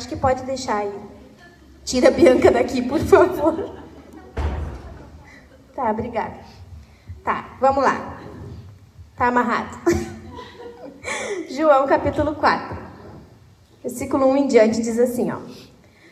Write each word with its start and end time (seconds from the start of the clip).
acho 0.00 0.08
que 0.08 0.16
pode 0.16 0.42
deixar 0.44 0.78
aí. 0.78 0.98
Tira 1.84 2.08
a 2.08 2.10
Bianca 2.10 2.50
daqui, 2.50 2.80
por 2.80 3.00
favor. 3.00 3.76
Tá, 5.74 5.90
obrigada. 5.90 6.36
Tá, 7.22 7.56
vamos 7.60 7.84
lá. 7.84 8.18
Tá 9.14 9.26
amarrado. 9.26 9.76
João 11.50 11.86
capítulo 11.86 12.34
4. 12.34 12.78
Versículo 13.82 14.26
1 14.28 14.36
em 14.36 14.46
diante 14.46 14.80
diz 14.80 14.98
assim, 14.98 15.30
ó. 15.30 15.38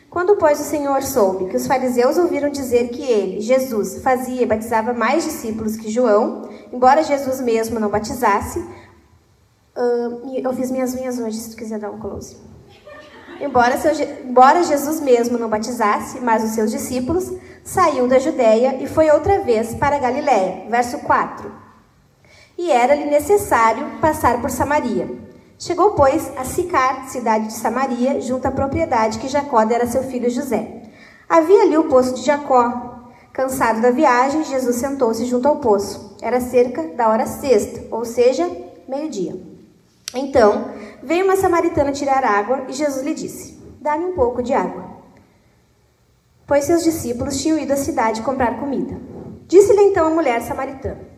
Quando, 0.07 0.35
pois, 0.37 0.59
o 0.59 0.63
Senhor 0.63 1.01
soube 1.01 1.49
que 1.49 1.57
os 1.57 1.65
fariseus 1.65 2.17
ouviram 2.17 2.49
dizer 2.49 2.89
que 2.89 3.01
ele, 3.01 3.41
Jesus, 3.41 4.03
fazia 4.03 4.43
e 4.43 4.45
batizava 4.45 4.93
mais 4.93 5.23
discípulos 5.23 5.75
que 5.75 5.89
João, 5.89 6.49
embora 6.71 7.03
Jesus 7.03 7.41
mesmo 7.41 7.79
não 7.79 7.89
batizasse, 7.89 8.59
uh, 8.59 10.37
eu 10.43 10.53
fiz 10.53 10.69
minhas 10.69 10.93
unhas 10.93 11.19
hoje, 11.19 11.37
se 11.37 11.51
tu 11.51 11.57
quiser 11.57 11.79
dar 11.79 11.91
um 11.91 11.99
close. 11.99 12.48
Embora, 13.39 13.77
seu, 13.77 13.93
embora 14.25 14.63
Jesus 14.63 14.99
mesmo 14.99 15.37
não 15.37 15.49
batizasse, 15.49 16.19
mas 16.19 16.43
os 16.43 16.51
seus 16.51 16.71
discípulos, 16.71 17.31
saiu 17.63 18.07
da 18.07 18.19
Judéia 18.19 18.75
e 18.81 18.87
foi 18.87 19.09
outra 19.09 19.39
vez 19.39 19.73
para 19.75 19.97
Galiléia. 19.97 20.69
Verso 20.69 20.99
4. 20.99 21.51
E 22.57 22.69
era-lhe 22.69 23.05
necessário 23.05 23.99
passar 24.01 24.41
por 24.41 24.49
Samaria. 24.49 25.09
Chegou, 25.57 25.91
pois, 25.91 26.31
a 26.37 26.43
Sicar, 26.43 27.07
cidade 27.09 27.47
de 27.47 27.53
Samaria, 27.53 28.19
junto 28.21 28.45
à 28.45 28.51
propriedade 28.51 29.19
que 29.19 29.27
Jacó 29.27 29.63
dera 29.63 29.85
a 29.85 29.87
seu 29.87 30.03
filho 30.03 30.29
José. 30.29 30.83
Havia 31.27 31.63
ali 31.63 31.77
o 31.77 31.85
poço 31.85 32.15
de 32.15 32.23
Jacó. 32.23 33.07
Cansado 33.31 33.81
da 33.81 33.91
viagem, 33.91 34.43
Jesus 34.43 34.75
sentou-se 34.77 35.23
junto 35.25 35.47
ao 35.47 35.57
poço. 35.57 36.17
Era 36.21 36.41
cerca 36.41 36.83
da 36.95 37.07
hora 37.07 37.25
sexta, 37.25 37.83
ou 37.91 38.03
seja, 38.03 38.49
meio-dia. 38.87 39.58
Então, 40.13 40.71
veio 41.03 41.25
uma 41.25 41.35
samaritana 41.35 41.91
tirar 41.91 42.23
água 42.23 42.65
e 42.67 42.73
Jesus 42.73 43.03
lhe 43.03 43.13
disse: 43.13 43.59
Dá-me 43.81 44.05
um 44.05 44.15
pouco 44.15 44.41
de 44.41 44.53
água. 44.53 44.89
Pois 46.47 46.65
seus 46.65 46.83
discípulos 46.83 47.41
tinham 47.41 47.59
ido 47.59 47.73
à 47.73 47.77
cidade 47.77 48.21
comprar 48.21 48.59
comida. 48.59 48.99
Disse-lhe 49.47 49.81
então 49.81 50.07
a 50.07 50.09
mulher 50.09 50.41
samaritana: 50.41 51.09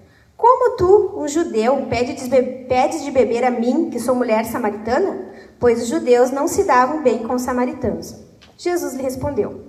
como 0.42 0.76
tu, 0.76 1.14
um 1.18 1.28
judeu, 1.28 1.86
pedes 1.88 3.04
de 3.04 3.12
beber 3.12 3.44
a 3.44 3.52
mim, 3.52 3.92
que 3.92 4.00
sou 4.00 4.16
mulher 4.16 4.44
samaritana? 4.46 5.30
Pois 5.60 5.84
os 5.84 5.88
judeus 5.88 6.32
não 6.32 6.48
se 6.48 6.64
davam 6.64 7.04
bem 7.04 7.20
com 7.20 7.36
os 7.36 7.44
samaritanos. 7.44 8.16
Jesus 8.58 8.96
lhe 8.96 9.04
respondeu: 9.04 9.66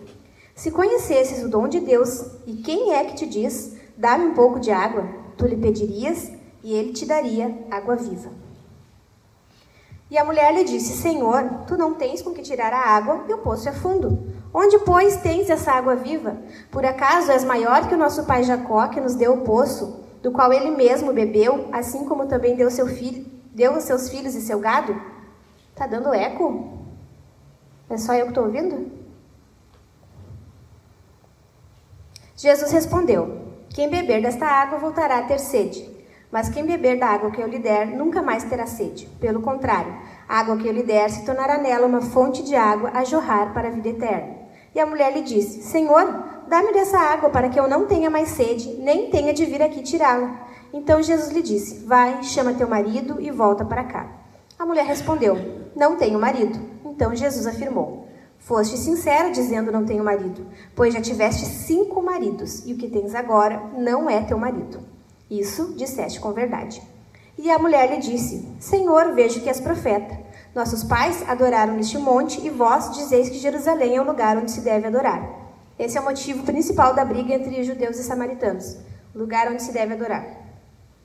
Se 0.54 0.70
conhecesses 0.70 1.44
o 1.44 1.50
dom 1.50 1.68
de 1.68 1.78
Deus 1.78 2.24
e 2.46 2.54
quem 2.54 2.94
é 2.94 3.04
que 3.04 3.16
te 3.16 3.26
diz, 3.26 3.76
dá-me 3.98 4.24
um 4.24 4.32
pouco 4.32 4.58
de 4.58 4.70
água, 4.70 5.06
tu 5.36 5.46
lhe 5.46 5.58
pedirias 5.58 6.32
e 6.64 6.72
ele 6.72 6.94
te 6.94 7.04
daria 7.04 7.54
água 7.70 7.94
viva. 7.94 8.30
E 10.12 10.18
a 10.18 10.24
mulher 10.24 10.54
lhe 10.54 10.62
disse: 10.62 10.98
Senhor, 10.98 11.42
tu 11.66 11.76
não 11.76 11.94
tens 11.94 12.22
com 12.22 12.32
que 12.32 12.42
tirar 12.42 12.72
a 12.72 12.94
água 12.94 13.24
e 13.28 13.34
o 13.34 13.38
poço 13.38 13.68
é 13.68 13.72
fundo. 13.72 14.30
Onde, 14.54 14.78
pois, 14.80 15.16
tens 15.16 15.50
essa 15.50 15.72
água 15.72 15.96
viva? 15.96 16.36
Por 16.70 16.84
acaso 16.84 17.32
és 17.32 17.42
maior 17.42 17.88
que 17.88 17.94
o 17.94 17.98
nosso 17.98 18.24
pai 18.24 18.44
Jacó, 18.44 18.86
que 18.88 19.00
nos 19.00 19.16
deu 19.16 19.32
o 19.32 19.40
poço? 19.40 20.02
do 20.22 20.30
qual 20.30 20.52
ele 20.52 20.70
mesmo 20.70 21.12
bebeu, 21.12 21.68
assim 21.72 22.04
como 22.04 22.26
também 22.26 22.54
deu 22.54 22.70
seu 22.70 22.86
filho, 22.86 23.26
deu 23.52 23.74
aos 23.74 23.84
seus 23.84 24.08
filhos 24.08 24.34
e 24.34 24.40
seu 24.40 24.60
gado? 24.60 24.94
Tá 25.74 25.86
dando 25.86 26.14
eco? 26.14 26.78
É 27.90 27.96
só 27.96 28.14
eu 28.14 28.26
que 28.26 28.30
estou 28.30 28.44
ouvindo? 28.44 28.92
Jesus 32.36 32.70
respondeu: 32.70 33.42
Quem 33.70 33.90
beber 33.90 34.22
desta 34.22 34.46
água 34.46 34.78
voltará 34.78 35.18
a 35.18 35.22
ter 35.22 35.38
sede, 35.38 35.90
mas 36.32 36.48
quem 36.48 36.64
beber 36.64 36.98
da 36.98 37.06
água 37.06 37.30
que 37.30 37.40
eu 37.40 37.46
lhe 37.46 37.58
der 37.58 37.86
nunca 37.86 38.22
mais 38.22 38.42
terá 38.42 38.66
sede. 38.66 39.06
Pelo 39.20 39.42
contrário, 39.42 39.94
a 40.28 40.40
água 40.40 40.56
que 40.56 40.66
eu 40.66 40.72
lhe 40.72 40.82
der 40.82 41.08
se 41.10 41.24
tornará 41.24 41.58
nela 41.58 41.86
uma 41.86 42.00
fonte 42.00 42.42
de 42.42 42.56
água 42.56 42.90
a 42.94 43.04
jorrar 43.04 43.52
para 43.52 43.68
a 43.68 43.70
vida 43.70 43.90
eterna. 43.90 44.42
E 44.74 44.80
a 44.80 44.86
mulher 44.86 45.12
lhe 45.12 45.20
disse: 45.20 45.62
Senhor, 45.62 46.32
Dá-me 46.52 46.70
dessa 46.70 46.98
água 46.98 47.30
para 47.30 47.48
que 47.48 47.58
eu 47.58 47.66
não 47.66 47.86
tenha 47.86 48.10
mais 48.10 48.28
sede, 48.28 48.74
nem 48.74 49.08
tenha 49.08 49.32
de 49.32 49.46
vir 49.46 49.62
aqui 49.62 49.80
tirá-la. 49.80 50.48
Então 50.70 51.02
Jesus 51.02 51.32
lhe 51.32 51.40
disse: 51.40 51.86
Vai, 51.86 52.22
chama 52.22 52.52
teu 52.52 52.68
marido 52.68 53.18
e 53.18 53.30
volta 53.30 53.64
para 53.64 53.84
cá. 53.84 54.06
A 54.58 54.66
mulher 54.66 54.84
respondeu: 54.84 55.34
Não 55.74 55.96
tenho 55.96 56.18
marido. 56.18 56.60
Então 56.84 57.16
Jesus 57.16 57.46
afirmou: 57.46 58.06
Foste 58.38 58.76
sincero 58.76 59.32
dizendo 59.32 59.72
não 59.72 59.86
tenho 59.86 60.04
marido, 60.04 60.46
pois 60.76 60.92
já 60.92 61.00
tiveste 61.00 61.46
cinco 61.46 62.02
maridos, 62.02 62.66
e 62.66 62.74
o 62.74 62.76
que 62.76 62.90
tens 62.90 63.14
agora 63.14 63.62
não 63.78 64.10
é 64.10 64.20
teu 64.20 64.36
marido. 64.36 64.91
Isso 65.32 65.72
disseste 65.74 66.20
com 66.20 66.30
verdade. 66.34 66.82
E 67.38 67.50
a 67.50 67.58
mulher 67.58 67.90
lhe 67.90 67.96
disse: 67.96 68.46
Senhor, 68.60 69.14
vejo 69.14 69.40
que 69.40 69.48
és 69.48 69.58
profeta. 69.58 70.14
Nossos 70.54 70.84
pais 70.84 71.24
adoraram 71.26 71.74
neste 71.74 71.96
monte, 71.96 72.38
e 72.46 72.50
vós 72.50 72.94
dizeis 72.94 73.30
que 73.30 73.38
Jerusalém 73.38 73.96
é 73.96 74.00
o 74.02 74.04
lugar 74.04 74.36
onde 74.36 74.50
se 74.50 74.60
deve 74.60 74.86
adorar. 74.86 75.26
Esse 75.78 75.96
é 75.96 76.00
o 76.02 76.04
motivo 76.04 76.42
principal 76.42 76.92
da 76.92 77.02
briga 77.02 77.32
entre 77.32 77.64
judeus 77.64 77.98
e 77.98 78.02
samaritanos, 78.02 78.76
o 79.14 79.18
lugar 79.18 79.50
onde 79.50 79.62
se 79.62 79.72
deve 79.72 79.94
adorar. 79.94 80.22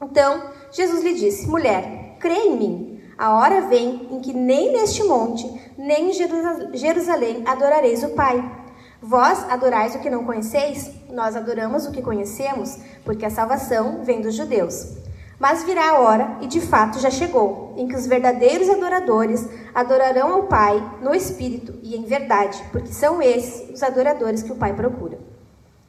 Então, 0.02 0.50
Jesus 0.74 1.02
lhe 1.06 1.14
disse: 1.14 1.48
Mulher, 1.48 2.18
crê 2.20 2.36
em 2.36 2.58
mim. 2.58 3.02
A 3.18 3.34
hora 3.34 3.62
vem 3.62 4.09
em 4.12 4.20
que 4.20 4.34
nem 4.34 4.74
neste 4.74 5.06
monte, 5.06 5.50
nem 5.78 6.09
em 6.09 6.78
Jerusalém 6.78 7.44
adorareis 7.48 8.04
o 8.04 8.09
Pai. 8.09 8.66
Vós 9.07 9.50
adorais 9.50 9.95
o 9.95 10.00
que 10.00 10.09
não 10.09 10.25
conheceis, 10.25 10.91
nós 11.09 11.34
adoramos 11.34 11.85
o 11.85 11.94
que 11.94 12.01
conhecemos, 12.01 12.78
porque 13.06 13.25
a 13.25 13.29
salvação 13.29 14.03
vem 14.03 14.19
dos 14.19 14.35
judeus. 14.35 14.97
Mas 15.40 15.63
virá 15.63 15.91
a 15.91 16.00
hora, 16.00 16.38
e 16.41 16.47
de 16.47 16.59
fato 16.59 17.00
já 17.00 17.09
chegou, 17.09 17.73
em 17.78 17.88
que 17.88 17.96
os 17.96 18.06
verdadeiros 18.06 18.69
adoradores 18.69 19.47
adorarão 19.73 20.34
ao 20.34 20.44
Pai 20.44 20.84
no 21.01 21.16
Espírito 21.16 21.73
e 21.81 21.96
em 21.96 22.03
verdade, 22.03 22.62
porque 22.69 22.91
são 22.91 23.22
esses 23.22 23.69
os 23.69 23.81
adoradores 23.81 24.44
que 24.44 24.51
o 24.51 24.57
Pai 24.57 24.73
procura. 24.73 25.17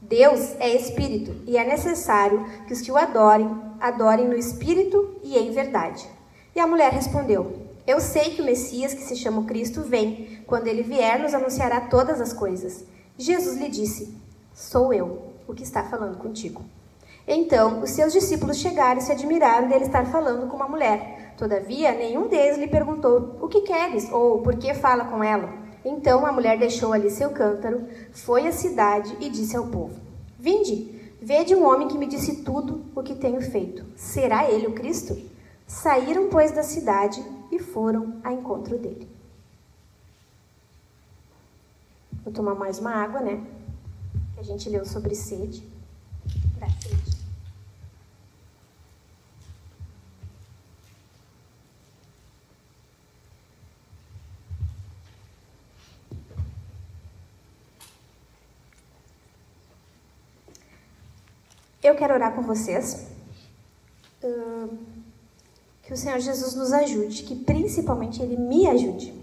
Deus 0.00 0.54
é 0.60 0.76
Espírito 0.76 1.34
e 1.44 1.58
é 1.58 1.64
necessário 1.64 2.46
que 2.68 2.72
os 2.72 2.80
que 2.80 2.92
o 2.92 2.96
adorem, 2.96 3.50
adorem 3.80 4.28
no 4.28 4.36
Espírito 4.36 5.16
e 5.24 5.36
em 5.36 5.50
verdade. 5.50 6.08
E 6.54 6.60
a 6.60 6.68
mulher 6.68 6.92
respondeu: 6.92 7.66
Eu 7.84 7.98
sei 7.98 8.30
que 8.36 8.42
o 8.42 8.44
Messias, 8.44 8.94
que 8.94 9.02
se 9.02 9.16
chama 9.16 9.42
Cristo, 9.42 9.82
vem. 9.82 10.38
Quando 10.46 10.68
ele 10.68 10.84
vier, 10.84 11.18
nos 11.18 11.34
anunciará 11.34 11.80
todas 11.80 12.20
as 12.20 12.32
coisas. 12.32 12.84
Jesus 13.18 13.58
lhe 13.58 13.68
disse: 13.68 14.16
Sou 14.54 14.94
eu, 14.94 15.32
o 15.48 15.52
que 15.52 15.64
está 15.64 15.82
falando 15.82 16.18
contigo. 16.18 16.62
Então, 17.26 17.82
os 17.82 17.90
seus 17.90 18.12
discípulos 18.12 18.58
chegaram 18.58 19.00
e 19.00 19.02
se 19.02 19.10
admiraram 19.10 19.68
dele 19.68 19.84
estar 19.84 20.06
falando 20.06 20.48
com 20.48 20.56
uma 20.56 20.68
mulher. 20.68 21.34
Todavia, 21.36 21.92
nenhum 21.92 22.28
deles 22.28 22.56
lhe 22.56 22.68
perguntou: 22.68 23.36
O 23.42 23.48
que 23.48 23.62
queres? 23.62 24.08
ou 24.12 24.40
por 24.40 24.56
que 24.56 24.72
fala 24.72 25.04
com 25.04 25.22
ela? 25.22 25.52
Então 25.84 26.24
a 26.24 26.32
mulher 26.32 26.58
deixou 26.58 26.92
ali 26.92 27.10
seu 27.10 27.30
cântaro, 27.30 27.86
foi 28.12 28.46
à 28.46 28.52
cidade 28.52 29.16
e 29.20 29.28
disse 29.28 29.56
ao 29.56 29.66
povo: 29.66 30.00
Vinde, 30.38 31.16
vede 31.20 31.54
um 31.54 31.66
homem 31.66 31.88
que 31.88 31.98
me 31.98 32.06
disse 32.06 32.42
tudo 32.44 32.84
o 32.94 33.02
que 33.02 33.16
tenho 33.16 33.40
feito. 33.40 33.84
Será 33.96 34.48
ele 34.48 34.68
o 34.68 34.74
Cristo? 34.74 35.18
Saíram, 35.66 36.28
pois, 36.28 36.52
da 36.52 36.62
cidade 36.62 37.22
e 37.50 37.58
foram 37.58 38.20
a 38.22 38.32
encontro 38.32 38.78
dele. 38.78 39.17
Vou 42.28 42.34
tomar 42.34 42.54
mais 42.54 42.78
uma 42.78 42.90
água, 42.90 43.20
né? 43.22 43.42
Que 44.34 44.40
a 44.40 44.42
gente 44.42 44.68
leu 44.68 44.84
sobre 44.84 45.14
sede. 45.14 45.66
Da 46.60 46.68
sede. 46.68 47.16
Eu 61.82 61.94
quero 61.94 62.12
orar 62.12 62.34
com 62.34 62.42
vocês. 62.42 63.06
Que 65.82 65.94
o 65.94 65.96
Senhor 65.96 66.20
Jesus 66.20 66.54
nos 66.54 66.74
ajude, 66.74 67.22
que 67.22 67.34
principalmente 67.34 68.22
Ele 68.22 68.36
me 68.36 68.66
ajude. 68.66 69.18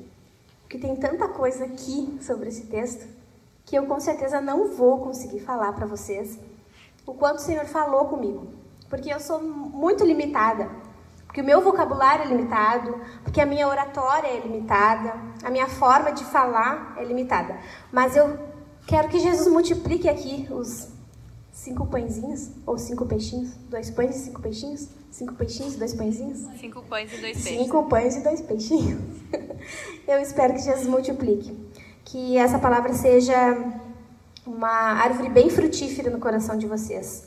Porque 0.75 0.87
tem 0.87 0.95
tanta 0.97 1.29
coisa 1.29 1.63
aqui 1.63 2.17
sobre 2.21 2.49
esse 2.49 2.65
texto 2.65 3.07
que 3.63 3.77
eu 3.77 3.85
com 3.85 3.97
certeza 3.97 4.41
não 4.41 4.75
vou 4.75 4.99
conseguir 4.99 5.39
falar 5.39 5.71
para 5.71 5.85
vocês 5.85 6.37
o 7.05 7.13
quanto 7.13 7.37
o 7.37 7.41
Senhor 7.41 7.63
falou 7.65 8.05
comigo. 8.05 8.47
Porque 8.89 9.13
eu 9.13 9.19
sou 9.21 9.41
muito 9.41 10.03
limitada. 10.03 10.69
Porque 11.25 11.39
o 11.39 11.45
meu 11.45 11.61
vocabulário 11.61 12.25
é 12.25 12.27
limitado, 12.27 12.99
porque 13.23 13.39
a 13.39 13.45
minha 13.45 13.67
oratória 13.69 14.27
é 14.27 14.39
limitada, 14.39 15.13
a 15.43 15.49
minha 15.49 15.67
forma 15.67 16.11
de 16.11 16.25
falar 16.25 16.95
é 16.97 17.05
limitada. 17.05 17.57
Mas 17.89 18.17
eu 18.17 18.37
quero 18.85 19.07
que 19.07 19.19
Jesus 19.19 19.47
multiplique 19.47 20.09
aqui 20.09 20.45
os 20.51 20.89
cinco 21.55 21.87
pãezinhos? 21.87 22.49
Ou 22.65 22.77
cinco 22.77 23.05
peixinhos? 23.05 23.53
Dois 23.69 23.89
pães 23.89 24.15
e 24.15 24.19
cinco 24.19 24.41
peixinhos? 24.41 24.89
Cinco 25.09 25.33
peixinhos 25.33 25.75
e 25.75 25.77
dois 25.77 25.93
pãezinhos? 25.93 26.39
Cinco 26.59 26.83
pães 26.83 27.11
e 27.13 27.21
dois 27.21 27.43
peixes. 27.43 27.61
Cinco 27.63 27.83
pães 27.89 28.15
e 28.17 28.21
dois 28.21 28.41
peixinhos. 28.41 29.01
Eu 30.05 30.19
espero 30.19 30.53
que 30.53 30.59
Jesus 30.59 30.85
multiplique. 30.85 31.57
Que 32.03 32.37
essa 32.37 32.59
palavra 32.59 32.93
seja 32.93 33.33
uma 34.45 34.67
árvore 34.69 35.29
bem 35.29 35.49
frutífera 35.49 36.11
no 36.11 36.19
coração 36.19 36.57
de 36.57 36.67
vocês. 36.67 37.23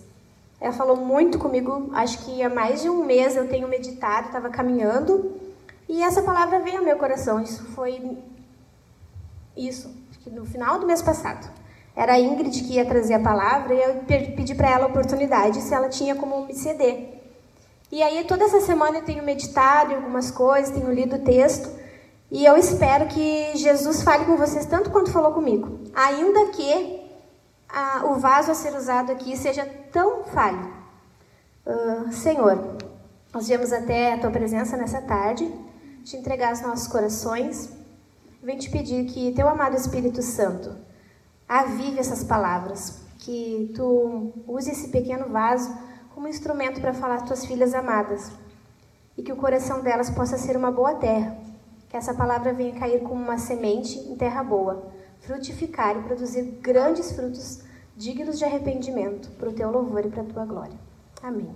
Ela 0.61 0.73
falou 0.73 0.97
muito 0.97 1.39
comigo, 1.39 1.91
acho 1.95 2.25
que 2.25 2.43
há 2.43 2.49
mais 2.49 2.83
de 2.83 2.91
um 2.91 3.05
mês 3.05 3.37
eu 3.37 3.49
tenho 3.49 3.67
meditado, 3.69 4.27
estava 4.27 4.51
caminhando, 4.51 5.37
e 5.89 6.03
essa 6.03 6.21
palavra 6.21 6.59
veio 6.59 6.79
ao 6.79 6.85
meu 6.85 6.97
coração. 6.97 7.41
Isso 7.41 7.65
foi 7.67 8.19
Isso, 9.57 9.91
no 10.27 10.45
final 10.45 10.79
do 10.79 10.87
mês 10.87 11.01
passado. 11.01 11.49
Era 11.99 12.13
a 12.13 12.21
Ingrid 12.21 12.63
que 12.63 12.75
ia 12.75 12.85
trazer 12.85 13.15
a 13.15 13.19
palavra 13.21 13.75
e 13.75 13.83
eu 13.83 13.95
pedi 14.37 14.55
para 14.55 14.71
ela 14.71 14.85
a 14.85 14.89
oportunidade 14.89 15.61
se 15.61 15.75
ela 15.75 15.89
tinha 15.89 16.15
como 16.15 16.47
me 16.47 16.55
ceder. 16.55 17.21
E 17.91 18.01
aí, 18.05 18.23
toda 18.23 18.45
essa 18.45 18.61
semana 18.61 18.99
eu 18.99 19.05
tenho 19.05 19.25
meditado 19.25 19.91
em 19.91 19.97
algumas 19.97 20.31
coisas, 20.31 20.71
tenho 20.71 20.93
lido 20.93 21.17
o 21.17 21.25
texto, 21.25 21.69
e 22.31 22.45
eu 22.45 22.57
espero 22.57 23.09
que 23.09 23.51
Jesus 23.57 24.03
fale 24.03 24.27
com 24.27 24.37
vocês 24.37 24.65
tanto 24.65 24.91
quanto 24.91 25.11
falou 25.11 25.33
comigo. 25.33 25.81
Ainda 25.93 26.47
que 26.53 27.01
a, 27.69 28.05
o 28.05 28.15
vaso 28.15 28.53
a 28.53 28.55
ser 28.55 28.77
usado 28.77 29.11
aqui 29.11 29.37
seja 29.37 29.69
tão 29.91 30.23
falho. 30.23 30.73
Uh, 31.67 32.13
Senhor, 32.13 32.77
nós 33.35 33.49
viemos 33.49 33.73
até 33.73 34.13
a 34.13 34.19
tua 34.19 34.31
presença 34.31 34.77
nessa 34.77 35.03
tarde, 35.03 35.53
te 36.05 36.17
entregar 36.17 36.53
os 36.53 36.61
nossos 36.61 36.87
corações. 36.87 37.71
Vem 38.41 38.57
te 38.57 38.71
pedir 38.71 39.05
que 39.07 39.33
teu 39.33 39.49
amado 39.49 39.75
Espírito 39.75 40.23
Santo 40.23 40.87
avive 41.49 41.99
essas 41.99 42.23
palavras, 42.23 43.01
que 43.19 43.73
tu 43.75 44.33
use 44.47 44.71
esse 44.71 44.89
pequeno 44.89 45.29
vaso 45.29 45.75
como 46.15 46.29
instrumento 46.29 46.81
para 46.81 46.93
falar 46.93 47.17
às 47.17 47.23
tuas 47.23 47.47
filhas 47.47 47.75
amadas 47.75 48.31
e 49.17 49.23
que 49.23 49.33
o 49.33 49.37
coração 49.37 49.81
delas 49.81 50.11
possa 50.11 50.37
ser 50.37 50.57
uma 50.57 50.71
boa 50.71 50.95
terra, 50.95 51.37
que 51.89 51.97
essa 51.97 52.15
palavra 52.15 52.53
venha 52.53 52.79
cair 52.79 53.01
como 53.01 53.23
uma 53.23 53.39
semente 53.39 53.99
em 53.99 54.15
terra 54.15 54.43
boa, 54.43 54.93
frutificar 55.21 55.97
e 55.97 56.03
produzir 56.03 56.43
grandes 56.61 57.13
frutos 57.13 57.61
dignos 57.97 58.39
de 58.39 58.45
arrependimento 58.45 59.31
para 59.31 59.49
o 59.49 59.53
teu 59.53 59.71
louvor 59.71 60.07
e 60.07 60.09
para 60.11 60.23
a 60.23 60.27
tua 60.27 60.45
glória. 60.45 60.79
Amém. 61.23 61.51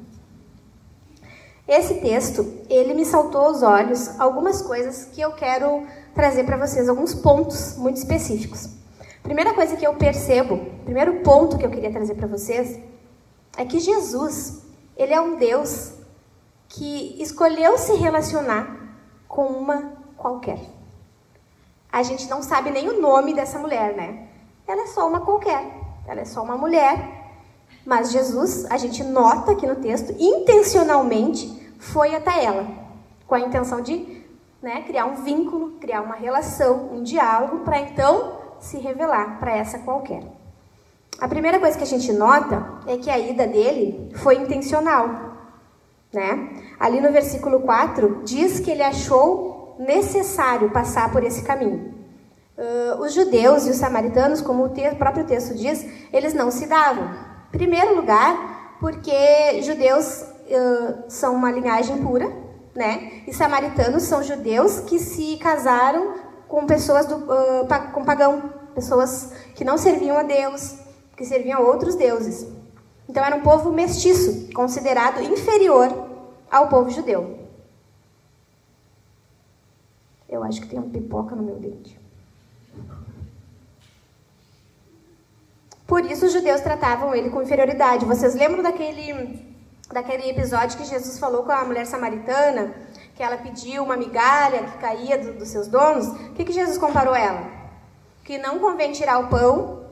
Esse 1.69 2.01
texto, 2.01 2.45
ele 2.69 2.93
me 2.93 3.05
saltou 3.05 3.43
aos 3.43 3.63
olhos 3.63 4.19
algumas 4.19 4.61
coisas 4.61 5.05
que 5.05 5.21
eu 5.21 5.33
quero 5.33 5.87
trazer 6.13 6.45
para 6.45 6.57
vocês, 6.57 6.89
alguns 6.89 7.15
pontos 7.15 7.77
muito 7.77 7.99
específicos. 7.99 8.82
Primeira 9.23 9.55
coisa 9.55 9.77
que 9.77 9.87
eu 9.87 9.95
percebo, 9.95 10.59
primeiro 10.85 11.21
ponto 11.21 11.57
que 11.57 11.65
eu 11.65 11.71
queria 11.71 11.93
trazer 11.93 12.15
para 12.17 12.27
vocês, 12.27 12.79
é 13.57 13.65
que 13.65 13.79
Jesus, 13.79 14.63
ele 14.97 15.13
é 15.15 15.21
um 15.21 15.37
Deus 15.37 15.95
que 16.69 17.23
escolheu 17.23 17.79
se 17.79 17.95
relacionar 17.95 18.97
com 19.29 19.47
uma 19.47 19.93
qualquer. 20.17 20.59
A 21.91 22.03
gente 22.03 22.29
não 22.29 22.43
sabe 22.43 22.71
nem 22.71 22.89
o 22.89 23.01
nome 23.01 23.35
dessa 23.35 23.59
mulher, 23.59 23.95
né? 23.95 24.29
Ela 24.67 24.83
é 24.83 24.87
só 24.87 25.07
uma 25.07 25.21
qualquer. 25.21 25.63
Ela 26.07 26.23
é 26.23 26.25
só 26.25 26.43
uma 26.43 26.57
mulher. 26.57 27.23
Mas 27.85 28.11
Jesus, 28.11 28.65
a 28.71 28.77
gente 28.77 29.05
nota 29.05 29.53
aqui 29.53 29.67
no 29.67 29.77
texto, 29.77 30.15
intencionalmente 30.19 31.75
foi 31.79 32.15
até 32.15 32.45
ela, 32.45 32.67
com 33.27 33.35
a 33.35 33.41
intenção 33.41 33.81
de 33.81 34.23
né, 34.63 34.83
criar 34.83 35.07
um 35.07 35.17
vínculo, 35.17 35.73
criar 35.73 36.01
uma 36.01 36.15
relação, 36.15 36.91
um 36.93 37.03
diálogo, 37.03 37.61
para 37.61 37.81
então 37.81 38.42
se 38.63 38.79
revelar 38.79 39.39
para 39.39 39.57
essa 39.57 39.79
qualquer. 39.81 40.23
A 41.21 41.29
primeira 41.29 41.59
coisa 41.61 41.77
que 41.77 41.85
a 41.85 41.87
gente 41.87 42.13
nota 42.13 42.81
é 42.87 42.97
que 42.97 43.11
a 43.11 43.19
ida 43.19 43.47
dele 43.47 44.11
foi 44.17 44.37
intencional. 44.37 45.33
Né? 46.13 46.63
Ali 46.79 47.01
no 47.01 47.13
versículo 47.13 47.61
4, 47.61 48.23
diz 48.25 48.61
que 48.61 48.71
ele 48.71 48.83
achou 48.83 49.77
necessário 49.79 50.71
passar 50.71 51.11
por 51.11 51.23
esse 51.25 51.43
caminho. 51.43 51.93
Uh, 52.57 53.03
os 53.03 53.15
judeus 53.15 53.67
e 53.67 53.71
os 53.71 53.77
samaritanos, 53.77 54.41
como 54.41 54.65
o, 54.65 54.69
te 54.69 54.87
o 54.89 54.97
próprio 54.97 55.25
texto 55.25 55.55
diz, 55.55 55.87
eles 56.13 56.35
não 56.35 56.51
se 56.51 56.67
davam. 56.67 57.05
Em 57.49 57.59
primeiro 57.59 57.97
lugar, 57.97 58.77
porque 58.79 59.63
judeus 59.63 60.23
uh, 60.23 61.05
são 61.09 61.35
uma 61.35 61.51
linhagem 61.51 61.99
pura, 62.03 62.31
né? 62.75 63.23
E 63.27 63.33
samaritanos 63.33 64.05
são 64.05 64.23
judeus 64.23 64.81
que 64.81 64.99
se 64.99 65.37
casaram 65.39 66.15
com 66.53 66.67
pessoas 66.67 67.07
do, 67.07 67.17
uh, 67.17 67.67
com 67.95 68.05
pagão, 68.05 68.53
pessoas 68.75 69.33
que 69.55 69.65
não 69.65 69.79
serviam 69.79 70.19
a 70.19 70.23
Deus, 70.23 70.77
que 71.17 71.25
serviam 71.25 71.59
a 71.59 71.63
outros 71.63 71.95
deuses. 71.95 72.47
Então 73.09 73.25
era 73.25 73.35
um 73.35 73.41
povo 73.41 73.73
mestiço, 73.73 74.53
considerado 74.53 75.23
inferior 75.23 75.89
ao 76.51 76.69
povo 76.69 76.91
judeu. 76.91 77.39
Eu 80.29 80.45
acho 80.45 80.61
que 80.61 80.67
tem 80.67 80.79
uma 80.79 80.91
pipoca 80.91 81.35
no 81.35 81.43
meu 81.43 81.57
dente. 81.57 81.99
Por 85.87 86.05
isso 86.05 86.27
os 86.27 86.35
judeus 86.35 86.61
tratavam 86.61 87.15
ele 87.15 87.31
com 87.31 87.43
inferioridade. 87.43 88.05
Vocês 88.05 88.35
lembram 88.35 88.63
daquele, 88.63 89.55
daquele 89.91 90.29
episódio 90.29 90.77
que 90.77 90.85
Jesus 90.85 91.19
falou 91.19 91.45
com 91.45 91.53
a 91.53 91.65
mulher 91.65 91.87
samaritana? 91.87 92.75
Que 93.15 93.23
ela 93.23 93.37
pediu 93.37 93.83
uma 93.83 93.97
migalha 93.97 94.65
que 94.65 94.79
caía 94.79 95.19
do, 95.19 95.35
dos 95.35 95.49
seus 95.49 95.67
donos, 95.67 96.07
o 96.07 96.33
que, 96.35 96.45
que 96.45 96.53
Jesus 96.53 96.79
comparou 96.79 97.15
ela? 97.15 97.47
Que 98.25 98.39
não 98.39 98.59
convém 98.59 98.93
tirar 98.93 99.19
o 99.19 99.29
pão 99.29 99.85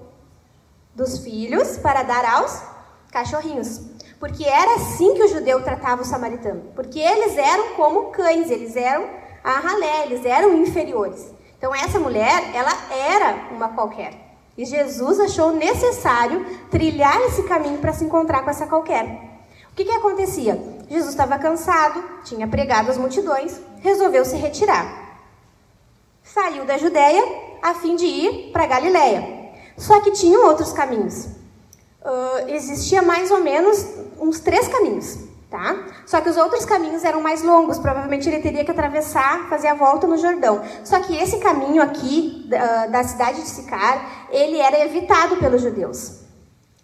dos 0.95 1.19
filhos 1.19 1.79
para 1.79 2.03
dar 2.03 2.25
aos 2.25 2.63
cachorrinhos. 3.11 3.81
Porque 4.19 4.45
era 4.45 4.75
assim 4.75 5.15
que 5.15 5.23
o 5.23 5.29
judeu 5.29 5.63
tratava 5.63 6.03
o 6.03 6.05
samaritano. 6.05 6.73
Porque 6.75 6.99
eles 6.99 7.37
eram 7.37 7.75
como 7.75 8.11
cães, 8.11 8.51
eles 8.51 8.77
eram 8.77 9.09
a 9.43 9.59
ralé, 9.59 10.05
eles 10.05 10.25
eram 10.25 10.55
inferiores. 10.59 11.33
Então 11.57 11.75
essa 11.75 11.99
mulher, 11.99 12.55
ela 12.55 12.73
era 12.91 13.55
uma 13.55 13.69
qualquer. 13.69 14.31
E 14.57 14.65
Jesus 14.65 15.21
achou 15.21 15.53
necessário 15.53 16.45
trilhar 16.71 17.19
esse 17.23 17.43
caminho 17.45 17.79
para 17.79 17.93
se 17.93 18.05
encontrar 18.05 18.43
com 18.43 18.51
essa 18.51 18.67
qualquer. 18.67 19.05
O 19.73 19.75
que, 19.75 19.85
que 19.85 19.91
acontecia? 19.91 20.80
Jesus 20.91 21.11
estava 21.11 21.39
cansado, 21.39 22.03
tinha 22.25 22.49
pregado 22.49 22.91
as 22.91 22.99
multidões, 22.99 23.61
resolveu 23.81 24.25
se 24.25 24.35
retirar. 24.35 25.21
Saiu 26.25 26.65
da 26.65 26.77
Judéia 26.77 27.23
a 27.63 27.75
fim 27.75 27.95
de 27.95 28.07
ir 28.07 28.51
para 28.51 28.67
Galiléia. 28.67 29.53
Só 29.79 30.01
que 30.01 30.11
tinham 30.11 30.47
outros 30.47 30.73
caminhos. 30.73 31.27
Uh, 32.03 32.49
existia 32.49 33.03
mais 33.03 33.31
ou 33.31 33.39
menos 33.39 33.87
uns 34.19 34.41
três 34.41 34.67
caminhos, 34.67 35.17
tá? 35.49 35.77
Só 36.07 36.21
que 36.21 36.29
os 36.29 36.37
outros 36.37 36.65
caminhos 36.65 37.05
eram 37.05 37.21
mais 37.21 37.43
longos, 37.43 37.79
provavelmente 37.79 38.29
ele 38.29 38.41
teria 38.41 38.65
que 38.65 38.71
atravessar, 38.71 39.49
fazer 39.49 39.69
a 39.69 39.75
volta 39.75 40.09
no 40.09 40.19
Jordão. 40.19 40.61
Só 40.83 40.99
que 40.99 41.17
esse 41.17 41.39
caminho 41.39 41.81
aqui 41.81 42.49
uh, 42.49 42.91
da 42.91 43.05
cidade 43.05 43.43
de 43.43 43.49
Sicar, 43.49 44.29
ele 44.31 44.59
era 44.59 44.85
evitado 44.85 45.37
pelos 45.37 45.63
judeus. 45.63 46.20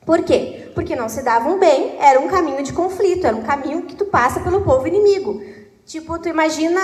Por 0.06 0.22
quê? 0.22 0.70
Porque 0.72 0.94
não 0.94 1.08
se 1.08 1.20
davam 1.22 1.58
bem, 1.58 1.96
era 1.98 2.20
um 2.20 2.28
caminho 2.28 2.62
de 2.62 2.72
conflito, 2.72 3.26
era 3.26 3.36
um 3.36 3.42
caminho 3.42 3.82
que 3.82 3.96
tu 3.96 4.04
passa 4.04 4.38
pelo 4.38 4.60
povo 4.60 4.86
inimigo. 4.86 5.42
Tipo, 5.84 6.16
tu 6.20 6.28
imagina 6.28 6.80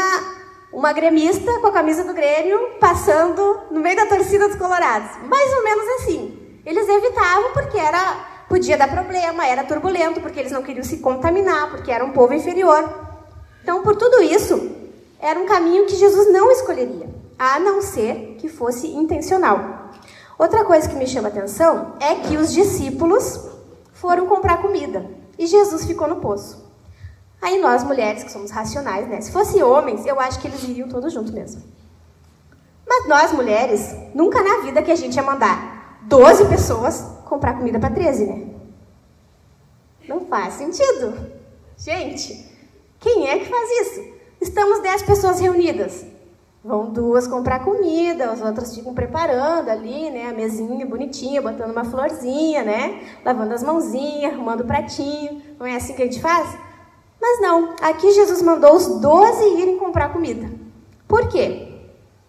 uma 0.73 0.93
gremista 0.93 1.61
com 1.61 1.69
a 1.69 1.73
camisa 1.73 2.03
do 2.03 2.13
Grêmio 2.13 2.59
passando 2.81 3.61
no 3.71 3.79
meio 3.79 3.95
da 3.95 4.07
torcida 4.07 4.49
dos 4.49 4.57
Colorados. 4.57 5.11
Mais 5.29 5.53
ou 5.55 5.63
menos 5.63 5.87
assim. 6.01 6.39
Eles 6.67 6.89
evitavam 6.89 7.53
porque 7.53 7.79
era 7.79 8.33
podia 8.49 8.77
dar 8.77 8.91
problema, 8.91 9.47
era 9.47 9.65
turbulento, 9.65 10.21
porque 10.21 10.41
eles 10.41 10.53
não 10.53 10.63
queriam 10.63 10.85
se 10.85 10.99
contaminar, 10.99 11.71
porque 11.71 11.91
era 11.91 12.05
um 12.05 12.11
povo 12.11 12.35
inferior. 12.35 12.87
Então, 13.63 13.83
por 13.83 13.97
tudo 13.97 14.21
isso, 14.21 14.71
era 15.21 15.39
um 15.39 15.47
caminho 15.47 15.87
que 15.87 15.97
Jesus 15.97 16.31
não 16.31 16.51
escolheria, 16.51 17.09
a 17.39 17.59
não 17.59 17.81
ser 17.81 18.37
que 18.39 18.49
fosse 18.49 18.89
intencional. 18.89 19.82
Outra 20.43 20.65
coisa 20.65 20.89
que 20.89 20.97
me 20.97 21.07
chama 21.07 21.29
atenção 21.29 21.95
é 22.01 22.17
que 22.17 22.37
os 22.37 22.53
discípulos 22.53 23.49
foram 23.93 24.27
comprar 24.27 24.61
comida 24.61 25.09
e 25.39 25.47
Jesus 25.47 25.85
ficou 25.85 26.09
no 26.09 26.17
poço. 26.17 26.69
Aí 27.41 27.61
nós, 27.61 27.85
mulheres, 27.85 28.25
que 28.25 28.33
somos 28.33 28.51
racionais, 28.51 29.07
né? 29.09 29.21
Se 29.21 29.31
fosse 29.31 29.63
homens, 29.63 30.05
eu 30.05 30.19
acho 30.19 30.41
que 30.41 30.49
eles 30.49 30.65
iriam 30.65 30.89
todos 30.89 31.13
juntos 31.13 31.31
mesmo. 31.31 31.63
Mas 32.85 33.07
nós, 33.07 33.31
mulheres, 33.31 33.95
nunca 34.17 34.43
na 34.43 34.63
vida 34.63 34.83
que 34.83 34.91
a 34.91 34.97
gente 34.97 35.15
ia 35.15 35.23
mandar 35.23 36.01
12 36.09 36.49
pessoas 36.49 37.05
comprar 37.25 37.57
comida 37.57 37.79
para 37.79 37.95
13, 37.95 38.27
né? 38.27 38.47
Não 40.09 40.27
faz 40.27 40.55
sentido. 40.55 41.31
Gente, 41.77 42.51
quem 42.99 43.29
é 43.29 43.39
que 43.39 43.45
faz 43.45 43.71
isso? 43.87 44.13
Estamos 44.41 44.83
10 44.83 45.03
pessoas 45.05 45.39
reunidas. 45.39 46.05
Vão 46.65 46.93
duas 46.93 47.27
comprar 47.27 47.65
comida, 47.65 48.31
as 48.31 48.41
outras 48.41 48.73
ficam 48.73 48.95
preparando 48.95 49.69
ali, 49.69 50.09
né, 50.11 50.29
a 50.29 50.33
mesinha 50.33 50.87
bonitinha, 50.87 51.43
botando 51.43 51.73
uma 51.73 51.85
florzinha, 51.85 52.63
né, 52.63 53.03
lavando 53.25 53.53
as 53.53 53.65
mãozinhas, 53.65 54.33
arrumando 54.33 54.61
o 54.61 54.67
pratinho. 54.67 55.43
Não 55.59 55.67
é 55.67 55.75
assim 55.75 55.93
que 55.95 56.03
a 56.03 56.05
gente 56.05 56.21
faz? 56.21 56.57
Mas 57.21 57.41
não, 57.41 57.75
aqui 57.81 58.13
Jesus 58.13 58.41
mandou 58.43 58.77
os 58.77 59.01
doze 59.01 59.45
irem 59.61 59.77
comprar 59.77 60.13
comida. 60.13 60.49
Por 61.09 61.29
quê? 61.29 61.69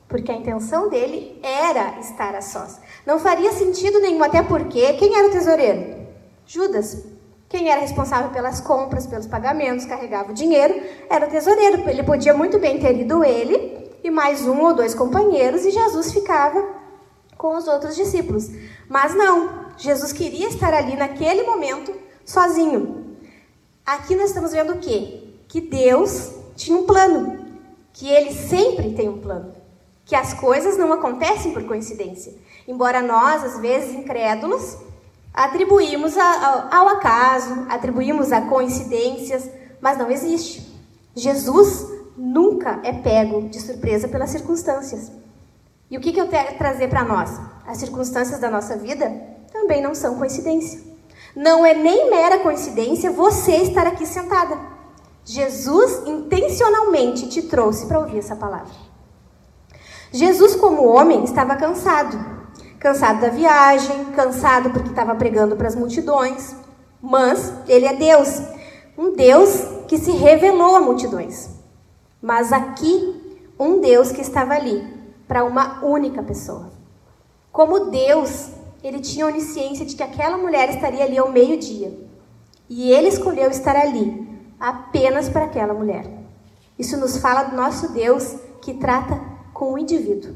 Porque 0.07 0.31
a 0.31 0.35
intenção 0.35 0.89
dele 0.89 1.39
era 1.43 1.99
estar 1.99 2.33
a 2.33 2.41
sós. 2.41 2.79
Não 3.05 3.19
faria 3.19 3.51
sentido 3.51 3.99
nenhum, 3.99 4.23
até 4.23 4.41
porque 4.41 4.93
quem 4.93 5.15
era 5.15 5.27
o 5.27 5.31
tesoureiro? 5.31 6.07
Judas. 6.45 7.05
Quem 7.47 7.69
era 7.69 7.81
responsável 7.81 8.31
pelas 8.31 8.59
compras, 8.59 9.05
pelos 9.05 9.27
pagamentos, 9.27 9.85
carregava 9.85 10.31
o 10.31 10.33
dinheiro, 10.33 10.73
era 11.07 11.27
o 11.27 11.29
tesoureiro. 11.29 11.87
Ele 11.87 12.01
podia 12.01 12.33
muito 12.33 12.57
bem 12.57 12.79
ter 12.79 12.99
ido 12.99 13.23
ele 13.23 13.72
e 14.03 14.11
mais 14.11 14.45
um 14.45 14.59
ou 14.61 14.73
dois 14.73 14.93
companheiros, 14.93 15.65
e 15.65 15.71
Jesus 15.71 16.11
ficava 16.11 16.61
com 17.37 17.55
os 17.55 17.67
outros 17.67 17.95
discípulos. 17.95 18.49
Mas 18.89 19.15
não, 19.15 19.67
Jesus 19.77 20.11
queria 20.11 20.49
estar 20.49 20.73
ali 20.73 20.95
naquele 20.95 21.43
momento 21.43 21.93
sozinho. 22.25 23.17
Aqui 23.85 24.15
nós 24.15 24.29
estamos 24.29 24.51
vendo 24.51 24.73
o 24.73 24.79
quê? 24.79 25.23
Que 25.47 25.61
Deus 25.61 26.31
tinha 26.55 26.77
um 26.77 26.85
plano, 26.85 27.45
que 27.93 28.07
ele 28.09 28.33
sempre 28.33 28.93
tem 28.93 29.09
um 29.09 29.19
plano. 29.19 29.53
que 30.05 30.15
as 30.15 30.33
coisas 30.33 30.77
não 30.77 30.91
acontecem 30.91 31.53
por 31.53 31.63
coincidência. 31.63 32.33
Embora 32.67 33.01
nós, 33.01 33.43
às 33.43 33.59
vezes, 33.59 33.93
incrédulos, 33.93 34.77
atribuímos 35.33 36.17
ao 36.17 36.89
acaso, 36.89 37.65
atribuímos 37.69 38.31
a 38.31 38.41
coincidências, 38.41 39.49
mas 39.81 39.97
não 39.97 40.11
existe. 40.11 40.71
Jesus 41.15 41.87
nunca 42.17 42.79
é 42.83 42.93
pego 42.93 43.49
de 43.49 43.59
surpresa 43.59 44.07
pelas 44.07 44.29
circunstâncias. 44.29 45.11
E 45.89 45.97
o 45.97 46.01
que, 46.01 46.11
que 46.11 46.19
eu 46.19 46.27
quero 46.27 46.57
trazer 46.57 46.87
para 46.89 47.03
nós? 47.03 47.39
As 47.67 47.77
circunstâncias 47.77 48.39
da 48.39 48.49
nossa 48.49 48.75
vida 48.77 49.11
também 49.51 49.81
não 49.81 49.93
são 49.93 50.15
coincidência. 50.15 50.81
Não 51.35 51.65
é 51.65 51.73
nem 51.73 52.09
mera 52.09 52.39
coincidência 52.39 53.11
você 53.11 53.57
estar 53.57 53.87
aqui 53.87 54.05
sentada. 54.05 54.57
Jesus 55.25 56.07
intencionalmente 56.07 57.29
te 57.29 57.43
trouxe 57.43 57.85
para 57.85 57.99
ouvir 57.99 58.19
essa 58.19 58.35
palavra. 58.35 58.73
Jesus, 60.11 60.55
como 60.55 60.87
homem, 60.87 61.23
estava 61.23 61.55
cansado. 61.55 62.17
Cansado 62.79 63.21
da 63.21 63.29
viagem, 63.29 64.05
cansado 64.15 64.69
porque 64.69 64.89
estava 64.89 65.15
pregando 65.15 65.55
para 65.55 65.67
as 65.67 65.75
multidões. 65.75 66.55
Mas 67.01 67.53
ele 67.67 67.85
é 67.85 67.93
Deus. 67.93 68.41
Um 68.97 69.15
Deus 69.15 69.49
que 69.87 69.97
se 69.97 70.11
revelou 70.11 70.75
a 70.75 70.81
multidões. 70.81 71.49
Mas 72.23 72.53
aqui, 72.53 73.21
um 73.59 73.81
Deus 73.81 74.13
que 74.13 74.21
estava 74.21 74.53
ali 74.53 74.81
para 75.27 75.43
uma 75.43 75.83
única 75.83 76.23
pessoa. 76.23 76.71
Como 77.51 77.91
Deus, 77.91 78.49
ele 78.81 79.01
tinha 79.01 79.27
onisciência 79.27 79.85
de 79.85 79.93
que 79.93 80.01
aquela 80.01 80.37
mulher 80.37 80.69
estaria 80.69 81.03
ali 81.03 81.17
ao 81.17 81.29
meio-dia. 81.29 81.99
E 82.69 82.89
ele 82.91 83.09
escolheu 83.09 83.49
estar 83.49 83.75
ali 83.75 84.25
apenas 84.57 85.27
para 85.27 85.43
aquela 85.43 85.73
mulher. 85.73 86.09
Isso 86.79 86.95
nos 86.95 87.17
fala 87.17 87.43
do 87.43 87.57
nosso 87.57 87.91
Deus 87.91 88.37
que 88.61 88.73
trata 88.75 89.19
com 89.53 89.73
o 89.73 89.77
indivíduo. 89.77 90.33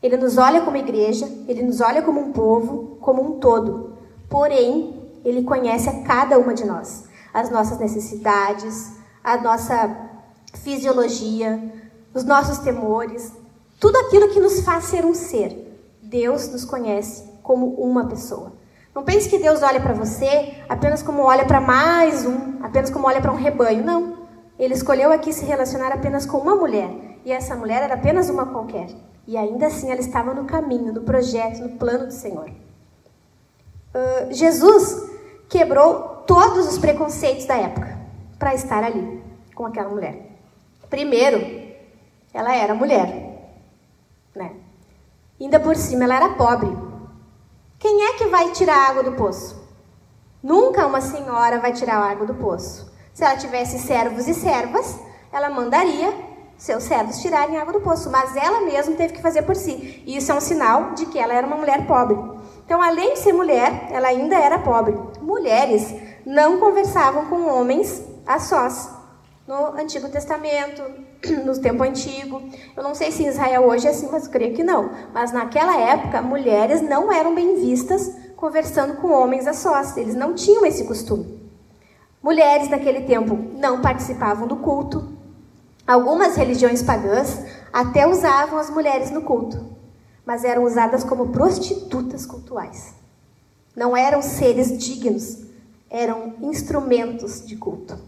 Ele 0.00 0.16
nos 0.16 0.38
olha 0.38 0.60
como 0.60 0.76
igreja, 0.76 1.28
ele 1.48 1.64
nos 1.64 1.80
olha 1.80 2.02
como 2.02 2.20
um 2.20 2.30
povo, 2.30 2.98
como 3.00 3.20
um 3.20 3.40
todo. 3.40 3.94
Porém, 4.30 4.94
ele 5.24 5.42
conhece 5.42 5.88
a 5.88 6.04
cada 6.04 6.38
uma 6.38 6.54
de 6.54 6.64
nós, 6.64 7.02
as 7.34 7.50
nossas 7.50 7.80
necessidades, 7.80 8.92
a 9.24 9.36
nossa 9.38 10.07
fisiologia, 10.54 11.72
os 12.14 12.24
nossos 12.24 12.58
temores, 12.58 13.32
tudo 13.78 13.96
aquilo 13.98 14.28
que 14.28 14.40
nos 14.40 14.60
faz 14.60 14.84
ser 14.84 15.04
um 15.04 15.14
ser. 15.14 15.66
Deus 16.02 16.48
nos 16.48 16.64
conhece 16.64 17.24
como 17.42 17.66
uma 17.74 18.06
pessoa. 18.06 18.52
Não 18.94 19.04
pense 19.04 19.28
que 19.28 19.38
Deus 19.38 19.62
olha 19.62 19.80
para 19.80 19.94
você 19.94 20.54
apenas 20.68 21.02
como 21.02 21.22
olha 21.22 21.44
para 21.44 21.60
mais 21.60 22.26
um, 22.26 22.58
apenas 22.62 22.90
como 22.90 23.06
olha 23.06 23.20
para 23.20 23.32
um 23.32 23.36
rebanho. 23.36 23.84
Não. 23.84 24.18
Ele 24.58 24.74
escolheu 24.74 25.12
aqui 25.12 25.32
se 25.32 25.44
relacionar 25.44 25.92
apenas 25.92 26.26
com 26.26 26.38
uma 26.38 26.56
mulher. 26.56 26.90
E 27.24 27.30
essa 27.30 27.54
mulher 27.54 27.82
era 27.82 27.94
apenas 27.94 28.28
uma 28.28 28.46
qualquer. 28.46 28.88
E 29.26 29.36
ainda 29.36 29.66
assim 29.66 29.90
ela 29.90 30.00
estava 30.00 30.34
no 30.34 30.44
caminho, 30.46 30.92
no 30.92 31.02
projeto, 31.02 31.60
no 31.60 31.78
plano 31.78 32.06
do 32.06 32.12
Senhor. 32.12 32.48
Uh, 32.48 34.32
Jesus 34.32 35.10
quebrou 35.48 36.24
todos 36.26 36.66
os 36.66 36.78
preconceitos 36.78 37.44
da 37.44 37.56
época 37.56 37.98
para 38.38 38.54
estar 38.54 38.82
ali 38.82 39.22
com 39.54 39.66
aquela 39.66 39.88
mulher. 39.88 40.27
Primeiro, 40.90 41.38
ela 42.32 42.54
era 42.54 42.74
mulher, 42.74 43.52
né? 44.34 44.52
Ainda 45.40 45.60
por 45.60 45.76
cima, 45.76 46.04
ela 46.04 46.16
era 46.16 46.28
pobre. 46.30 46.70
Quem 47.78 48.06
é 48.06 48.14
que 48.14 48.26
vai 48.26 48.50
tirar 48.52 48.74
a 48.74 48.88
água 48.88 49.02
do 49.02 49.12
poço? 49.12 49.68
Nunca 50.42 50.86
uma 50.86 51.00
senhora 51.00 51.60
vai 51.60 51.72
tirar 51.72 51.98
a 51.98 52.10
água 52.10 52.26
do 52.26 52.34
poço. 52.34 52.90
Se 53.12 53.24
ela 53.24 53.36
tivesse 53.36 53.78
servos 53.78 54.26
e 54.26 54.34
servas, 54.34 54.98
ela 55.32 55.50
mandaria 55.50 56.12
seus 56.56 56.84
servos 56.84 57.20
tirarem 57.20 57.56
água 57.56 57.72
do 57.72 57.80
poço, 57.80 58.10
mas 58.10 58.34
ela 58.34 58.62
mesma 58.62 58.96
teve 58.96 59.14
que 59.14 59.22
fazer 59.22 59.42
por 59.42 59.54
si. 59.54 60.02
E 60.06 60.16
isso 60.16 60.32
é 60.32 60.34
um 60.34 60.40
sinal 60.40 60.92
de 60.94 61.06
que 61.06 61.18
ela 61.18 61.34
era 61.34 61.46
uma 61.46 61.56
mulher 61.56 61.86
pobre. 61.86 62.16
Então, 62.64 62.82
além 62.82 63.14
de 63.14 63.20
ser 63.20 63.32
mulher, 63.32 63.88
ela 63.90 64.08
ainda 64.08 64.36
era 64.36 64.58
pobre. 64.58 64.98
Mulheres 65.20 65.94
não 66.26 66.58
conversavam 66.58 67.26
com 67.26 67.46
homens 67.46 68.02
a 68.26 68.40
sós 68.40 68.97
no 69.48 69.68
Antigo 69.80 70.10
Testamento, 70.10 70.82
no 71.46 71.58
tempo 71.58 71.82
antigo. 71.82 72.42
Eu 72.76 72.82
não 72.82 72.94
sei 72.94 73.10
se 73.10 73.22
em 73.22 73.28
Israel 73.28 73.66
hoje 73.66 73.86
é 73.86 73.90
assim, 73.90 74.06
mas 74.12 74.26
eu 74.26 74.30
creio 74.30 74.54
que 74.54 74.62
não. 74.62 74.90
Mas 75.14 75.32
naquela 75.32 75.74
época, 75.74 76.20
mulheres 76.20 76.82
não 76.82 77.10
eram 77.10 77.34
bem 77.34 77.58
vistas 77.58 78.14
conversando 78.36 78.96
com 78.96 79.10
homens 79.10 79.46
a 79.46 79.54
sós. 79.54 79.96
Eles 79.96 80.14
não 80.14 80.34
tinham 80.34 80.66
esse 80.66 80.84
costume. 80.84 81.40
Mulheres 82.22 82.68
naquele 82.68 83.02
tempo 83.02 83.38
não 83.54 83.80
participavam 83.80 84.46
do 84.46 84.56
culto. 84.56 85.16
Algumas 85.86 86.36
religiões 86.36 86.82
pagãs 86.82 87.42
até 87.72 88.06
usavam 88.06 88.58
as 88.58 88.68
mulheres 88.68 89.10
no 89.10 89.22
culto, 89.22 89.64
mas 90.26 90.44
eram 90.44 90.64
usadas 90.64 91.02
como 91.02 91.30
prostitutas 91.30 92.26
cultuais. 92.26 92.94
Não 93.74 93.96
eram 93.96 94.20
seres 94.20 94.76
dignos, 94.76 95.38
eram 95.88 96.34
instrumentos 96.42 97.46
de 97.46 97.56
culto. 97.56 98.07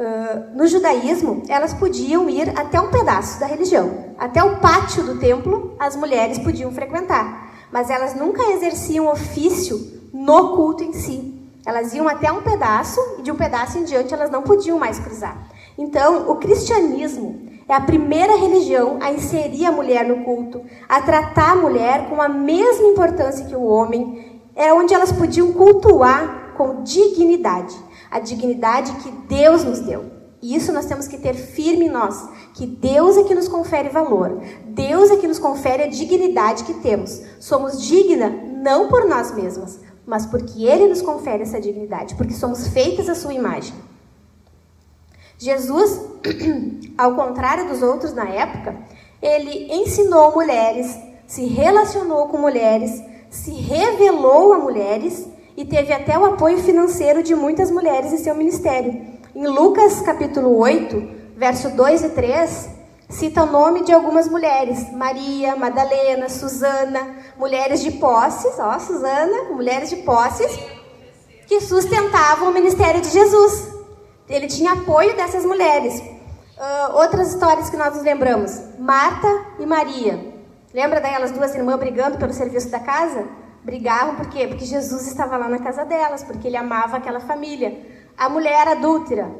Uh, 0.00 0.56
no 0.56 0.66
judaísmo, 0.66 1.42
elas 1.46 1.74
podiam 1.74 2.26
ir 2.30 2.58
até 2.58 2.80
um 2.80 2.88
pedaço 2.88 3.38
da 3.38 3.44
religião. 3.44 4.14
Até 4.18 4.42
o 4.42 4.56
pátio 4.56 5.02
do 5.02 5.18
templo, 5.18 5.76
as 5.78 5.94
mulheres 5.94 6.38
podiam 6.38 6.72
frequentar. 6.72 7.52
Mas 7.70 7.90
elas 7.90 8.14
nunca 8.14 8.42
exerciam 8.50 9.12
ofício 9.12 10.00
no 10.10 10.56
culto 10.56 10.82
em 10.82 10.94
si. 10.94 11.38
Elas 11.66 11.92
iam 11.92 12.08
até 12.08 12.32
um 12.32 12.40
pedaço 12.40 12.98
e 13.18 13.22
de 13.22 13.30
um 13.30 13.36
pedaço 13.36 13.76
em 13.76 13.84
diante 13.84 14.14
elas 14.14 14.30
não 14.30 14.40
podiam 14.40 14.78
mais 14.78 14.98
cruzar. 14.98 15.36
Então, 15.76 16.30
o 16.30 16.36
cristianismo 16.36 17.50
é 17.68 17.74
a 17.74 17.80
primeira 17.82 18.38
religião 18.38 18.96
a 19.02 19.12
inserir 19.12 19.66
a 19.66 19.72
mulher 19.72 20.08
no 20.08 20.24
culto, 20.24 20.62
a 20.88 21.02
tratar 21.02 21.52
a 21.52 21.56
mulher 21.56 22.08
com 22.08 22.22
a 22.22 22.28
mesma 22.28 22.88
importância 22.88 23.44
que 23.44 23.54
o 23.54 23.64
homem, 23.64 24.40
é 24.56 24.72
onde 24.72 24.94
elas 24.94 25.12
podiam 25.12 25.52
cultuar 25.52 26.54
com 26.56 26.82
dignidade 26.82 27.89
a 28.10 28.18
dignidade 28.18 28.92
que 28.96 29.10
Deus 29.10 29.64
nos 29.64 29.80
deu. 29.80 30.10
E 30.42 30.56
isso 30.56 30.72
nós 30.72 30.86
temos 30.86 31.06
que 31.06 31.18
ter 31.18 31.34
firme 31.34 31.86
em 31.86 31.90
nós, 31.90 32.28
que 32.54 32.66
Deus 32.66 33.16
é 33.16 33.24
que 33.24 33.34
nos 33.34 33.46
confere 33.46 33.90
valor. 33.90 34.40
Deus 34.64 35.10
é 35.10 35.16
que 35.16 35.28
nos 35.28 35.38
confere 35.38 35.82
a 35.82 35.86
dignidade 35.86 36.64
que 36.64 36.74
temos. 36.74 37.20
Somos 37.38 37.82
digna 37.82 38.30
não 38.30 38.88
por 38.88 39.06
nós 39.06 39.34
mesmas, 39.34 39.78
mas 40.06 40.24
porque 40.24 40.64
Ele 40.64 40.88
nos 40.88 41.02
confere 41.02 41.42
essa 41.42 41.60
dignidade, 41.60 42.14
porque 42.14 42.32
somos 42.32 42.68
feitas 42.68 43.08
à 43.08 43.14
sua 43.14 43.34
imagem. 43.34 43.74
Jesus, 45.38 46.00
ao 46.96 47.14
contrário 47.14 47.68
dos 47.68 47.82
outros 47.82 48.12
na 48.12 48.28
época, 48.28 48.76
ele 49.22 49.72
ensinou 49.72 50.32
mulheres, 50.32 50.98
se 51.26 51.44
relacionou 51.44 52.28
com 52.28 52.38
mulheres, 52.38 53.02
se 53.30 53.50
revelou 53.52 54.52
a 54.52 54.58
mulheres 54.58 55.26
e 55.60 55.64
teve 55.66 55.92
até 55.92 56.18
o 56.18 56.24
apoio 56.24 56.56
financeiro 56.56 57.22
de 57.22 57.34
muitas 57.34 57.70
mulheres 57.70 58.14
em 58.14 58.16
seu 58.16 58.34
ministério. 58.34 58.98
Em 59.34 59.46
Lucas 59.46 60.00
capítulo 60.00 60.56
8, 60.56 61.36
verso 61.36 61.68
2 61.76 62.02
e 62.02 62.08
3, 62.08 62.70
cita 63.10 63.42
o 63.42 63.46
nome 63.46 63.84
de 63.84 63.92
algumas 63.92 64.26
mulheres: 64.26 64.90
Maria, 64.90 65.54
Madalena, 65.56 66.30
Susana, 66.30 67.14
mulheres 67.36 67.82
de 67.82 67.90
posses, 67.90 68.58
ó, 68.58 68.78
Susana, 68.78 69.52
mulheres 69.52 69.90
de 69.90 69.96
posses, 69.96 70.50
que 71.46 71.60
sustentavam 71.60 72.48
o 72.48 72.54
ministério 72.54 73.02
de 73.02 73.10
Jesus. 73.10 73.68
Ele 74.30 74.46
tinha 74.46 74.72
apoio 74.72 75.14
dessas 75.14 75.44
mulheres. 75.44 76.00
Uh, 76.00 76.96
outras 76.96 77.34
histórias 77.34 77.68
que 77.68 77.76
nós 77.76 77.94
nos 77.94 78.02
lembramos: 78.02 78.58
Marta 78.78 79.28
e 79.58 79.66
Maria. 79.66 80.18
Lembra 80.72 81.02
daquelas 81.02 81.32
duas 81.32 81.54
irmãs 81.54 81.78
brigando 81.78 82.16
pelo 82.16 82.32
serviço 82.32 82.70
da 82.70 82.80
casa? 82.80 83.28
Brigavam 83.62 84.16
por 84.16 84.28
quê? 84.28 84.46
Porque 84.46 84.64
Jesus 84.64 85.06
estava 85.06 85.36
lá 85.36 85.48
na 85.48 85.58
casa 85.58 85.84
delas, 85.84 86.22
porque 86.22 86.48
ele 86.48 86.56
amava 86.56 86.96
aquela 86.96 87.20
família. 87.20 87.78
A 88.16 88.28
mulher 88.28 88.66
adúltera. 88.68 89.30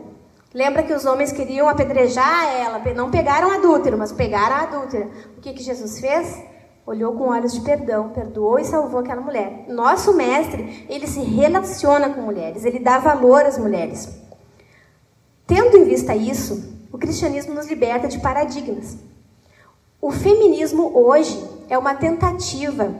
Lembra 0.53 0.83
que 0.83 0.93
os 0.93 1.05
homens 1.05 1.33
queriam 1.33 1.69
apedrejar 1.69 2.49
ela, 2.55 2.83
não 2.95 3.11
pegaram 3.11 3.53
adúltero, 3.53 3.97
mas 3.97 4.11
pegaram 4.11 4.57
a 4.57 4.62
adúltera. 4.62 5.09
O 5.37 5.41
que, 5.41 5.53
que 5.53 5.62
Jesus 5.62 6.00
fez? 6.00 6.43
Olhou 6.85 7.15
com 7.15 7.29
olhos 7.29 7.53
de 7.53 7.61
perdão, 7.61 8.09
perdoou 8.09 8.59
e 8.59 8.65
salvou 8.65 9.00
aquela 9.00 9.21
mulher. 9.21 9.67
Nosso 9.69 10.12
mestre, 10.12 10.87
ele 10.89 11.07
se 11.07 11.21
relaciona 11.21 12.11
com 12.11 12.21
mulheres, 12.21 12.65
ele 12.65 12.81
dá 12.81 12.99
valor 12.99 13.47
às 13.47 13.57
mulheres. 13.57 14.09
Tendo 15.47 15.77
em 15.77 15.85
vista 15.85 16.17
isso, 16.17 16.89
o 16.93 16.99
cristianismo 16.99 17.55
nos 17.55 17.69
liberta 17.69 18.09
de 18.09 18.19
paradigmas. 18.19 18.99
O 20.00 20.11
feminismo 20.11 20.91
hoje 20.95 21.41
é 21.69 21.79
uma 21.79 21.95
tentativa 21.95 22.93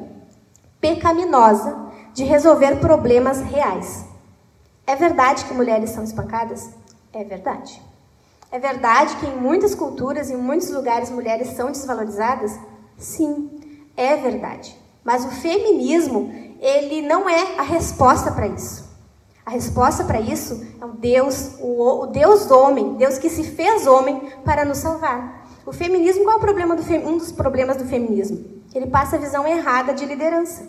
pecaminosa 0.81 1.77
de 2.15 2.25
resolver 2.25 2.77
problemas 2.77 3.41
reais. 3.41 4.05
É 4.87 4.97
verdade 4.97 5.45
que 5.45 5.55
mulheres 5.55 5.91
são 5.91 6.03
espancadas? 6.03 6.71
É 7.13 7.23
verdade. 7.23 7.81
É 8.51 8.59
verdade 8.59 9.15
que 9.17 9.27
em 9.27 9.37
muitas 9.37 9.75
culturas, 9.75 10.31
em 10.31 10.37
muitos 10.37 10.71
lugares, 10.71 11.11
mulheres 11.11 11.51
são 11.51 11.71
desvalorizadas? 11.71 12.59
Sim, 12.99 13.51
é 13.97 14.17
verdade. 14.17 14.77
Mas 15.05 15.25
o 15.25 15.31
feminismo, 15.31 16.33
ele 16.61 17.03
não 17.03 17.29
é 17.29 17.59
a 17.59 17.63
resposta 17.63 18.33
para 18.33 18.49
isso. 18.49 18.91
A 19.47 19.51
resposta 19.51 20.05
para 20.05 20.21
isso 20.21 20.67
é 20.81 20.85
o 20.85 20.89
Deus, 20.89 21.53
o, 21.61 22.03
o 22.03 22.07
Deus 22.07 22.51
homem, 22.51 22.95
Deus 22.95 23.19
que 23.19 23.31
se 23.31 23.45
fez 23.45 23.87
homem 23.87 24.21
para 24.45 24.65
nos 24.65 24.79
salvar. 24.79 25.47
O 25.65 25.71
O 25.71 25.73
feminismo, 25.73 26.25
qual 26.25 26.35
é 26.35 26.39
o 26.39 26.41
problema 26.41 26.75
do 26.75 26.83
um 27.09 27.17
dos 27.17 27.31
problemas 27.31 27.77
do 27.77 27.85
feminismo? 27.85 28.60
Ele 28.75 28.87
passa 28.87 29.17
a 29.17 29.19
visão 29.19 29.47
errada 29.47 29.93
de 29.93 30.05
liderança. 30.05 30.69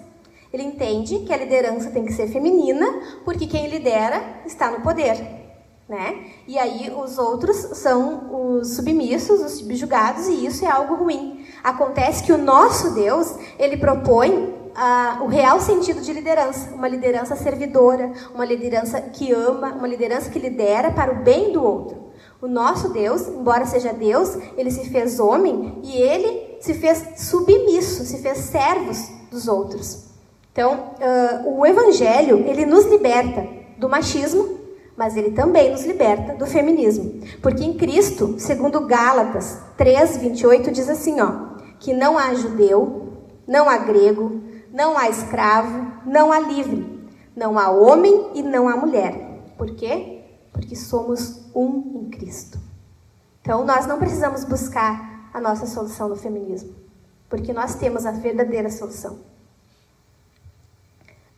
Ele 0.52 0.64
entende 0.64 1.20
que 1.20 1.34
a 1.34 1.38
liderança 1.38 1.92
tem 1.92 2.04
que 2.04 2.14
ser 2.14 2.28
feminina, 2.28 2.86
porque 3.24 3.48
quem 3.48 3.68
lidera 3.68 4.42
está 4.46 4.70
no 4.70 4.82
poder. 4.82 5.40
Né? 5.88 6.26
E 6.48 6.58
aí 6.58 6.92
os 6.92 7.18
outros 7.18 7.58
são 7.78 8.60
os 8.60 8.76
submissos, 8.76 9.42
os 9.42 9.52
subjugados, 9.60 10.28
e 10.28 10.46
isso 10.46 10.66
é 10.66 10.70
algo 10.70 10.96
ruim. 10.96 11.46
Acontece 11.64 12.24
que 12.24 12.32
o 12.32 12.38
nosso 12.38 12.94
Deus, 12.94 13.36
ele 13.60 13.78
propõe 13.78 14.62
o 15.22 15.28
real 15.28 15.60
sentido 15.60 16.02
de 16.02 16.14
liderança, 16.14 16.74
uma 16.74 16.88
liderança 16.88 17.36
servidora, 17.36 18.12
uma 18.34 18.46
liderança 18.46 19.02
que 19.02 19.32
ama, 19.32 19.74
uma 19.74 19.88
liderança 19.88 20.30
que 20.30 20.40
lidera 20.40 20.92
para 20.92 21.12
o 21.12 21.24
bem 21.24 21.52
do 21.52 21.64
outro. 21.64 22.01
O 22.42 22.48
nosso 22.48 22.90
Deus, 22.90 23.28
embora 23.28 23.68
seja 23.68 23.94
Deus, 23.94 24.36
ele 24.58 24.72
se 24.72 24.90
fez 24.90 25.20
homem 25.20 25.80
e 25.84 25.96
ele 25.96 26.58
se 26.60 26.74
fez 26.74 27.04
submisso, 27.18 28.04
se 28.04 28.18
fez 28.18 28.40
servos 28.40 28.98
dos 29.30 29.48
outros. 29.48 30.06
Então, 30.52 30.74
uh, 30.74 31.60
o 31.60 31.66
Evangelho 31.66 32.40
ele 32.48 32.66
nos 32.66 32.86
liberta 32.86 33.48
do 33.78 33.88
machismo, 33.88 34.60
mas 34.98 35.16
ele 35.16 35.32
também 35.32 35.72
nos 35.72 35.86
liberta 35.86 36.34
do 36.34 36.48
feminismo, 36.48 37.22
porque 37.42 37.64
em 37.64 37.74
Cristo, 37.74 38.36
segundo 38.40 38.88
Gálatas 38.88 39.60
3:28 39.78 40.72
diz 40.72 40.90
assim, 40.90 41.22
ó, 41.22 41.58
que 41.80 41.94
não 41.94 42.18
há 42.18 42.34
judeu, 42.34 43.14
não 43.48 43.70
há 43.70 43.78
grego, 43.78 44.42
não 44.74 44.98
há 44.98 45.10
escravo, 45.10 45.92
não 46.06 46.32
há 46.32 46.40
livre, 46.40 47.08
não 47.36 47.58
há 47.58 47.70
homem 47.70 48.32
e 48.34 48.42
não 48.42 48.68
há 48.68 48.76
mulher. 48.76 49.42
Por 49.58 49.76
quê? 49.76 50.21
Porque 50.52 50.76
somos 50.76 51.42
um 51.56 52.04
em 52.04 52.10
Cristo. 52.10 52.60
Então, 53.42 53.66
nós 53.66 53.88
não 53.88 53.98
precisamos 53.98 54.44
buscar 54.44 55.30
a 55.34 55.40
nossa 55.40 55.66
solução 55.66 56.10
no 56.10 56.16
feminismo, 56.16 56.76
porque 57.30 57.54
nós 57.54 57.76
temos 57.76 58.06
a 58.06 58.12
verdadeira 58.12 58.70
solução. 58.70 59.20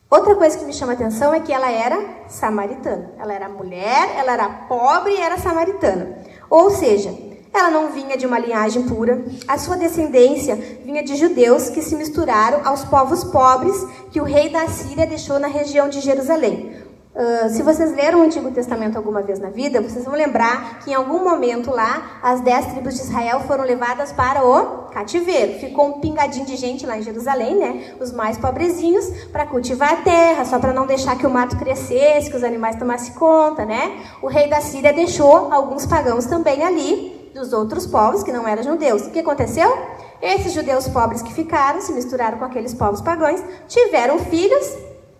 Outra 0.10 0.36
coisa 0.36 0.58
que 0.58 0.66
me 0.66 0.74
chama 0.74 0.92
a 0.92 0.96
atenção 0.96 1.34
é 1.34 1.40
que 1.40 1.52
ela 1.52 1.72
era 1.72 2.28
samaritana. 2.28 3.14
Ela 3.18 3.34
era 3.34 3.50
mulher, 3.50 4.16
ela 4.16 4.34
era 4.34 4.48
pobre 4.68 5.14
e 5.14 5.20
era 5.20 5.40
samaritana. 5.40 6.20
Ou 6.50 6.70
seja, 6.70 7.10
ela 7.54 7.70
não 7.70 7.92
vinha 7.92 8.18
de 8.18 8.26
uma 8.26 8.40
linhagem 8.40 8.84
pura, 8.84 9.24
a 9.48 9.58
sua 9.60 9.78
descendência 9.78 10.56
vinha 10.56 11.04
de 11.04 11.16
judeus 11.16 11.70
que 11.70 11.84
se 11.84 11.96
misturaram 11.96 12.62
aos 12.64 12.84
povos 12.84 13.24
pobres 13.24 13.76
que 14.12 14.20
o 14.20 14.24
rei 14.24 14.50
da 14.50 14.68
Síria 14.68 15.06
deixou 15.06 15.40
na 15.40 15.48
região 15.48 15.88
de 15.88 16.00
Jerusalém. 16.00 16.73
Uh, 17.16 17.48
se 17.50 17.62
vocês 17.62 17.96
leram 17.96 18.22
o 18.22 18.24
Antigo 18.24 18.50
Testamento 18.50 18.98
alguma 18.98 19.22
vez 19.22 19.38
na 19.38 19.52
vida, 19.52 19.80
vocês 19.80 20.04
vão 20.04 20.16
lembrar 20.16 20.80
que 20.80 20.90
em 20.90 20.96
algum 20.96 21.24
momento 21.24 21.70
lá, 21.70 22.20
as 22.24 22.42
dez 22.42 22.66
tribos 22.66 22.96
de 22.96 23.02
Israel 23.02 23.42
foram 23.42 23.64
levadas 23.64 24.12
para 24.12 24.44
o 24.44 24.90
cativeiro. 24.90 25.60
Ficou 25.60 25.90
um 25.90 26.00
pingadinho 26.00 26.44
de 26.44 26.56
gente 26.56 26.88
lá 26.88 26.98
em 26.98 27.04
Jerusalém, 27.04 27.56
né? 27.56 27.96
Os 28.00 28.12
mais 28.12 28.40
pobrezinhos, 28.40 29.06
para 29.32 29.46
cultivar 29.46 29.94
a 29.94 29.98
terra, 29.98 30.44
só 30.44 30.58
para 30.58 30.74
não 30.74 30.88
deixar 30.88 31.16
que 31.16 31.28
o 31.28 31.30
mato 31.30 31.56
crescesse, 31.56 32.32
que 32.32 32.36
os 32.36 32.44
animais 32.44 32.78
tomassem 32.78 33.14
conta, 33.14 33.64
né? 33.64 34.04
O 34.20 34.28
rei 34.28 34.50
da 34.50 34.60
Síria 34.60 34.92
deixou 34.92 35.54
alguns 35.54 35.86
pagãos 35.86 36.26
também 36.26 36.64
ali, 36.64 37.32
dos 37.32 37.54
outros 37.54 37.86
povos 37.86 38.24
que 38.24 38.32
não 38.32 38.48
eram 38.48 38.64
judeus. 38.64 39.04
O 39.04 39.12
que 39.12 39.20
aconteceu? 39.20 39.72
Esses 40.20 40.52
judeus 40.52 40.88
pobres 40.88 41.22
que 41.22 41.32
ficaram, 41.32 41.80
se 41.80 41.94
misturaram 41.94 42.40
com 42.40 42.46
aqueles 42.46 42.74
povos 42.74 43.02
pagãos, 43.02 43.40
tiveram 43.68 44.18
filhos, 44.18 44.76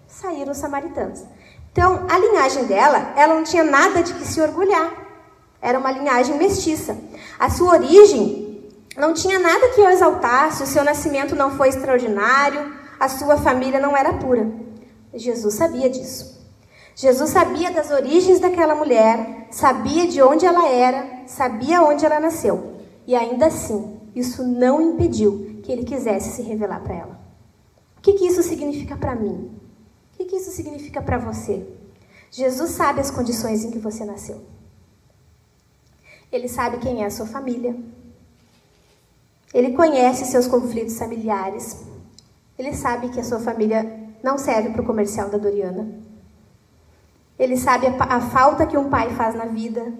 saíram 0.08 0.56
samaritanos. 0.56 1.24
Então, 1.74 2.06
a 2.08 2.20
linhagem 2.20 2.66
dela, 2.66 3.14
ela 3.18 3.34
não 3.34 3.44
tinha 3.44 3.64
nada 3.64 4.04
de 4.04 4.14
que 4.14 4.28
se 4.28 4.40
orgulhar. 4.40 4.94
Era 5.60 5.80
uma 5.80 5.92
linhagem 5.92 6.38
mestiça. 6.38 6.96
A 7.40 7.50
sua 7.50 7.72
origem 7.72 8.70
não 8.96 9.12
tinha 9.12 9.40
nada 9.40 9.70
que 9.70 9.82
o 9.82 9.90
exaltasse, 9.90 10.62
o 10.62 10.68
seu 10.68 10.84
nascimento 10.84 11.36
não 11.36 11.58
foi 11.58 11.70
extraordinário, 11.70 12.74
a 13.00 13.10
sua 13.10 13.38
família 13.38 13.80
não 13.80 13.98
era 13.98 14.14
pura. 14.14 14.52
Jesus 15.16 15.56
sabia 15.56 15.90
disso. 15.90 16.40
Jesus 16.96 17.32
sabia 17.32 17.72
das 17.72 17.90
origens 17.90 18.40
daquela 18.40 18.76
mulher, 18.76 19.48
sabia 19.50 20.08
de 20.08 20.22
onde 20.22 20.46
ela 20.46 20.70
era, 20.70 21.24
sabia 21.26 21.82
onde 21.82 22.06
ela 22.06 22.20
nasceu. 22.20 22.78
E 23.08 23.16
ainda 23.16 23.48
assim, 23.48 24.00
isso 24.16 24.44
não 24.44 24.80
impediu 24.80 25.60
que 25.64 25.72
ele 25.72 25.86
quisesse 25.86 26.36
se 26.36 26.44
revelar 26.44 26.82
para 26.82 26.94
ela. 26.94 27.20
O 27.98 28.02
que, 28.02 28.14
que 28.14 28.28
isso 28.28 28.44
significa 28.44 28.96
para 28.96 29.16
mim? 29.16 29.63
O 30.14 30.26
que, 30.26 30.36
isso 30.36 30.52
significa 30.52 31.02
para 31.02 31.18
você? 31.18 31.68
Jesus 32.32 32.72
sabe 32.72 33.02
as 33.02 33.12
condições 33.12 33.64
em 33.64 33.72
que 33.72 33.80
você 33.80 34.06
nasceu. 34.06 34.42
Ele 36.32 36.48
sabe 36.48 36.78
quem 36.78 37.04
é 37.04 37.06
a 37.06 37.12
sua 37.12 37.26
família. 37.26 37.76
Ele 39.54 39.74
conhece 39.74 40.26
seus 40.26 40.48
conflitos 40.48 40.98
familiares. 40.98 41.84
Ele 42.58 42.74
sabe 42.74 43.10
que 43.10 43.20
a 43.20 43.24
sua 43.24 43.40
família 43.40 43.84
não 44.24 44.38
serve 44.38 44.70
para 44.70 44.82
o 44.82 44.86
comercial 44.86 45.30
da 45.30 45.38
Doriana. 45.38 45.88
Ele 47.38 47.58
sabe 47.58 47.88
a, 47.88 48.16
a 48.16 48.22
falta 48.22 48.66
que 48.66 48.78
um 48.78 48.90
pai 48.90 49.14
faz 49.16 49.36
na 49.36 49.46
vida. 49.46 49.94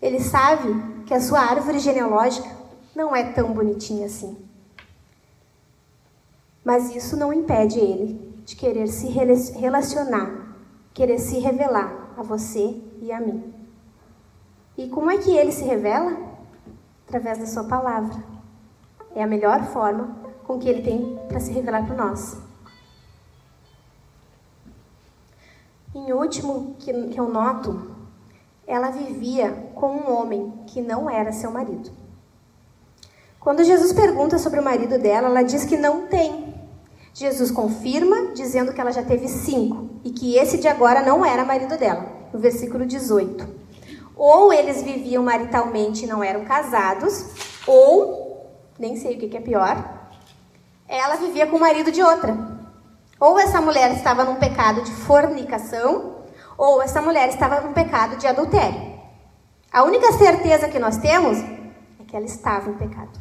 Ele 0.00 0.20
sabe 0.20 1.04
que 1.04 1.14
a 1.14 1.20
sua 1.20 1.40
árvore 1.40 1.78
genealógica 1.78 2.48
não 2.94 3.14
é 3.14 3.24
tão 3.32 3.52
bonitinha 3.52 4.06
assim. 4.06 4.36
Mas 6.64 6.94
isso 6.94 7.16
não 7.16 7.32
impede 7.32 7.78
ele 7.78 8.25
de 8.46 8.54
querer 8.54 8.86
se 8.86 9.08
relacionar, 9.08 10.56
querer 10.94 11.18
se 11.18 11.40
revelar 11.40 12.14
a 12.16 12.22
você 12.22 12.80
e 13.02 13.12
a 13.12 13.20
mim. 13.20 13.52
E 14.78 14.88
como 14.88 15.10
é 15.10 15.18
que 15.18 15.36
ele 15.36 15.50
se 15.50 15.64
revela? 15.64 16.16
Através 17.06 17.38
da 17.38 17.46
sua 17.46 17.64
palavra. 17.64 18.22
É 19.16 19.22
a 19.22 19.26
melhor 19.26 19.64
forma 19.64 20.16
com 20.44 20.60
que 20.60 20.68
ele 20.68 20.82
tem 20.82 21.18
para 21.26 21.40
se 21.40 21.50
revelar 21.50 21.84
para 21.86 21.96
nós. 21.96 22.36
Em 25.92 26.12
último, 26.12 26.76
que, 26.78 26.92
que 27.08 27.18
eu 27.18 27.28
noto, 27.28 27.96
ela 28.64 28.90
vivia 28.90 29.50
com 29.74 29.88
um 29.88 30.16
homem 30.16 30.52
que 30.68 30.80
não 30.80 31.10
era 31.10 31.32
seu 31.32 31.50
marido. 31.50 31.90
Quando 33.40 33.64
Jesus 33.64 33.92
pergunta 33.92 34.38
sobre 34.38 34.60
o 34.60 34.64
marido 34.64 34.98
dela, 34.98 35.28
ela 35.28 35.42
diz 35.42 35.64
que 35.64 35.76
não 35.76 36.06
tem. 36.06 36.45
Jesus 37.18 37.50
confirma, 37.50 38.34
dizendo 38.34 38.74
que 38.74 38.80
ela 38.80 38.92
já 38.92 39.02
teve 39.02 39.26
cinco 39.26 39.88
e 40.04 40.10
que 40.10 40.36
esse 40.36 40.58
de 40.58 40.68
agora 40.68 41.00
não 41.00 41.24
era 41.24 41.46
marido 41.46 41.78
dela, 41.78 42.04
no 42.30 42.38
versículo 42.38 42.84
18. 42.84 43.48
Ou 44.14 44.52
eles 44.52 44.82
viviam 44.82 45.24
maritalmente 45.24 46.04
e 46.04 46.06
não 46.06 46.22
eram 46.22 46.44
casados, 46.44 47.24
ou, 47.66 48.50
nem 48.78 48.98
sei 48.98 49.16
o 49.16 49.18
que 49.18 49.34
é 49.34 49.40
pior, 49.40 49.82
ela 50.86 51.16
vivia 51.16 51.46
com 51.46 51.56
o 51.56 51.60
marido 51.60 51.90
de 51.90 52.02
outra. 52.02 52.36
Ou 53.18 53.40
essa 53.40 53.62
mulher 53.62 53.92
estava 53.92 54.22
num 54.22 54.36
pecado 54.36 54.82
de 54.82 54.92
fornicação, 54.92 56.16
ou 56.58 56.82
essa 56.82 57.00
mulher 57.00 57.30
estava 57.30 57.62
num 57.62 57.72
pecado 57.72 58.18
de 58.18 58.26
adultério. 58.26 58.94
A 59.72 59.84
única 59.84 60.12
certeza 60.12 60.68
que 60.68 60.78
nós 60.78 60.98
temos 60.98 61.38
é 61.38 62.04
que 62.06 62.14
ela 62.14 62.26
estava 62.26 62.68
em 62.68 62.74
pecado. 62.74 63.18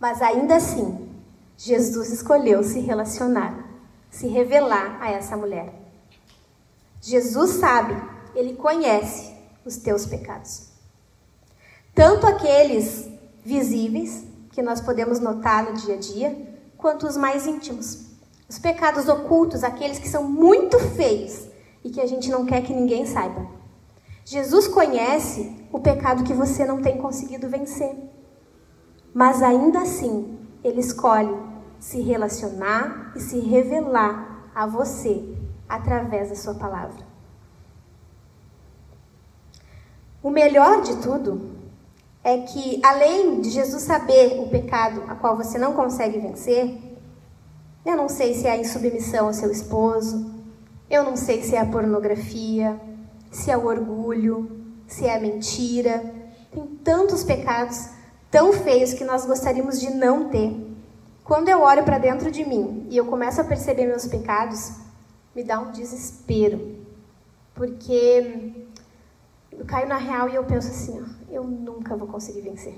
Mas 0.00 0.20
ainda 0.20 0.56
assim, 0.56 1.01
Jesus 1.64 2.10
escolheu 2.10 2.64
se 2.64 2.80
relacionar, 2.80 3.56
se 4.10 4.26
revelar 4.26 4.98
a 5.00 5.12
essa 5.12 5.36
mulher. 5.36 5.72
Jesus 7.00 7.50
sabe, 7.50 7.94
ele 8.34 8.56
conhece 8.56 9.32
os 9.64 9.76
teus 9.76 10.04
pecados. 10.04 10.70
Tanto 11.94 12.26
aqueles 12.26 13.08
visíveis, 13.44 14.24
que 14.50 14.60
nós 14.60 14.80
podemos 14.80 15.20
notar 15.20 15.64
no 15.64 15.74
dia 15.74 15.94
a 15.94 15.98
dia, 15.98 16.36
quanto 16.76 17.06
os 17.06 17.16
mais 17.16 17.46
íntimos. 17.46 18.06
Os 18.48 18.58
pecados 18.58 19.08
ocultos, 19.08 19.62
aqueles 19.62 20.00
que 20.00 20.08
são 20.08 20.24
muito 20.24 20.80
feios 20.80 21.46
e 21.84 21.90
que 21.90 22.00
a 22.00 22.06
gente 22.06 22.28
não 22.28 22.44
quer 22.44 22.62
que 22.62 22.74
ninguém 22.74 23.06
saiba. 23.06 23.46
Jesus 24.24 24.66
conhece 24.66 25.64
o 25.70 25.78
pecado 25.78 26.24
que 26.24 26.34
você 26.34 26.64
não 26.64 26.82
tem 26.82 26.98
conseguido 26.98 27.48
vencer. 27.48 27.94
Mas 29.14 29.40
ainda 29.44 29.82
assim, 29.82 30.36
ele 30.64 30.80
escolhe 30.80 31.51
se 31.82 32.00
relacionar 32.00 33.12
e 33.16 33.18
se 33.18 33.40
revelar 33.40 34.46
a 34.54 34.64
você 34.66 35.36
através 35.68 36.28
da 36.28 36.36
sua 36.36 36.54
palavra. 36.54 37.04
O 40.22 40.30
melhor 40.30 40.82
de 40.82 40.96
tudo 40.98 41.50
é 42.22 42.38
que, 42.38 42.80
além 42.84 43.40
de 43.40 43.50
Jesus 43.50 43.82
saber 43.82 44.38
o 44.38 44.48
pecado 44.48 45.02
a 45.08 45.16
qual 45.16 45.36
você 45.36 45.58
não 45.58 45.72
consegue 45.72 46.20
vencer, 46.20 46.78
eu 47.84 47.96
não 47.96 48.08
sei 48.08 48.32
se 48.34 48.46
é 48.46 48.52
a 48.52 48.56
insubmissão 48.56 49.26
ao 49.26 49.34
seu 49.34 49.50
esposo, 49.50 50.32
eu 50.88 51.02
não 51.02 51.16
sei 51.16 51.42
se 51.42 51.56
é 51.56 51.60
a 51.60 51.66
pornografia, 51.66 52.80
se 53.28 53.50
é 53.50 53.56
o 53.56 53.66
orgulho, 53.66 54.48
se 54.86 55.04
é 55.04 55.16
a 55.16 55.20
mentira. 55.20 56.14
Tem 56.52 56.64
tantos 56.84 57.24
pecados 57.24 57.88
tão 58.30 58.52
feios 58.52 58.94
que 58.94 59.02
nós 59.02 59.26
gostaríamos 59.26 59.80
de 59.80 59.92
não 59.92 60.28
ter. 60.28 60.71
Quando 61.24 61.48
eu 61.48 61.60
olho 61.60 61.84
para 61.84 61.98
dentro 61.98 62.30
de 62.30 62.44
mim 62.44 62.86
e 62.90 62.96
eu 62.96 63.06
começo 63.06 63.40
a 63.40 63.44
perceber 63.44 63.86
meus 63.86 64.06
pecados, 64.06 64.72
me 65.34 65.44
dá 65.44 65.60
um 65.60 65.70
desespero. 65.70 66.78
Porque 67.54 68.54
eu 69.50 69.64
caio 69.64 69.88
na 69.88 69.98
real 69.98 70.28
e 70.28 70.34
eu 70.34 70.44
penso 70.44 70.68
assim, 70.68 71.00
ó, 71.00 71.04
eu 71.30 71.44
nunca 71.44 71.96
vou 71.96 72.08
conseguir 72.08 72.40
vencer. 72.40 72.76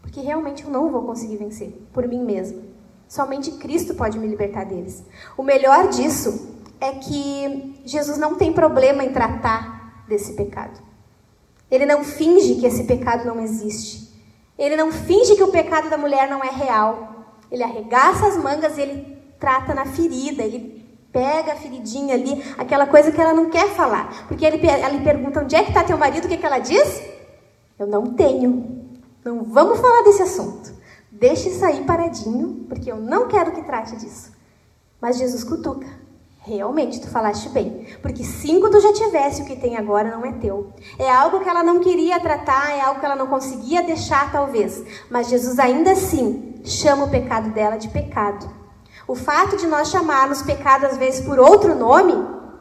Porque 0.00 0.20
realmente 0.20 0.64
eu 0.64 0.70
não 0.70 0.90
vou 0.90 1.02
conseguir 1.02 1.36
vencer 1.36 1.70
por 1.92 2.06
mim 2.08 2.24
mesma. 2.24 2.62
Somente 3.06 3.52
Cristo 3.52 3.94
pode 3.94 4.18
me 4.18 4.26
libertar 4.26 4.64
deles. 4.64 5.04
O 5.36 5.42
melhor 5.42 5.88
disso 5.88 6.56
é 6.80 6.92
que 6.92 7.82
Jesus 7.84 8.16
não 8.16 8.36
tem 8.36 8.52
problema 8.52 9.04
em 9.04 9.12
tratar 9.12 10.04
desse 10.08 10.34
pecado. 10.34 10.80
Ele 11.70 11.86
não 11.86 12.02
finge 12.02 12.54
que 12.54 12.66
esse 12.66 12.84
pecado 12.84 13.24
não 13.24 13.40
existe. 13.40 14.10
Ele 14.58 14.76
não 14.76 14.90
finge 14.90 15.36
que 15.36 15.42
o 15.42 15.52
pecado 15.52 15.90
da 15.90 15.98
mulher 15.98 16.28
não 16.28 16.42
é 16.42 16.50
real. 16.50 17.09
Ele 17.50 17.62
arregaça 17.62 18.26
as 18.26 18.36
mangas 18.36 18.78
e 18.78 18.82
ele 18.82 19.18
trata 19.38 19.74
na 19.74 19.86
ferida, 19.86 20.42
ele 20.42 20.80
pega 21.12 21.52
a 21.52 21.56
feridinha 21.56 22.14
ali, 22.14 22.42
aquela 22.56 22.86
coisa 22.86 23.10
que 23.10 23.20
ela 23.20 23.32
não 23.32 23.50
quer 23.50 23.68
falar. 23.70 24.26
Porque 24.28 24.44
ele, 24.44 24.58
lhe 24.58 25.04
pergunta: 25.04 25.40
onde 25.40 25.56
é 25.56 25.62
que 25.62 25.70
está 25.70 25.82
teu 25.82 25.98
marido? 25.98 26.26
O 26.26 26.28
que, 26.28 26.36
que 26.36 26.46
ela 26.46 26.58
diz? 26.58 27.02
Eu 27.78 27.86
não 27.86 28.06
tenho. 28.14 28.88
Não 29.24 29.42
vamos 29.44 29.80
falar 29.80 30.02
desse 30.02 30.22
assunto. 30.22 30.72
Deixe 31.10 31.48
isso 31.50 31.64
aí 31.64 31.84
paradinho, 31.84 32.64
porque 32.68 32.90
eu 32.90 32.96
não 32.96 33.26
quero 33.26 33.52
que 33.52 33.62
trate 33.62 33.96
disso. 33.96 34.32
Mas 35.00 35.18
Jesus 35.18 35.44
cutuca. 35.44 35.86
Realmente, 36.42 37.00
tu 37.00 37.08
falaste 37.08 37.50
bem. 37.50 37.86
Porque 38.00 38.24
cinco 38.24 38.70
tu 38.70 38.80
já 38.80 38.94
tivesse, 38.94 39.42
o 39.42 39.44
que 39.44 39.56
tem 39.56 39.76
agora 39.76 40.10
não 40.10 40.24
é 40.24 40.32
teu. 40.32 40.72
É 40.98 41.10
algo 41.10 41.40
que 41.40 41.48
ela 41.48 41.62
não 41.62 41.80
queria 41.80 42.18
tratar, 42.18 42.70
é 42.70 42.80
algo 42.80 42.98
que 42.98 43.04
ela 43.04 43.16
não 43.16 43.26
conseguia 43.26 43.82
deixar, 43.82 44.32
talvez. 44.32 44.82
Mas 45.10 45.28
Jesus 45.28 45.58
ainda 45.58 45.92
assim 45.92 46.49
chama 46.64 47.04
o 47.04 47.10
pecado 47.10 47.50
dela 47.50 47.76
de 47.76 47.88
pecado. 47.88 48.48
O 49.06 49.14
fato 49.14 49.56
de 49.56 49.66
nós 49.66 49.90
chamarmos 49.90 50.42
pecado 50.42 50.86
às 50.86 50.96
vezes 50.96 51.24
por 51.24 51.38
outro 51.38 51.74
nome, 51.74 52.14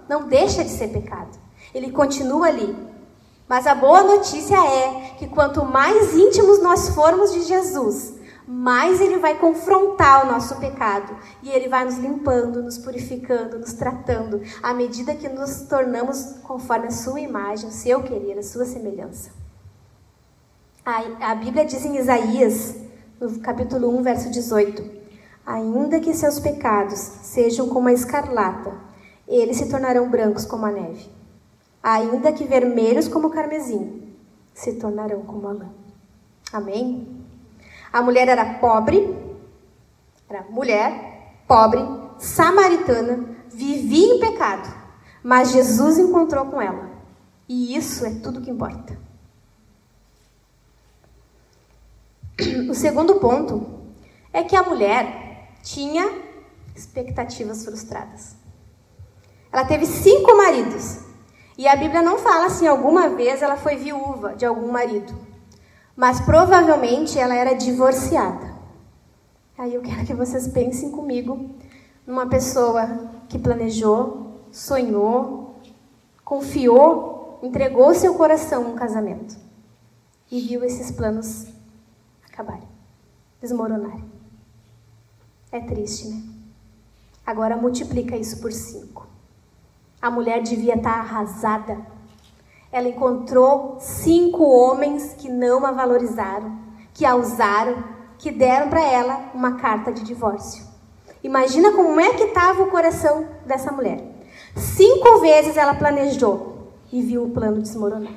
não 0.07 0.27
deixa 0.27 0.63
de 0.63 0.71
ser 0.71 0.87
pecado. 0.87 1.37
Ele 1.73 1.91
continua 1.91 2.47
ali. 2.47 2.75
Mas 3.47 3.65
a 3.65 3.75
boa 3.75 4.03
notícia 4.03 4.55
é 4.55 5.15
que 5.17 5.27
quanto 5.27 5.65
mais 5.65 6.15
íntimos 6.15 6.61
nós 6.61 6.89
formos 6.89 7.33
de 7.33 7.41
Jesus, 7.43 8.15
mais 8.47 8.99
ele 8.99 9.17
vai 9.17 9.37
confrontar 9.37 10.25
o 10.25 10.31
nosso 10.31 10.55
pecado 10.55 11.15
e 11.43 11.49
ele 11.49 11.69
vai 11.69 11.85
nos 11.85 11.97
limpando, 11.97 12.63
nos 12.63 12.79
purificando, 12.79 13.59
nos 13.59 13.73
tratando, 13.73 14.41
à 14.61 14.73
medida 14.73 15.13
que 15.13 15.29
nos 15.29 15.61
tornamos 15.61 16.37
conforme 16.43 16.87
a 16.87 16.91
sua 16.91 17.19
imagem, 17.19 17.69
o 17.69 17.71
seu 17.71 18.01
querer, 18.01 18.39
a 18.39 18.43
sua 18.43 18.65
semelhança. 18.65 19.29
A, 20.83 21.31
a 21.31 21.35
Bíblia 21.35 21.63
diz 21.63 21.85
em 21.85 21.97
Isaías, 21.97 22.75
no 23.19 23.39
capítulo 23.39 23.89
1, 23.99 24.03
verso 24.03 24.31
18: 24.31 24.83
Ainda 25.45 25.99
que 25.99 26.13
seus 26.13 26.39
pecados 26.39 26.99
sejam 26.99 27.67
como 27.67 27.89
a 27.89 27.93
escarlata, 27.93 28.73
eles 29.27 29.57
se 29.57 29.69
tornarão 29.69 30.09
brancos 30.09 30.45
como 30.45 30.65
a 30.65 30.71
neve. 30.71 31.09
Ainda 31.83 32.31
que 32.31 32.45
vermelhos 32.45 33.07
como 33.07 33.27
o 33.27 33.31
carmesim, 33.31 34.13
se 34.53 34.73
tornarão 34.73 35.21
como 35.21 35.47
a 35.47 35.53
lã. 35.53 35.69
Amém? 36.51 37.07
A 37.91 38.01
mulher 38.01 38.27
era 38.27 38.59
pobre, 38.59 39.15
era 40.29 40.43
mulher, 40.49 41.41
pobre, 41.47 41.79
samaritana, 42.17 43.35
vivia 43.49 44.15
em 44.15 44.19
pecado, 44.19 44.69
mas 45.23 45.51
Jesus 45.51 45.97
encontrou 45.97 46.45
com 46.45 46.61
ela. 46.61 46.89
E 47.47 47.75
isso 47.75 48.05
é 48.05 48.11
tudo 48.11 48.41
que 48.41 48.51
importa. 48.51 49.08
O 52.69 52.73
segundo 52.73 53.15
ponto 53.15 53.65
é 54.31 54.43
que 54.43 54.55
a 54.55 54.63
mulher 54.63 55.49
tinha 55.63 56.11
expectativas 56.75 57.63
frustradas. 57.63 58.35
Ela 59.51 59.65
teve 59.65 59.85
cinco 59.85 60.37
maridos. 60.37 60.99
E 61.57 61.67
a 61.67 61.75
Bíblia 61.75 62.01
não 62.01 62.19
fala 62.19 62.49
se 62.49 62.65
alguma 62.65 63.09
vez 63.09 63.41
ela 63.41 63.57
foi 63.57 63.75
viúva 63.75 64.35
de 64.35 64.45
algum 64.45 64.71
marido 64.71 65.29
mas 65.99 66.21
provavelmente 66.21 67.19
ela 67.19 67.35
era 67.35 67.53
divorciada. 67.53 68.55
Aí 69.57 69.75
eu 69.75 69.81
quero 69.81 70.05
que 70.05 70.13
vocês 70.13 70.47
pensem 70.47 70.91
comigo 70.91 71.49
numa 72.07 72.25
pessoa 72.25 73.11
que 73.27 73.37
planejou, 73.37 74.45
sonhou, 74.49 75.59
confiou, 76.23 77.37
entregou 77.43 77.93
seu 77.93 78.15
coração 78.15 78.63
num 78.63 78.75
casamento 78.75 79.35
e 80.31 80.39
viu 80.39 80.63
esses 80.63 80.89
planos 80.89 81.47
acabarem, 82.41 82.67
desmoronarem. 83.41 84.05
É 85.51 85.59
triste, 85.59 86.07
né? 86.07 86.23
Agora 87.25 87.57
multiplica 87.57 88.15
isso 88.15 88.39
por 88.39 88.51
cinco. 88.51 89.07
A 90.01 90.09
mulher 90.09 90.41
devia 90.41 90.75
estar 90.75 90.99
arrasada 90.99 91.77
ela 92.71 92.87
encontrou 92.87 93.77
cinco 93.79 94.43
homens 94.43 95.13
que 95.17 95.27
não 95.27 95.65
a 95.65 95.71
valorizaram, 95.71 96.59
que 96.93 97.05
a 97.05 97.15
usaram, 97.15 97.83
que 98.17 98.31
deram 98.31 98.69
para 98.69 98.83
ela 98.83 99.31
uma 99.33 99.55
carta 99.57 99.91
de 99.91 100.03
divórcio. 100.03 100.63
Imagina 101.23 101.71
como 101.71 101.99
é 101.99 102.13
que 102.13 102.25
estava 102.25 102.61
o 102.61 102.69
coração 102.69 103.25
dessa 103.45 103.71
mulher. 103.71 104.03
Cinco 104.55 105.19
vezes 105.19 105.57
ela 105.57 105.73
planejou 105.73 106.73
e 106.91 107.01
viu 107.01 107.23
o 107.23 107.31
plano 107.31 107.61
desmoronar. 107.61 108.13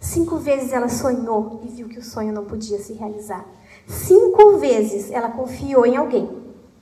Cinco 0.00 0.38
vezes 0.38 0.72
ela 0.72 0.88
sonhou 0.88 1.60
e 1.62 1.68
viu 1.68 1.88
que 1.88 1.98
o 1.98 2.02
sonho 2.02 2.32
não 2.32 2.44
podia 2.44 2.78
se 2.78 2.94
realizar. 2.94 3.44
Cinco 3.86 4.58
vezes 4.58 5.10
ela 5.10 5.30
confiou 5.30 5.84
em 5.84 5.96
alguém 5.96 6.28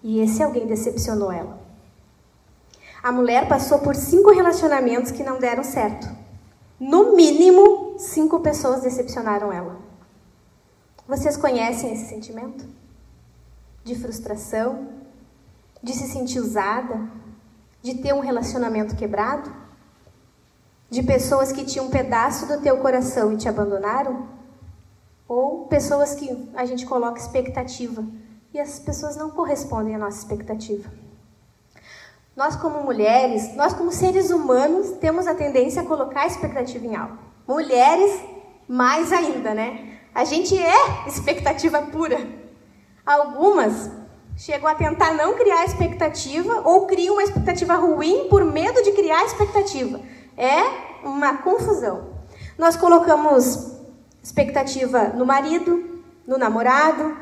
e 0.03 0.21
esse 0.21 0.43
alguém 0.43 0.67
decepcionou 0.67 1.33
ela. 1.33 1.59
A 3.03 3.13
mulher 3.13 3.49
passou 3.49 3.79
por 3.79 3.95
cinco 3.95 4.31
relacionamentos 4.31 5.11
que 5.11 5.23
não 5.23 5.39
deram 5.39 5.63
certo. 5.63 6.09
No 6.79 7.17
mínimo, 7.17 7.97
cinco 7.99 8.41
pessoas 8.41 8.83
decepcionaram 8.83 9.53
ela. 9.53 9.77
Vocês 11.07 11.37
conhecem 11.37 11.93
esse 11.93 12.07
sentimento? 12.07 12.67
De 13.85 13.95
frustração? 13.95 14.89
De 15.83 15.93
se 15.93 16.07
sentir 16.07 16.41
usada? 16.41 17.09
De 17.83 17.95
ter 17.95 18.13
um 18.13 18.21
relacionamento 18.21 18.95
quebrado? 18.95 19.51
De 20.91 21.03
pessoas 21.03 21.53
que 21.53 21.65
tinham 21.65 21.87
um 21.87 21.91
pedaço 21.91 22.47
do 22.47 22.61
teu 22.61 22.79
coração 22.79 23.33
e 23.33 23.37
te 23.37 23.49
abandonaram? 23.49 24.38
Ou 25.29 25.67
pessoas 25.67 26.15
que 26.15 26.51
a 26.55 26.65
gente 26.65 26.87
coloca 26.87 27.21
expectativa 27.21 28.03
e 28.55 28.59
as 28.59 28.79
pessoas 28.79 29.15
não 29.15 29.31
correspondem 29.31 29.95
à 29.95 29.99
nossa 29.99 30.19
expectativa? 30.19 30.91
Nós, 32.35 32.57
como 32.57 32.83
mulheres, 32.83 33.55
nós, 33.55 33.75
como 33.75 33.93
seres 33.93 34.31
humanos, 34.31 34.93
temos 34.93 35.27
a 35.27 35.35
tendência 35.35 35.83
a 35.83 35.85
colocar 35.85 36.23
a 36.23 36.27
expectativa 36.27 36.87
em 36.87 36.97
algo. 36.97 37.19
Mulheres, 37.47 38.21
mais 38.67 39.13
ainda, 39.13 39.53
né? 39.53 39.99
A 40.15 40.25
gente 40.25 40.57
é 40.57 41.07
expectativa 41.07 41.83
pura. 41.83 42.27
Algumas 43.05 43.91
chegam 44.37 44.69
a 44.69 44.75
tentar 44.75 45.13
não 45.15 45.35
criar 45.35 45.65
expectativa 45.65 46.63
ou 46.65 46.87
criam 46.87 47.17
uma 47.17 47.25
expectativa 47.25 47.75
ruim 47.75 48.29
por 48.31 48.45
medo 48.45 48.83
de 48.83 48.93
criar 48.93 49.25
expectativa. 49.25 50.01
É 50.37 50.63
uma 51.05 51.39
confusão. 51.39 52.15
Nós 52.57 52.77
colocamos 52.77 53.78
expectativa 54.29 55.15
no 55.17 55.25
marido, 55.25 56.03
no 56.27 56.37
namorado, 56.37 57.17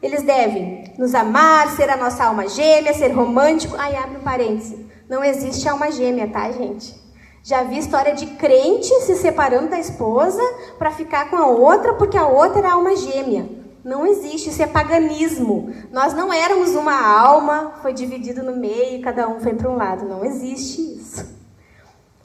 eles 0.00 0.22
devem 0.22 0.94
nos 0.96 1.12
amar, 1.12 1.70
ser 1.70 1.90
a 1.90 1.96
nossa 1.96 2.24
alma 2.24 2.48
gêmea, 2.48 2.94
ser 2.94 3.08
romântico. 3.08 3.76
Aí 3.76 3.96
abre 3.96 4.18
um 4.18 4.22
parêntese. 4.22 4.86
Não 5.08 5.24
existe 5.24 5.68
alma 5.68 5.90
gêmea, 5.90 6.28
tá, 6.28 6.50
gente? 6.52 6.94
Já 7.42 7.64
vi 7.64 7.78
história 7.78 8.14
de 8.14 8.26
crente 8.26 8.88
se 9.00 9.16
separando 9.16 9.70
da 9.70 9.78
esposa 9.80 10.40
para 10.78 10.92
ficar 10.92 11.28
com 11.28 11.36
a 11.36 11.46
outra 11.46 11.94
porque 11.94 12.16
a 12.16 12.26
outra 12.26 12.60
era 12.60 12.72
alma 12.72 12.94
gêmea. 12.94 13.48
Não 13.84 14.06
existe, 14.06 14.50
isso 14.50 14.62
é 14.62 14.66
paganismo. 14.66 15.72
Nós 15.90 16.14
não 16.14 16.32
éramos 16.32 16.76
uma 16.76 16.94
alma, 17.04 17.74
foi 17.82 17.92
dividido 17.92 18.44
no 18.44 18.54
meio, 18.54 19.02
cada 19.02 19.28
um 19.28 19.40
foi 19.40 19.54
para 19.54 19.68
um 19.68 19.76
lado. 19.76 20.04
Não 20.04 20.24
existe 20.24 20.80
isso. 20.80 21.41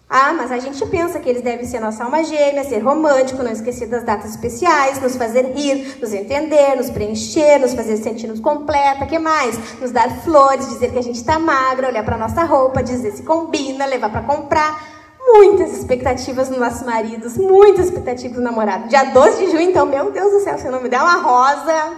Ah, 0.10 0.32
mas 0.32 0.54
a 0.54 0.58
gente 0.58 0.86
pensa 0.86 1.20
que 1.20 1.28
eles 1.28 1.41
devem 1.41 1.65
ser 1.65 1.82
nossa 1.82 2.06
alma 2.06 2.24
gêmea, 2.24 2.63
ser 2.63 2.80
romântico, 2.80 3.43
não 3.43 3.52
esquecer 3.52 3.88
das 3.88 4.04
datas 4.06 4.32
especiais, 4.32 5.02
nos 5.02 5.17
fazer 5.17 5.52
rir, 5.54 5.98
nos 6.00 6.13
entender, 6.13 6.78
nos 6.78 6.89
preencher, 6.89 7.60
nos 7.60 7.74
fazer 7.74 7.98
sentir-nos 7.98 8.39
completa, 8.39 9.06
que 9.06 9.20
mais? 9.20 9.80
Nos 9.82 9.91
dar 9.91 10.10
flores, 10.22 10.70
dizer 10.70 10.93
que 10.93 11.00
a 11.00 11.04
gente 11.04 11.17
está 11.17 11.38
magra, 11.38 11.89
olhar 11.89 12.06
para 12.06 12.17
nossa 12.17 12.46
roupa, 12.46 12.82
dizer 12.82 13.12
se 13.12 13.24
combina, 13.24 13.86
levar 13.86 14.10
para 14.10 14.22
comprar. 14.22 14.98
Muitas 15.20 15.74
expectativas 15.74 16.48
nos 16.50 16.58
nossos 16.58 16.84
maridos, 16.84 17.38
muitas 17.38 17.88
expectativas 17.88 18.38
no 18.38 18.43
namorado. 18.43 18.88
Dia 18.88 19.04
12 19.04 19.46
de 19.46 19.52
junho, 19.52 19.60
então, 19.60 19.86
meu 19.86 20.10
Deus 20.10 20.32
do 20.32 20.39
céu, 20.39 20.58
se 20.58 20.70
não 20.70 20.82
me 20.82 20.88
der 20.88 21.02
uma 21.02 21.17
rosa, 21.17 21.98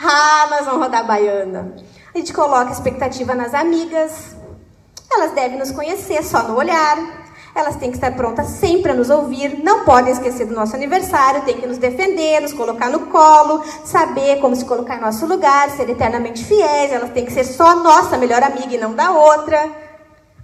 ah, 0.00 0.46
nós 0.48 0.64
vamos 0.64 0.82
rodar 0.82 1.04
baiana. 1.04 1.74
A 2.14 2.18
gente 2.18 2.32
coloca 2.32 2.70
expectativa 2.70 3.34
nas 3.34 3.52
amigas, 3.52 4.36
elas 5.10 5.32
devem 5.32 5.58
nos 5.58 5.72
conhecer 5.72 6.22
só 6.22 6.44
no 6.44 6.56
olhar, 6.56 7.17
elas 7.54 7.76
têm 7.76 7.90
que 7.90 7.96
estar 7.96 8.14
prontas 8.14 8.46
sempre 8.46 8.92
a 8.92 8.94
nos 8.94 9.10
ouvir, 9.10 9.62
não 9.62 9.84
podem 9.84 10.12
esquecer 10.12 10.46
do 10.46 10.54
nosso 10.54 10.74
aniversário, 10.74 11.42
têm 11.42 11.58
que 11.58 11.66
nos 11.66 11.78
defender, 11.78 12.40
nos 12.40 12.52
colocar 12.52 12.88
no 12.88 13.06
colo, 13.06 13.62
saber 13.84 14.40
como 14.40 14.54
se 14.54 14.64
colocar 14.64 14.96
em 14.96 15.00
nosso 15.00 15.26
lugar, 15.26 15.70
ser 15.70 15.88
eternamente 15.88 16.44
fiéis, 16.44 16.92
elas 16.92 17.10
têm 17.10 17.24
que 17.24 17.32
ser 17.32 17.44
só 17.44 17.76
nossa 17.76 18.16
melhor 18.16 18.42
amiga 18.42 18.74
e 18.74 18.78
não 18.78 18.94
da 18.94 19.10
outra. 19.10 19.88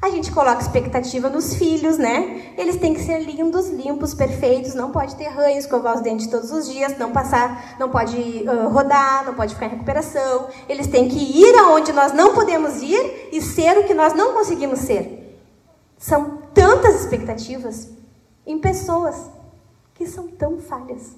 A 0.05 0.11
gente 0.11 0.31
coloca 0.33 0.61
expectativa 0.61 1.31
nos 1.31 1.55
filhos, 1.55 1.97
né? 1.97 2.53
Eles 2.59 2.77
têm 2.77 2.93
que 2.93 3.01
ser 3.01 3.21
lindos, 3.21 3.71
limpos, 3.71 4.13
perfeitos, 4.13 4.75
não 4.75 4.91
pode 4.91 5.17
ter 5.17 5.29
ranho, 5.29 5.57
escovar 5.57 5.95
os 5.95 6.03
dentes 6.03 6.27
todos 6.27 6.53
os 6.53 6.69
dias, 6.69 6.99
não 6.99 7.11
passar, 7.11 7.77
não 7.81 7.89
pode 7.89 8.45
uh, 8.47 8.69
rodar, 8.69 9.25
não 9.25 9.33
pode 9.33 9.55
ficar 9.55 9.65
em 9.65 9.71
recuperação. 9.71 10.49
Eles 10.69 10.89
têm 10.89 11.09
que 11.09 11.17
ir 11.17 11.59
aonde 11.59 11.91
nós 11.95 12.13
não 12.13 12.35
podemos 12.35 12.83
ir 12.83 13.31
e 13.33 13.41
ser 13.41 13.79
o 13.79 13.85
que 13.85 13.95
nós 13.95 14.13
não 14.13 14.35
conseguimos 14.35 14.81
ser. 14.81 15.41
São 15.97 16.44
tantas 16.55 17.03
expectativas 17.03 17.91
em 18.47 18.59
pessoas 18.59 19.31
que 19.95 20.07
são 20.07 20.29
tão 20.29 20.59
falhas. 20.59 21.17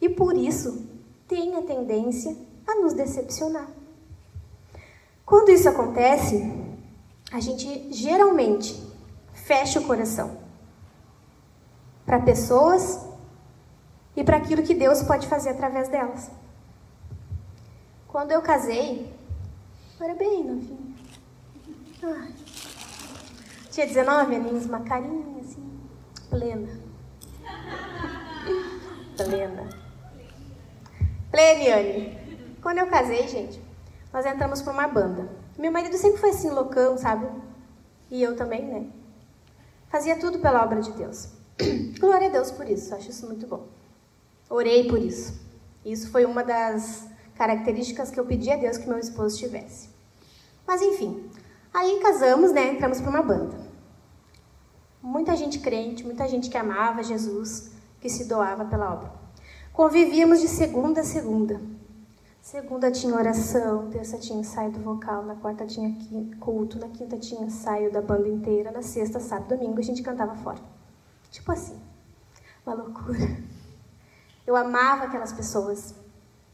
E 0.00 0.08
por 0.08 0.36
isso 0.36 0.86
têm 1.26 1.56
a 1.56 1.62
tendência 1.62 2.36
a 2.66 2.74
nos 2.76 2.92
decepcionar. 2.92 3.68
Quando 5.24 5.50
isso 5.50 5.68
acontece, 5.68 6.50
a 7.30 7.40
gente 7.40 7.92
geralmente 7.92 8.82
fecha 9.32 9.80
o 9.80 9.84
coração 9.84 10.38
para 12.06 12.20
pessoas 12.20 13.00
e 14.16 14.24
para 14.24 14.38
aquilo 14.38 14.62
que 14.62 14.74
Deus 14.74 15.02
pode 15.02 15.26
fazer 15.26 15.50
através 15.50 15.88
delas. 15.88 16.30
Quando 18.08 18.32
eu 18.32 18.40
casei, 18.40 19.12
eu 20.00 20.06
era 20.06 20.14
bem 20.14 20.44
novinha. 20.44 20.94
Ai. 22.02 22.47
Tinha 23.78 23.86
19 23.86 24.34
aninhos, 24.34 24.66
uma 24.66 24.80
carinha 24.80 25.38
assim, 25.38 25.62
plena. 26.28 26.68
Plena. 29.16 29.68
Pleniane. 31.30 32.18
Quando 32.60 32.78
eu 32.78 32.88
casei, 32.88 33.28
gente, 33.28 33.62
nós 34.12 34.26
entramos 34.26 34.62
para 34.62 34.72
uma 34.72 34.88
banda. 34.88 35.28
Meu 35.56 35.70
marido 35.70 35.96
sempre 35.96 36.18
foi 36.18 36.30
assim, 36.30 36.50
loucão, 36.50 36.98
sabe? 36.98 37.28
E 38.10 38.20
eu 38.20 38.34
também, 38.34 38.66
né? 38.66 38.90
Fazia 39.88 40.18
tudo 40.18 40.40
pela 40.40 40.64
obra 40.64 40.80
de 40.80 40.90
Deus. 40.94 41.28
Glória 42.00 42.26
a 42.26 42.32
Deus 42.32 42.50
por 42.50 42.68
isso, 42.68 42.92
acho 42.96 43.10
isso 43.10 43.26
muito 43.26 43.46
bom. 43.46 43.68
Orei 44.50 44.88
por 44.88 44.98
isso. 44.98 45.40
Isso 45.84 46.10
foi 46.10 46.24
uma 46.24 46.42
das 46.42 47.06
características 47.36 48.10
que 48.10 48.18
eu 48.18 48.26
pedi 48.26 48.50
a 48.50 48.56
Deus 48.56 48.76
que 48.76 48.88
meu 48.88 48.98
esposo 48.98 49.38
tivesse. 49.38 49.88
Mas 50.66 50.82
enfim, 50.82 51.30
aí 51.72 52.00
casamos, 52.00 52.50
né? 52.50 52.72
Entramos 52.72 53.00
para 53.00 53.10
uma 53.10 53.22
banda. 53.22 53.67
Muita 55.02 55.36
gente 55.36 55.60
crente, 55.60 56.04
muita 56.04 56.26
gente 56.26 56.50
que 56.50 56.56
amava 56.56 57.02
Jesus, 57.02 57.70
que 58.00 58.08
se 58.08 58.24
doava 58.24 58.64
pela 58.64 58.92
obra. 58.92 59.12
Convivíamos 59.72 60.40
de 60.40 60.48
segunda 60.48 61.02
a 61.02 61.04
segunda. 61.04 61.60
Segunda 62.42 62.90
tinha 62.90 63.14
oração, 63.14 63.90
terça 63.90 64.18
tinha 64.18 64.40
ensaio 64.40 64.72
do 64.72 64.80
vocal, 64.80 65.24
na 65.24 65.34
quarta 65.34 65.66
tinha 65.66 65.94
culto, 66.40 66.78
na 66.78 66.88
quinta 66.88 67.16
tinha 67.16 67.42
ensaio 67.42 67.92
da 67.92 68.00
banda 68.00 68.28
inteira, 68.28 68.72
na 68.72 68.82
sexta, 68.82 69.20
sábado, 69.20 69.56
domingo 69.56 69.78
a 69.78 69.82
gente 69.82 70.02
cantava 70.02 70.34
fora. 70.36 70.58
Tipo 71.30 71.52
assim, 71.52 71.78
uma 72.66 72.74
loucura. 72.74 73.18
Eu 74.46 74.56
amava 74.56 75.04
aquelas 75.04 75.32
pessoas 75.32 75.94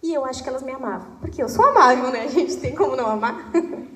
e 0.02 0.12
eu 0.12 0.24
acho 0.24 0.42
que 0.42 0.48
elas 0.48 0.62
me 0.62 0.72
amavam, 0.72 1.16
porque 1.20 1.42
eu 1.42 1.48
sou 1.48 1.64
amável, 1.64 2.10
né? 2.10 2.24
A 2.24 2.28
gente 2.28 2.56
tem 2.56 2.74
como 2.74 2.96
não 2.96 3.06
amar. 3.06 3.50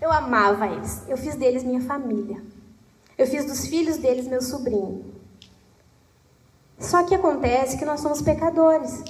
Eu 0.00 0.12
amava 0.12 0.66
eles, 0.66 1.02
eu 1.08 1.16
fiz 1.16 1.34
deles 1.34 1.64
minha 1.64 1.80
família. 1.80 2.42
Eu 3.16 3.26
fiz 3.26 3.44
dos 3.44 3.66
filhos 3.66 3.96
deles 3.96 4.26
meu 4.26 4.42
sobrinho. 4.42 5.14
Só 6.78 7.04
que 7.04 7.14
acontece 7.14 7.78
que 7.78 7.84
nós 7.84 8.00
somos 8.00 8.20
pecadores. 8.20 9.02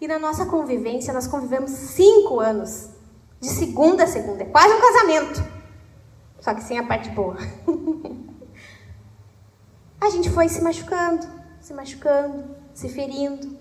E 0.00 0.06
na 0.06 0.18
nossa 0.18 0.46
convivência, 0.46 1.12
nós 1.12 1.26
convivemos 1.26 1.70
cinco 1.70 2.40
anos, 2.40 2.90
de 3.40 3.48
segunda 3.48 4.04
a 4.04 4.06
segunda. 4.06 4.42
É 4.42 4.46
quase 4.46 4.74
um 4.74 4.80
casamento. 4.80 5.44
Só 6.40 6.54
que 6.54 6.62
sem 6.62 6.78
a 6.78 6.86
parte 6.86 7.08
boa. 7.10 7.36
a 10.00 10.10
gente 10.10 10.30
foi 10.30 10.48
se 10.48 10.62
machucando, 10.62 11.26
se 11.60 11.72
machucando, 11.72 12.44
se 12.74 12.88
ferindo. 12.88 13.56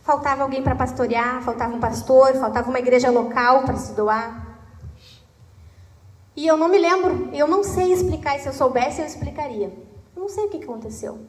Faltava 0.00 0.42
alguém 0.42 0.62
para 0.62 0.74
pastorear, 0.74 1.42
faltava 1.42 1.74
um 1.74 1.80
pastor, 1.80 2.34
faltava 2.34 2.68
uma 2.68 2.80
igreja 2.80 3.10
local 3.10 3.62
para 3.62 3.76
se 3.76 3.94
doar. 3.94 4.51
E 6.34 6.46
eu 6.46 6.56
não 6.56 6.68
me 6.68 6.78
lembro, 6.78 7.28
eu 7.34 7.46
não 7.46 7.62
sei 7.62 7.92
explicar, 7.92 8.38
se 8.38 8.48
eu 8.48 8.52
soubesse 8.52 9.00
eu 9.00 9.06
explicaria. 9.06 9.66
Eu 10.16 10.22
não 10.22 10.28
sei 10.28 10.46
o 10.46 10.48
que 10.48 10.62
aconteceu. 10.62 11.20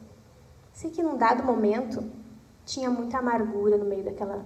Sei 0.72 0.90
que 0.90 1.02
num 1.02 1.16
dado 1.16 1.44
momento 1.44 2.10
tinha 2.64 2.90
muita 2.90 3.18
amargura 3.18 3.76
no 3.76 3.84
meio 3.84 4.04
daquela 4.04 4.44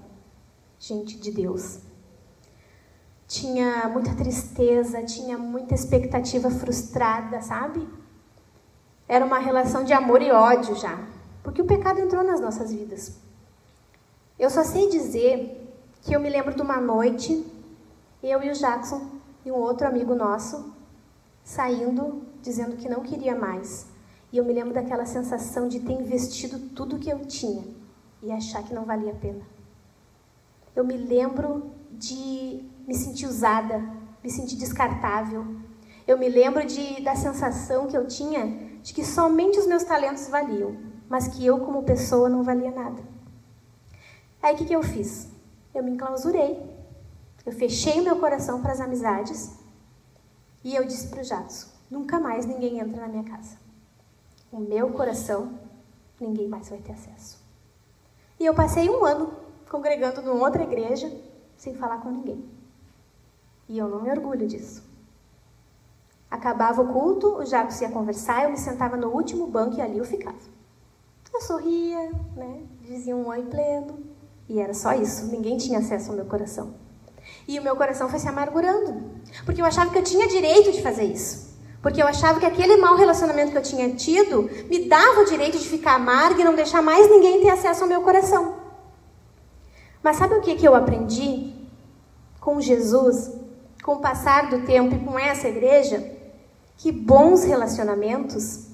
gente 0.79 1.17
de 1.19 1.31
Deus. 1.31 1.79
Tinha 3.27 3.89
muita 3.89 4.15
tristeza, 4.15 5.03
tinha 5.03 5.39
muita 5.39 5.75
expectativa 5.75 6.51
frustrada, 6.51 7.41
sabe? 7.41 7.87
Era 9.07 9.25
uma 9.25 9.39
relação 9.39 9.85
de 9.85 9.93
amor 9.93 10.23
e 10.23 10.31
ódio 10.31 10.75
já, 10.75 10.99
porque 11.43 11.63
o 11.63 11.67
pecado 11.67 12.01
entrou 12.01 12.25
nas 12.25 12.41
nossas 12.41 12.73
vidas. 12.73 13.17
Eu 14.39 14.51
só 14.51 14.65
sei 14.65 14.89
dizer 14.89 15.69
que 16.03 16.15
eu 16.15 16.21
me 16.21 16.31
lembro 16.31 16.55
de 16.55 16.63
uma 16.63 16.81
noite, 16.81 17.45
eu 18.23 18.43
e 18.43 18.51
o 18.51 18.55
Jackson 18.55 19.18
e 19.49 19.51
um 19.51 19.57
outro 19.57 19.87
amigo 19.87 20.15
nosso 20.15 20.75
saindo 21.43 22.23
dizendo 22.43 22.77
que 22.77 22.87
não 22.87 23.01
queria 23.01 23.35
mais. 23.35 23.87
E 24.31 24.37
eu 24.37 24.45
me 24.45 24.53
lembro 24.53 24.75
daquela 24.75 25.07
sensação 25.07 25.69
de 25.69 25.81
ter 25.81 25.95
investido 25.95 26.59
tudo 26.75 26.99
que 26.99 27.09
eu 27.09 27.21
tinha 27.25 27.65
e 28.23 28.31
achar 28.31 28.63
que 28.63 28.75
não 28.75 28.85
valia 28.85 29.13
a 29.13 29.17
pena. 29.17 29.41
Eu 30.77 30.85
me 30.85 30.99
lembro 30.99 31.71
de 31.93 32.63
me 32.87 32.95
sentir 32.95 33.27
usada, 33.27 33.79
me 34.23 34.31
sentir 34.31 34.57
descartável. 34.57 35.47
Eu 36.07 36.19
me 36.19 36.29
lembro 36.29 36.67
de, 36.67 37.03
da 37.03 37.17
sensação 37.17 37.87
que 37.87 37.97
eu 37.97 38.07
tinha 38.07 38.69
de 38.83 38.93
que 38.93 39.05
somente 39.05 39.59
os 39.59 39.67
meus 39.67 39.83
talentos 39.83 40.29
valiam, 40.29 40.77
mas 41.09 41.27
que 41.27 41.45
eu, 41.45 41.61
como 41.61 41.83
pessoa, 41.85 42.29
não 42.29 42.43
valia 42.43 42.71
nada. 42.71 43.03
Aí 44.43 44.55
o 44.55 44.59
que, 44.59 44.67
que 44.67 44.77
eu 44.77 44.83
fiz? 44.83 45.29
Eu 45.75 45.83
me 45.83 45.93
enclausurei. 45.93 46.68
Eu 47.49 47.53
fechei 47.53 47.99
o 47.99 48.05
meu 48.05 48.17
coração 48.17 48.61
para 48.61 48.73
as 48.73 48.81
amizades 48.81 49.59
e 50.63 50.77
eu 50.77 50.85
disse 50.85 51.09
para 51.09 51.23
o 51.23 51.25
Jadson: 51.25 51.69
nunca 51.91 52.21
mais 52.21 52.45
ninguém 52.45 52.79
entra 52.79 53.01
na 53.01 53.09
minha 53.09 53.25
casa. 53.25 53.57
O 54.53 54.61
meu 54.61 54.91
coração, 54.91 55.59
ninguém 56.21 56.47
mais 56.47 56.69
vai 56.69 56.79
ter 56.81 56.93
acesso. 56.93 57.43
E 58.39 58.45
eu 58.45 58.53
passei 58.53 58.91
um 58.91 59.03
ano 59.03 59.33
congregando 59.71 60.21
numa 60.21 60.45
outra 60.45 60.63
igreja 60.63 61.11
sem 61.57 61.75
falar 61.75 62.03
com 62.03 62.11
ninguém. 62.11 62.45
E 63.67 63.79
eu 63.79 63.89
não 63.89 64.03
me 64.03 64.11
orgulho 64.11 64.47
disso. 64.47 64.85
Acabava 66.31 66.83
o 66.83 66.93
culto, 66.93 67.37
o 67.37 67.47
Jacos 67.47 67.81
ia 67.81 67.91
conversar, 67.91 68.45
eu 68.45 68.51
me 68.51 68.59
sentava 68.59 68.95
no 68.95 69.09
último 69.09 69.47
banco 69.47 69.77
e 69.77 69.81
ali 69.81 69.97
eu 69.97 70.05
ficava. 70.05 70.37
Eu 71.33 71.41
sorria, 71.41 72.13
né? 72.37 72.67
dizia 72.83 73.17
um 73.17 73.27
oi 73.27 73.43
pleno, 73.47 74.05
e 74.51 74.61
era 74.61 74.75
só 74.75 74.93
isso, 74.93 75.29
ninguém 75.29 75.57
tinha 75.57 75.79
acesso 75.79 76.11
ao 76.11 76.17
meu 76.17 76.27
coração. 76.27 76.88
E 77.47 77.59
o 77.59 77.63
meu 77.63 77.77
coração 77.77 78.09
foi 78.09 78.19
se 78.19 78.29
amargurando, 78.29 79.11
porque 79.45 79.61
eu 79.61 79.67
achava 79.67 79.91
que 79.91 79.99
eu 79.99 80.03
tinha 80.03 80.29
direito 80.29 80.71
de 80.71 80.83
fazer 80.83 81.05
isso. 81.05 81.49
Porque 81.81 82.03
eu 82.03 82.07
achava 82.07 82.41
que 82.41 82.47
aquele 82.47 82.77
mau 82.77 82.97
relacionamento 82.97 83.53
que 83.53 83.59
eu 83.59 83.63
tinha 83.63 83.91
tido 83.95 84.51
me 84.69 84.89
dava 84.89 85.21
o 85.21 85.25
direito 85.25 85.59
de 85.59 85.69
ficar 85.69 85.95
amarga 85.95 86.41
e 86.41 86.45
não 86.45 86.55
deixar 86.55 86.83
mais 86.83 87.09
ninguém 87.09 87.41
ter 87.41 87.51
acesso 87.51 87.83
ao 87.83 87.89
meu 87.89 88.03
coração. 88.03 88.57
Mas 90.03 90.17
sabe 90.17 90.35
o 90.35 90.41
que, 90.41 90.57
que 90.57 90.67
eu 90.67 90.75
aprendi 90.75 91.55
com 92.41 92.61
Jesus, 92.61 93.31
com 93.83 93.95
o 93.95 94.01
passar 94.01 94.51
do 94.51 94.67
tempo 94.67 94.95
e 94.95 94.99
com 94.99 95.19
essa 95.19 95.49
igreja? 95.49 96.17
Que 96.77 96.93
bons 96.93 97.45
relacionamentos, 97.45 98.67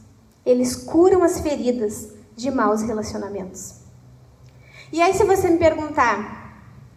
eles 0.44 0.74
curam 0.76 1.22
as 1.22 1.40
feridas 1.40 2.10
de 2.36 2.50
maus 2.50 2.82
relacionamentos. 2.82 3.76
E 4.92 5.00
aí, 5.00 5.14
se 5.14 5.24
você 5.24 5.48
me 5.48 5.58
perguntar, 5.58 6.43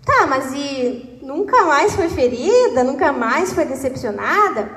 tá, 0.08 0.26
mas 0.26 0.54
e 0.54 1.20
nunca 1.22 1.66
mais 1.66 1.94
foi 1.94 2.08
ferida, 2.08 2.84
nunca 2.84 3.12
mais 3.12 3.52
foi 3.52 3.66
decepcionada? 3.66 4.72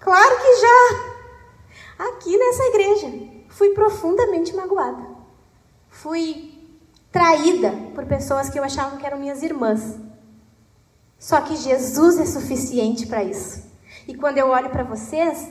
Claro 0.00 0.36
que 0.38 0.56
já! 0.56 2.06
Aqui 2.08 2.36
nessa 2.36 2.64
igreja, 2.64 3.12
fui 3.50 3.70
profundamente 3.70 4.56
magoada. 4.56 5.06
Fui 5.90 6.52
traída 7.12 7.72
por 7.94 8.06
pessoas 8.06 8.48
que 8.48 8.58
eu 8.58 8.64
achava 8.64 8.96
que 8.96 9.06
eram 9.06 9.18
minhas 9.18 9.42
irmãs. 9.42 9.96
Só 11.18 11.40
que 11.42 11.56
Jesus 11.56 12.18
é 12.18 12.26
suficiente 12.26 13.06
para 13.06 13.22
isso. 13.22 13.62
E 14.08 14.14
quando 14.14 14.38
eu 14.38 14.48
olho 14.48 14.70
para 14.70 14.82
vocês, 14.82 15.48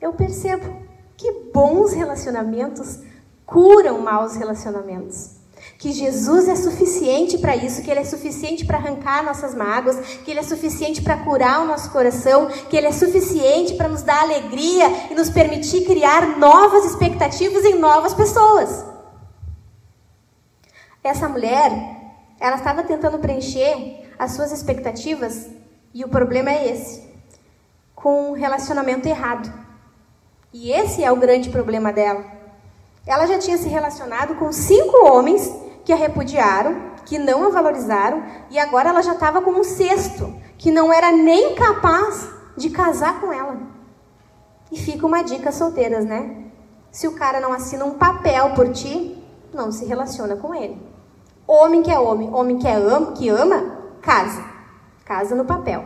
eu 0.00 0.12
percebo 0.14 0.82
que 1.16 1.30
bons 1.52 1.92
relacionamentos 1.92 3.00
curam 3.44 4.00
maus 4.00 4.34
relacionamentos 4.34 5.35
que 5.78 5.92
Jesus 5.92 6.48
é 6.48 6.56
suficiente 6.56 7.38
para 7.38 7.54
isso, 7.54 7.82
que 7.82 7.90
Ele 7.90 8.00
é 8.00 8.04
suficiente 8.04 8.64
para 8.64 8.78
arrancar 8.78 9.24
nossas 9.24 9.54
mágoas, 9.54 9.98
que 10.24 10.30
Ele 10.30 10.40
é 10.40 10.42
suficiente 10.42 11.02
para 11.02 11.18
curar 11.18 11.60
o 11.62 11.66
nosso 11.66 11.90
coração, 11.90 12.46
que 12.68 12.76
Ele 12.76 12.86
é 12.86 12.92
suficiente 12.92 13.74
para 13.74 13.88
nos 13.88 14.02
dar 14.02 14.22
alegria 14.22 14.88
e 15.10 15.14
nos 15.14 15.30
permitir 15.30 15.84
criar 15.84 16.38
novas 16.38 16.84
expectativas 16.84 17.64
em 17.64 17.78
novas 17.78 18.14
pessoas. 18.14 18.84
Essa 21.04 21.28
mulher, 21.28 21.70
ela 22.40 22.56
estava 22.56 22.82
tentando 22.82 23.18
preencher 23.18 24.10
as 24.18 24.32
suas 24.32 24.50
expectativas 24.50 25.46
e 25.94 26.04
o 26.04 26.08
problema 26.08 26.50
é 26.50 26.72
esse. 26.72 27.06
com 27.94 28.30
um 28.30 28.32
relacionamento 28.34 29.08
errado. 29.08 29.52
E 30.52 30.70
esse 30.70 31.02
é 31.02 31.10
o 31.10 31.16
grande 31.16 31.48
problema 31.50 31.92
dela. 31.92 32.35
Ela 33.06 33.26
já 33.26 33.38
tinha 33.38 33.56
se 33.56 33.68
relacionado 33.68 34.34
com 34.34 34.50
cinco 34.50 35.06
homens 35.06 35.48
que 35.84 35.92
a 35.92 35.96
repudiaram, 35.96 36.90
que 37.04 37.18
não 37.18 37.44
a 37.44 37.50
valorizaram, 37.50 38.22
e 38.50 38.58
agora 38.58 38.88
ela 38.88 39.00
já 39.00 39.12
estava 39.12 39.40
com 39.40 39.52
um 39.52 39.62
sexto, 39.62 40.34
que 40.58 40.72
não 40.72 40.92
era 40.92 41.12
nem 41.12 41.54
capaz 41.54 42.28
de 42.56 42.70
casar 42.70 43.20
com 43.20 43.32
ela. 43.32 43.58
E 44.72 44.76
fica 44.76 45.06
uma 45.06 45.22
dica 45.22 45.52
solteiras, 45.52 46.04
né? 46.04 46.46
Se 46.90 47.06
o 47.06 47.14
cara 47.14 47.38
não 47.38 47.52
assina 47.52 47.84
um 47.84 47.94
papel 47.94 48.54
por 48.54 48.72
ti, 48.72 49.22
não 49.54 49.70
se 49.70 49.84
relaciona 49.84 50.34
com 50.34 50.52
ele. 50.52 50.76
Homem 51.46 51.82
que 51.82 51.90
é 51.92 51.98
homem, 51.98 52.34
homem 52.34 52.58
que, 52.58 52.66
é 52.66 52.74
ama, 52.74 53.12
que 53.12 53.28
ama, 53.28 53.78
casa. 54.02 54.44
Casa 55.04 55.36
no 55.36 55.44
papel. 55.44 55.84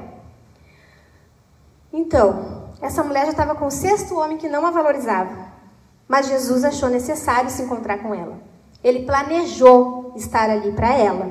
Então, 1.93 2.71
essa 2.81 3.05
mulher 3.05 3.27
já 3.27 3.33
estava 3.33 3.55
com 3.55 3.67
o 3.67 3.71
sexto 3.71 4.17
homem 4.17 4.39
que 4.39 4.49
não 4.49 4.65
a 4.65 4.71
valorizava. 4.71 5.51
Mas 6.11 6.27
Jesus 6.27 6.65
achou 6.65 6.89
necessário 6.89 7.49
se 7.49 7.63
encontrar 7.63 7.99
com 7.99 8.13
ela. 8.13 8.37
Ele 8.83 9.07
planejou 9.07 10.13
estar 10.17 10.51
ali 10.51 10.73
para 10.73 10.93
ela. 10.93 11.31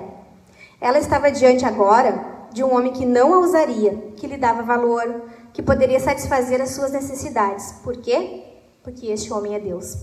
Ela 0.80 0.98
estava 0.98 1.30
diante 1.30 1.66
agora 1.66 2.48
de 2.54 2.64
um 2.64 2.74
homem 2.74 2.94
que 2.94 3.06
não 3.06 3.34
a 3.34 3.40
usaria, 3.40 4.14
que 4.16 4.26
lhe 4.26 4.38
dava 4.38 4.64
valor, 4.64 5.24
que 5.52 5.62
poderia 5.62 6.00
satisfazer 6.00 6.62
as 6.62 6.70
suas 6.70 6.94
necessidades. 6.94 7.74
Por 7.84 7.98
quê? 7.98 8.62
Porque 8.82 9.08
este 9.08 9.34
homem 9.34 9.54
é 9.54 9.60
Deus. 9.60 9.98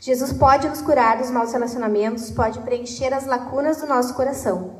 Jesus 0.00 0.32
pode 0.32 0.66
nos 0.66 0.80
curar 0.80 1.18
dos 1.18 1.30
maus 1.30 1.52
relacionamentos, 1.52 2.30
pode 2.30 2.60
preencher 2.60 3.12
as 3.12 3.26
lacunas 3.26 3.82
do 3.82 3.86
nosso 3.86 4.14
coração. 4.14 4.76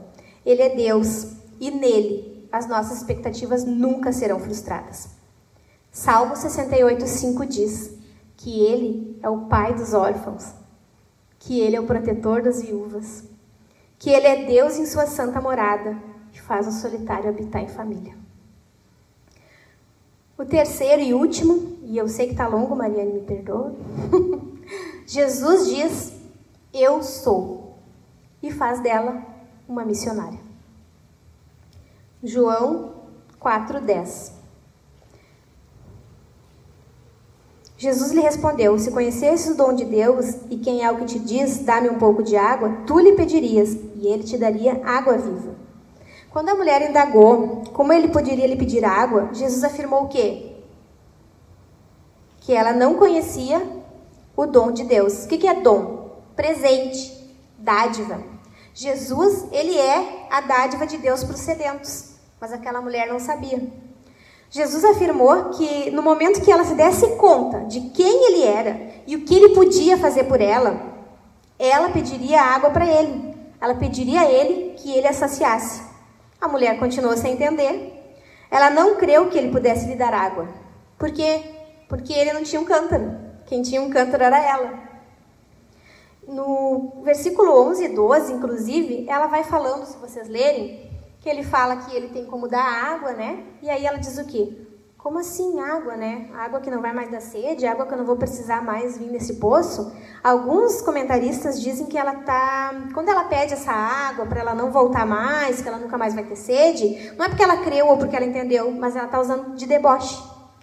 Ele 0.46 0.62
é 0.62 0.74
Deus 0.74 1.26
e 1.60 1.70
nele 1.70 2.48
as 2.50 2.66
nossas 2.66 2.96
expectativas 2.96 3.66
nunca 3.66 4.12
serão 4.12 4.40
frustradas. 4.40 5.10
Salmo 5.92 6.34
68:5 6.34 7.44
diz 7.44 7.97
que 8.38 8.64
ele 8.64 9.18
é 9.20 9.28
o 9.28 9.46
pai 9.46 9.74
dos 9.74 9.92
órfãos, 9.92 10.54
que 11.40 11.60
ele 11.60 11.74
é 11.74 11.80
o 11.80 11.86
protetor 11.86 12.40
das 12.40 12.62
viúvas, 12.62 13.24
que 13.98 14.10
ele 14.10 14.26
é 14.26 14.46
Deus 14.46 14.78
em 14.78 14.86
sua 14.86 15.06
santa 15.06 15.40
morada 15.40 16.00
e 16.32 16.40
faz 16.40 16.68
o 16.68 16.72
solitário 16.72 17.28
habitar 17.28 17.62
em 17.62 17.68
família. 17.68 18.16
O 20.38 20.44
terceiro 20.44 21.02
e 21.02 21.12
último, 21.12 21.78
e 21.82 21.98
eu 21.98 22.06
sei 22.06 22.26
que 22.26 22.32
está 22.32 22.46
longo, 22.46 22.76
Mariane, 22.76 23.12
me 23.12 23.22
perdoa. 23.22 23.74
Jesus 25.04 25.66
diz: 25.68 26.12
Eu 26.72 27.02
sou, 27.02 27.76
e 28.40 28.52
faz 28.52 28.80
dela 28.80 29.20
uma 29.68 29.84
missionária. 29.84 30.38
João 32.22 32.94
4,10 33.40 34.37
Jesus 37.78 38.10
lhe 38.10 38.20
respondeu: 38.20 38.76
Se 38.76 38.90
conhecesses 38.90 39.52
o 39.52 39.56
dom 39.56 39.72
de 39.72 39.84
Deus 39.84 40.34
e 40.50 40.58
quem 40.58 40.84
é 40.84 40.90
o 40.90 40.96
que 40.96 41.04
te 41.04 41.18
diz, 41.20 41.60
dá-me 41.60 41.88
um 41.88 41.96
pouco 41.96 42.24
de 42.24 42.36
água, 42.36 42.82
tu 42.84 42.98
lhe 42.98 43.12
pedirias 43.12 43.72
e 43.94 44.08
ele 44.08 44.24
te 44.24 44.36
daria 44.36 44.84
água 44.84 45.16
viva. 45.16 45.54
Quando 46.28 46.48
a 46.48 46.54
mulher 46.56 46.90
indagou 46.90 47.62
como 47.72 47.92
ele 47.92 48.08
poderia 48.08 48.48
lhe 48.48 48.56
pedir 48.56 48.84
água, 48.84 49.30
Jesus 49.32 49.62
afirmou 49.62 50.04
o 50.04 50.08
quê? 50.08 50.56
Que 52.40 52.52
ela 52.52 52.72
não 52.72 52.94
conhecia 52.94 53.62
o 54.36 54.44
dom 54.44 54.72
de 54.72 54.82
Deus. 54.82 55.24
O 55.24 55.28
que 55.28 55.46
é 55.46 55.54
dom? 55.54 56.20
Presente, 56.34 57.36
dádiva. 57.56 58.20
Jesus, 58.74 59.46
ele 59.52 59.76
é 59.78 60.26
a 60.30 60.40
dádiva 60.40 60.86
de 60.86 60.98
Deus 60.98 61.22
para 61.22 61.34
os 61.34 61.40
sedentos, 61.40 62.14
mas 62.40 62.52
aquela 62.52 62.80
mulher 62.80 63.08
não 63.08 63.20
sabia. 63.20 63.87
Jesus 64.50 64.84
afirmou 64.84 65.50
que 65.50 65.90
no 65.90 66.02
momento 66.02 66.40
que 66.40 66.50
ela 66.50 66.64
se 66.64 66.74
desse 66.74 67.06
conta 67.16 67.60
de 67.66 67.80
quem 67.90 68.26
ele 68.26 68.42
era 68.44 68.80
e 69.06 69.14
o 69.14 69.24
que 69.24 69.34
ele 69.34 69.54
podia 69.54 69.98
fazer 69.98 70.24
por 70.24 70.40
ela, 70.40 70.80
ela 71.58 71.90
pediria 71.90 72.40
água 72.40 72.70
para 72.70 72.86
ele. 72.86 73.36
Ela 73.60 73.74
pediria 73.74 74.22
a 74.22 74.30
ele 74.30 74.74
que 74.76 74.96
ele 74.96 75.06
a 75.06 75.12
saciasse. 75.12 75.82
A 76.40 76.48
mulher 76.48 76.78
continuou 76.78 77.16
sem 77.16 77.32
entender. 77.32 77.94
Ela 78.50 78.70
não 78.70 78.96
creu 78.96 79.28
que 79.28 79.36
ele 79.36 79.50
pudesse 79.50 79.86
lhe 79.86 79.96
dar 79.96 80.14
água. 80.14 80.48
Por 80.96 81.10
quê? 81.10 81.42
Porque 81.88 82.12
ele 82.12 82.32
não 82.32 82.42
tinha 82.42 82.60
um 82.60 82.64
cântaro. 82.64 83.18
Quem 83.46 83.62
tinha 83.62 83.82
um 83.82 83.90
cântaro 83.90 84.22
era 84.24 84.38
ela. 84.38 84.88
No 86.26 87.02
versículo 87.02 87.68
11 87.68 87.84
e 87.84 87.88
12, 87.88 88.32
inclusive, 88.32 89.06
ela 89.08 89.26
vai 89.26 89.44
falando, 89.44 89.86
se 89.86 89.96
vocês 89.96 90.28
lerem, 90.28 90.87
que 91.20 91.28
ele 91.28 91.42
fala 91.42 91.76
que 91.76 91.94
ele 91.94 92.08
tem 92.08 92.26
como 92.26 92.48
dar 92.48 92.64
água, 92.64 93.12
né? 93.12 93.44
E 93.62 93.68
aí 93.68 93.84
ela 93.84 93.98
diz 93.98 94.18
o 94.18 94.24
quê? 94.24 94.68
Como 94.96 95.20
assim 95.20 95.60
água, 95.60 95.96
né? 95.96 96.28
Água 96.34 96.60
que 96.60 96.70
não 96.70 96.82
vai 96.82 96.92
mais 96.92 97.10
dar 97.10 97.20
sede, 97.20 97.66
água 97.66 97.86
que 97.86 97.94
eu 97.94 97.98
não 97.98 98.04
vou 98.04 98.16
precisar 98.16 98.62
mais 98.62 98.98
vir 98.98 99.10
nesse 99.10 99.34
poço. 99.36 99.92
Alguns 100.22 100.82
comentaristas 100.82 101.62
dizem 101.62 101.86
que 101.86 101.96
ela 101.96 102.14
tá, 102.16 102.88
quando 102.92 103.08
ela 103.08 103.24
pede 103.24 103.54
essa 103.54 103.70
água 103.70 104.26
para 104.26 104.40
ela 104.40 104.54
não 104.54 104.72
voltar 104.72 105.06
mais, 105.06 105.62
que 105.62 105.68
ela 105.68 105.78
nunca 105.78 105.96
mais 105.96 106.14
vai 106.14 106.24
ter 106.24 106.36
sede, 106.36 107.12
não 107.16 107.24
é 107.24 107.28
porque 107.28 107.42
ela 107.42 107.58
creu 107.58 107.86
ou 107.86 107.96
porque 107.96 108.16
ela 108.16 108.26
entendeu, 108.26 108.72
mas 108.72 108.96
ela 108.96 109.06
tá 109.06 109.20
usando 109.20 109.54
de 109.54 109.66
deboche. 109.66 110.20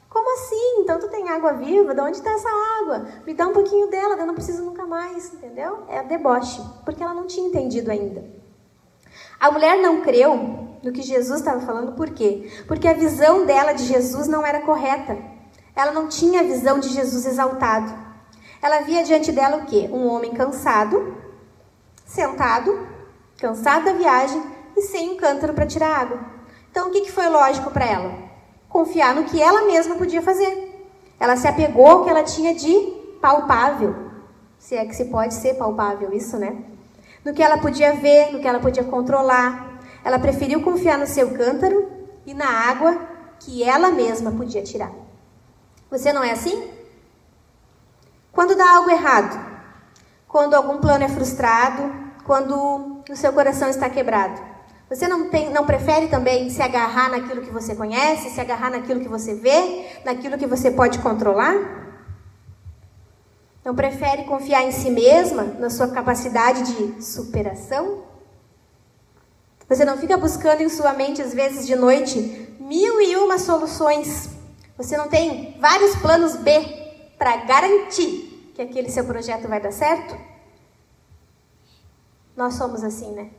Como 0.09 0.33
assim? 0.33 0.81
Então 0.81 0.99
tu 0.99 1.07
tem 1.09 1.29
água 1.29 1.53
viva? 1.53 1.95
De 1.95 2.01
onde 2.01 2.17
está 2.17 2.31
essa 2.31 2.49
água? 2.81 3.07
Me 3.25 3.33
dá 3.33 3.47
um 3.47 3.53
pouquinho 3.53 3.89
dela, 3.89 4.15
eu 4.15 4.27
não 4.27 4.35
preciso 4.35 4.63
nunca 4.63 4.85
mais, 4.85 5.33
entendeu? 5.33 5.85
É 5.87 6.03
deboche, 6.03 6.61
porque 6.83 7.01
ela 7.01 7.13
não 7.13 7.25
tinha 7.25 7.47
entendido 7.47 7.89
ainda. 7.89 8.44
A 9.39 9.51
mulher 9.51 9.77
não 9.81 10.01
creu 10.01 10.77
no 10.83 10.91
que 10.91 11.01
Jesus 11.01 11.39
estava 11.39 11.61
falando, 11.61 11.93
por 11.93 12.11
quê? 12.11 12.49
Porque 12.67 12.87
a 12.87 12.93
visão 12.93 13.45
dela 13.45 13.73
de 13.73 13.83
Jesus 13.85 14.27
não 14.27 14.45
era 14.45 14.61
correta. 14.61 15.17
Ela 15.75 15.91
não 15.91 16.07
tinha 16.07 16.41
a 16.41 16.43
visão 16.43 16.79
de 16.79 16.89
Jesus 16.89 17.25
exaltado. 17.25 17.91
Ela 18.61 18.81
via 18.81 19.03
diante 19.03 19.31
dela 19.31 19.57
o 19.57 19.65
quê? 19.65 19.89
Um 19.91 20.07
homem 20.07 20.33
cansado, 20.33 21.17
sentado, 22.05 22.87
cansado 23.37 23.85
da 23.85 23.93
viagem 23.93 24.41
e 24.77 24.81
sem 24.83 25.11
um 25.11 25.17
cântaro 25.17 25.53
para 25.53 25.65
tirar 25.65 25.99
água. 25.99 26.19
Então, 26.71 26.89
o 26.89 26.91
que, 26.91 27.01
que 27.01 27.11
foi 27.11 27.27
lógico 27.29 27.71
para 27.71 27.85
ela? 27.85 28.13
Confiar 28.69 29.15
no 29.15 29.25
que 29.25 29.41
ela 29.41 29.65
mesma 29.65 29.95
podia 29.95 30.21
fazer. 30.21 30.87
Ela 31.19 31.37
se 31.37 31.47
apegou 31.47 31.87
ao 31.87 32.03
que 32.03 32.09
ela 32.09 32.23
tinha 32.23 32.53
de 32.53 32.73
palpável. 33.21 33.95
Se 34.57 34.75
é 34.75 34.85
que 34.85 34.95
se 34.95 35.05
pode 35.05 35.33
ser 35.33 35.55
palpável 35.55 36.13
isso, 36.13 36.37
né? 36.37 36.74
No 37.25 37.33
que 37.33 37.41
ela 37.41 37.57
podia 37.57 37.93
ver, 37.93 38.31
no 38.31 38.39
que 38.39 38.47
ela 38.47 38.59
podia 38.59 38.83
controlar, 38.83 39.79
ela 40.03 40.19
preferiu 40.19 40.61
confiar 40.61 40.99
no 40.99 41.07
seu 41.07 41.31
cântaro 41.31 41.91
e 42.23 42.35
na 42.35 42.47
água 42.47 43.01
que 43.39 43.63
ela 43.63 43.89
mesma 43.89 44.31
podia 44.31 44.61
tirar. 44.61 44.91
Você 45.89 46.13
não 46.13 46.23
é 46.23 46.31
assim? 46.31 46.69
Quando 48.31 48.55
dá 48.55 48.75
algo 48.75 48.91
errado, 48.91 49.43
quando 50.27 50.53
algum 50.53 50.77
plano 50.77 51.03
é 51.03 51.09
frustrado, 51.09 51.91
quando 52.23 53.01
o 53.09 53.15
seu 53.15 53.33
coração 53.33 53.69
está 53.69 53.89
quebrado, 53.89 54.39
você 54.87 55.07
não, 55.07 55.29
tem, 55.29 55.49
não 55.49 55.65
prefere 55.65 56.07
também 56.07 56.47
se 56.51 56.61
agarrar 56.61 57.09
naquilo 57.09 57.41
que 57.41 57.49
você 57.49 57.73
conhece, 57.73 58.29
se 58.29 58.39
agarrar 58.39 58.69
naquilo 58.69 58.99
que 58.99 59.09
você 59.09 59.33
vê, 59.33 59.87
naquilo 60.05 60.37
que 60.37 60.45
você 60.45 60.69
pode 60.69 60.99
controlar? 60.99 61.55
Não 63.65 63.73
prefere 63.73 64.25
confiar 64.25 64.61
em 64.61 64.71
si 64.71 64.91
mesma, 64.91 65.43
na 65.43 65.71
sua 65.71 65.87
capacidade 65.87 66.71
de 66.71 67.03
superação? 67.03 68.03
Você 69.67 69.83
não 69.83 69.97
fica 69.97 70.15
buscando 70.15 70.61
em 70.61 70.69
sua 70.69 70.93
mente, 70.93 71.19
às 71.19 71.33
vezes 71.33 71.65
de 71.65 71.75
noite, 71.75 72.19
mil 72.59 73.01
e 73.01 73.15
uma 73.15 73.39
soluções. 73.39 74.29
Você 74.77 74.95
não 74.95 75.07
tem 75.07 75.59
vários 75.59 75.95
planos 75.95 76.35
B 76.35 76.51
para 77.17 77.37
garantir 77.37 78.51
que 78.53 78.61
aquele 78.61 78.91
seu 78.91 79.03
projeto 79.03 79.47
vai 79.47 79.59
dar 79.59 79.71
certo? 79.71 80.15
Nós 82.37 82.53
somos 82.53 82.83
assim, 82.83 83.13
né? 83.13 83.31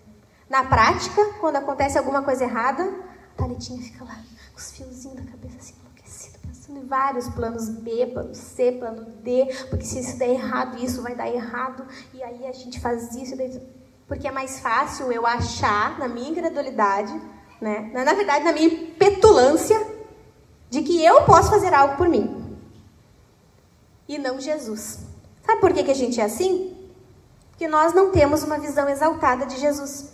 Na 0.51 0.65
prática, 0.65 1.25
quando 1.41 1.55
acontece 1.55 1.99
alguma 1.99 2.23
coisa 2.23 2.43
errada, 2.43 2.83
a 2.83 3.43
Thalitinha 3.43 3.81
fica 3.81 4.03
lá 4.03 4.17
com 4.53 4.59
os 4.59 4.73
fiozinhos 4.73 5.19
da 5.19 5.31
cabeça 5.31 5.59
assim, 5.59 5.75
vários 6.87 7.29
planos 7.29 7.69
B, 7.69 8.07
plano 8.07 8.35
C, 8.35 8.73
plano 8.73 9.05
D, 9.23 9.47
porque 9.69 9.85
se 9.85 10.01
isso 10.01 10.19
der 10.19 10.31
errado, 10.31 10.83
isso 10.83 11.03
vai 11.03 11.15
dar 11.15 11.29
errado, 11.29 11.87
e 12.15 12.23
aí 12.23 12.47
a 12.47 12.53
gente 12.53 12.81
faz 12.81 13.15
isso, 13.15 13.37
porque 14.07 14.29
é 14.29 14.31
mais 14.31 14.61
fácil 14.61 15.11
eu 15.11 15.27
achar, 15.27 15.99
na 15.99 16.09
minha 16.09 16.31
incredulidade, 16.31 17.13
né, 17.61 17.91
na 17.93 18.13
verdade, 18.15 18.45
na 18.45 18.53
minha 18.53 18.93
petulância, 18.99 19.95
de 20.69 20.83
que 20.83 21.05
eu 21.05 21.25
posso 21.25 21.51
fazer 21.51 21.73
algo 21.73 21.97
por 21.97 22.09
mim. 22.09 22.59
E 24.09 24.19
não 24.19 24.41
Jesus. 24.41 25.01
Sabe 25.45 25.61
por 25.61 25.73
que, 25.73 25.85
que 25.85 25.91
a 25.91 25.95
gente 25.95 26.21
é 26.21 26.25
assim? 26.25 26.77
Porque 27.51 27.67
nós 27.67 27.95
não 27.95 28.11
temos 28.11 28.43
uma 28.43 28.59
visão 28.59 28.89
exaltada 28.89 29.47
de 29.47 29.59
Jesus. 29.59 30.13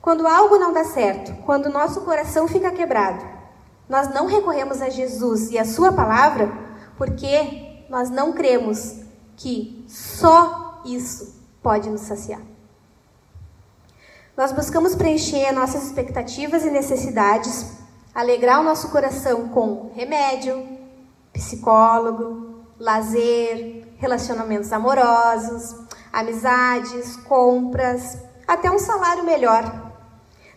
Quando 0.00 0.26
algo 0.26 0.58
não 0.58 0.72
dá 0.72 0.84
certo, 0.84 1.34
quando 1.44 1.68
nosso 1.68 2.02
coração 2.02 2.46
fica 2.46 2.70
quebrado, 2.70 3.35
nós 3.88 4.12
não 4.12 4.26
recorremos 4.26 4.82
a 4.82 4.88
Jesus 4.88 5.50
e 5.50 5.58
a 5.58 5.64
Sua 5.64 5.92
palavra 5.92 6.52
porque 6.96 7.84
nós 7.88 8.10
não 8.10 8.32
cremos 8.32 8.96
que 9.36 9.84
só 9.88 10.82
isso 10.84 11.34
pode 11.62 11.88
nos 11.90 12.02
saciar. 12.02 12.40
Nós 14.36 14.52
buscamos 14.52 14.94
preencher 14.94 15.52
nossas 15.52 15.84
expectativas 15.84 16.64
e 16.64 16.70
necessidades 16.70 17.76
alegrar 18.14 18.60
o 18.60 18.64
nosso 18.64 18.88
coração 18.88 19.48
com 19.48 19.92
remédio, 19.94 20.66
psicólogo, 21.34 22.64
lazer, 22.78 23.88
relacionamentos 23.98 24.72
amorosos, 24.72 25.76
amizades, 26.10 27.14
compras, 27.16 28.18
até 28.48 28.70
um 28.70 28.78
salário 28.78 29.22
melhor. 29.22 29.92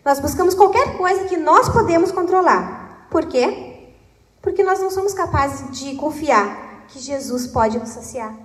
Nós 0.05 0.21
buscamos 0.21 0.53
qualquer 0.53 0.97
coisa 0.97 1.25
que 1.25 1.35
nós 1.35 1.67
podemos 1.67 2.13
controlar. 2.13 2.78
Por 3.09 3.25
quê? 3.25 3.93
Porque 4.41 4.63
nós 4.63 4.79
não 4.79 4.89
somos 4.89 5.13
capazes 5.13 5.79
de 5.79 5.95
confiar 5.95 6.85
que 6.87 6.99
Jesus 6.99 7.47
pode 7.47 7.77
nos 7.77 7.89
saciar, 7.89 8.35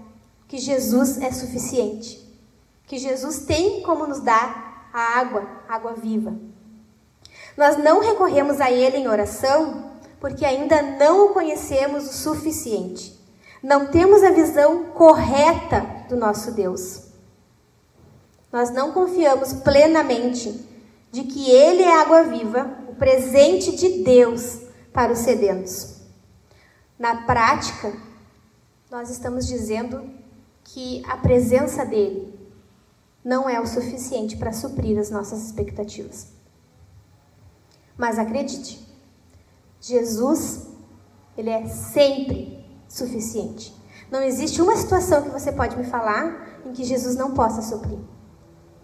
que 0.49 0.59
Jesus 0.59 1.19
é 1.19 1.31
suficiente, 1.31 2.23
que 2.87 2.99
Jesus 2.99 3.41
tem 3.41 3.83
como 3.83 4.07
nos 4.07 4.21
dar 4.21 4.91
a 4.93 5.19
água, 5.19 5.47
água 5.69 5.95
viva. 5.95 6.35
Nós 7.57 7.77
não 7.77 8.01
recorremos 8.01 8.61
a 8.61 8.71
Ele 8.71 8.99
em 8.99 9.09
oração 9.09 9.93
porque 10.21 10.45
ainda 10.45 10.81
não 10.81 11.27
o 11.27 11.29
conhecemos 11.35 12.09
o 12.09 12.13
suficiente. 12.13 13.15
Não 13.63 13.87
temos 13.87 14.23
a 14.23 14.31
visão 14.31 14.85
correta 14.87 15.87
do 16.09 16.17
nosso 16.17 16.53
Deus. 16.53 17.03
Nós 18.53 18.71
não 18.71 18.93
confiamos 18.93 19.53
plenamente 19.53 20.67
de 21.11 21.25
que 21.25 21.51
Ele 21.51 21.83
é 21.83 22.01
água 22.01 22.23
viva, 22.23 22.71
o 22.95 22.97
presente 22.97 23.75
de 23.75 24.05
Deus 24.05 24.61
para 24.93 25.13
os 25.13 25.19
sedentos. 25.19 25.97
Na 26.97 27.25
prática, 27.25 27.93
nós 28.89 29.11
estamos 29.11 29.49
dizendo 29.49 30.09
que 30.63 31.03
a 31.07 31.17
presença 31.17 31.85
dele 31.85 32.33
não 33.25 33.51
é 33.51 33.61
o 33.61 33.67
suficiente 33.67 34.37
para 34.37 34.53
suprir 34.53 34.97
as 34.97 35.11
nossas 35.11 35.45
expectativas. 35.45 36.29
Mas 37.99 38.17
acredite, 38.17 38.81
Jesus, 39.81 40.69
ele 41.37 41.51
é 41.51 41.67
sempre 41.67 42.65
suficiente. 42.89 43.75
Não 44.09 44.23
existe 44.23 44.63
uma 44.63 44.77
situação 44.77 45.23
que 45.23 45.31
você 45.31 45.51
pode 45.51 45.77
me 45.77 45.85
falar 45.85 46.61
em 46.65 46.73
que 46.73 46.85
Jesus 46.85 47.17
não 47.17 47.35
possa 47.35 47.61
suprir. 47.61 47.99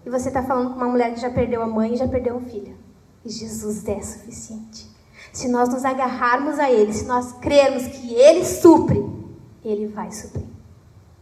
E 0.04 0.10
você 0.10 0.28
está 0.28 0.42
falando 0.42 0.70
com 0.70 0.76
uma 0.76 0.88
mulher 0.88 1.14
que 1.14 1.20
já 1.20 1.30
perdeu 1.30 1.62
a 1.62 1.66
mãe 1.66 1.94
e 1.94 1.96
já 1.96 2.08
perdeu 2.08 2.34
um 2.34 2.40
filho. 2.40 2.89
E 3.24 3.30
Jesus 3.30 3.86
é 3.86 4.00
suficiente. 4.00 4.90
Se 5.32 5.48
nós 5.48 5.68
nos 5.68 5.84
agarrarmos 5.84 6.58
a 6.58 6.70
Ele, 6.70 6.92
se 6.92 7.04
nós 7.04 7.32
crermos 7.34 7.86
que 7.86 8.14
Ele 8.14 8.44
supre, 8.44 9.04
Ele 9.64 9.86
vai 9.86 10.10
suprir 10.10 10.50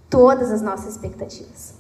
todas 0.09 0.51
as 0.51 0.63
nossas 0.63 0.93
expectativas. 0.93 1.75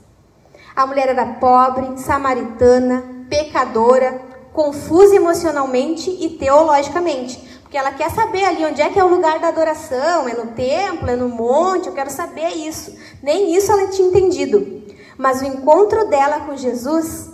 A 0.76 0.86
mulher 0.86 1.08
era 1.08 1.34
pobre, 1.34 1.98
samaritana, 1.98 3.26
pecadora, 3.28 4.20
confusa 4.52 5.16
emocionalmente 5.16 6.10
e 6.10 6.30
teologicamente. 6.30 7.36
Porque 7.62 7.76
ela 7.76 7.92
quer 7.92 8.10
saber 8.10 8.44
ali 8.44 8.64
onde 8.64 8.80
é 8.80 8.88
que 8.88 8.98
é 8.98 9.04
o 9.04 9.08
lugar 9.08 9.38
da 9.40 9.48
adoração, 9.48 10.28
é 10.28 10.34
no 10.34 10.52
templo, 10.52 11.10
é 11.10 11.16
no 11.16 11.28
monte, 11.28 11.88
eu 11.88 11.92
quero 11.92 12.10
saber 12.10 12.48
isso. 12.50 12.96
Nem 13.22 13.54
isso 13.54 13.70
ela 13.72 13.88
tinha 13.88 14.08
entendido. 14.08 14.84
Mas 15.18 15.42
o 15.42 15.44
encontro 15.44 16.08
dela 16.08 16.40
com 16.40 16.56
Jesus 16.56 17.30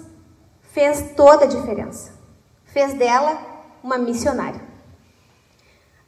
fez 0.73 1.13
toda 1.15 1.45
a 1.45 1.49
diferença. 1.49 2.14
Fez 2.75 2.93
dela 2.95 3.39
uma 3.85 3.97
missionária. 3.97 4.61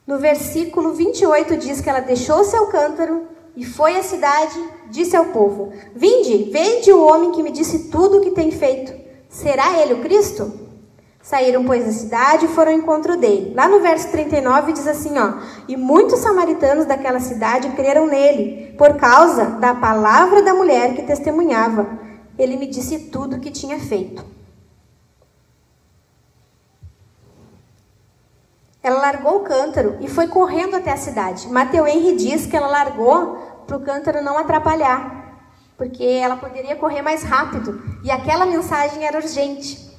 No 0.05 0.19
versículo 0.19 0.91
28 0.91 1.55
diz 1.55 1.79
que 1.79 1.89
ela 1.89 2.01
deixou 2.01 2.43
seu 2.43 2.67
cântaro 2.67 3.25
e 3.55 3.63
foi 3.63 3.95
à 3.95 4.03
cidade, 4.03 4.59
disse 4.89 5.15
ao 5.15 5.27
povo: 5.27 5.71
Vinde, 5.95 6.51
vende 6.51 6.91
o 6.91 7.05
homem 7.05 7.31
que 7.31 7.41
me 7.41 7.51
disse 7.51 7.87
tudo 7.87 8.17
o 8.17 8.21
que 8.21 8.31
tem 8.31 8.51
feito. 8.51 8.93
Será 9.29 9.79
ele 9.79 9.93
o 9.93 10.01
Cristo? 10.01 10.59
Saíram, 11.21 11.63
pois, 11.63 11.85
da 11.85 11.91
cidade 11.93 12.47
e 12.47 12.49
foram 12.49 12.73
ao 12.73 12.77
encontro 12.77 13.15
dele. 13.15 13.53
Lá 13.55 13.69
no 13.69 13.79
verso 13.79 14.11
39 14.11 14.73
diz 14.73 14.87
assim, 14.87 15.17
ó: 15.17 15.39
"E 15.69 15.77
muitos 15.77 16.19
samaritanos 16.19 16.85
daquela 16.85 17.21
cidade 17.21 17.69
creram 17.77 18.07
nele, 18.07 18.75
por 18.77 18.97
causa 18.97 19.45
da 19.51 19.73
palavra 19.73 20.41
da 20.41 20.53
mulher 20.53 20.95
que 20.95 21.03
testemunhava. 21.03 21.87
Ele 22.37 22.57
me 22.57 22.67
disse 22.67 22.99
tudo 23.09 23.37
o 23.37 23.39
que 23.39 23.51
tinha 23.51 23.79
feito." 23.79 24.36
Ela 28.87 29.01
largou 29.01 29.35
o 29.35 29.39
cântaro 29.41 29.97
e 29.99 30.07
foi 30.07 30.27
correndo 30.29 30.77
até 30.77 30.93
a 30.93 30.95
cidade. 30.95 31.45
Mateu 31.49 31.85
Henry 31.85 32.15
diz 32.15 32.45
que 32.45 32.55
ela 32.55 32.67
largou 32.67 33.35
para 33.67 33.75
o 33.75 33.81
cântaro 33.81 34.23
não 34.23 34.37
atrapalhar, 34.37 35.41
porque 35.77 36.05
ela 36.05 36.37
poderia 36.37 36.73
correr 36.77 37.01
mais 37.01 37.21
rápido 37.21 37.83
e 38.01 38.09
aquela 38.09 38.45
mensagem 38.45 39.05
era 39.05 39.17
urgente. 39.17 39.93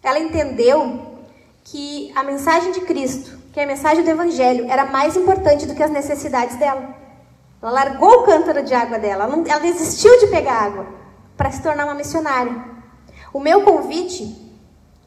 Ela 0.00 0.20
entendeu 0.20 1.16
que 1.64 2.12
a 2.14 2.22
mensagem 2.22 2.70
de 2.70 2.82
Cristo, 2.82 3.36
que 3.52 3.58
a 3.58 3.66
mensagem 3.66 4.04
do 4.04 4.10
Evangelho, 4.10 4.70
era 4.70 4.84
mais 4.84 5.16
importante 5.16 5.66
do 5.66 5.74
que 5.74 5.82
as 5.82 5.90
necessidades 5.90 6.54
dela. 6.54 6.94
Ela 7.60 7.72
largou 7.72 8.20
o 8.20 8.22
cântaro 8.22 8.62
de 8.62 8.74
água 8.74 9.00
dela, 9.00 9.24
ela, 9.24 9.42
ela 9.44 9.58
desistiu 9.58 10.16
de 10.20 10.28
pegar 10.28 10.54
água 10.54 10.86
para 11.36 11.50
se 11.50 11.60
tornar 11.60 11.84
uma 11.84 11.94
missionária. 11.94 12.64
O 13.32 13.40
meu 13.40 13.64
convite 13.64 14.56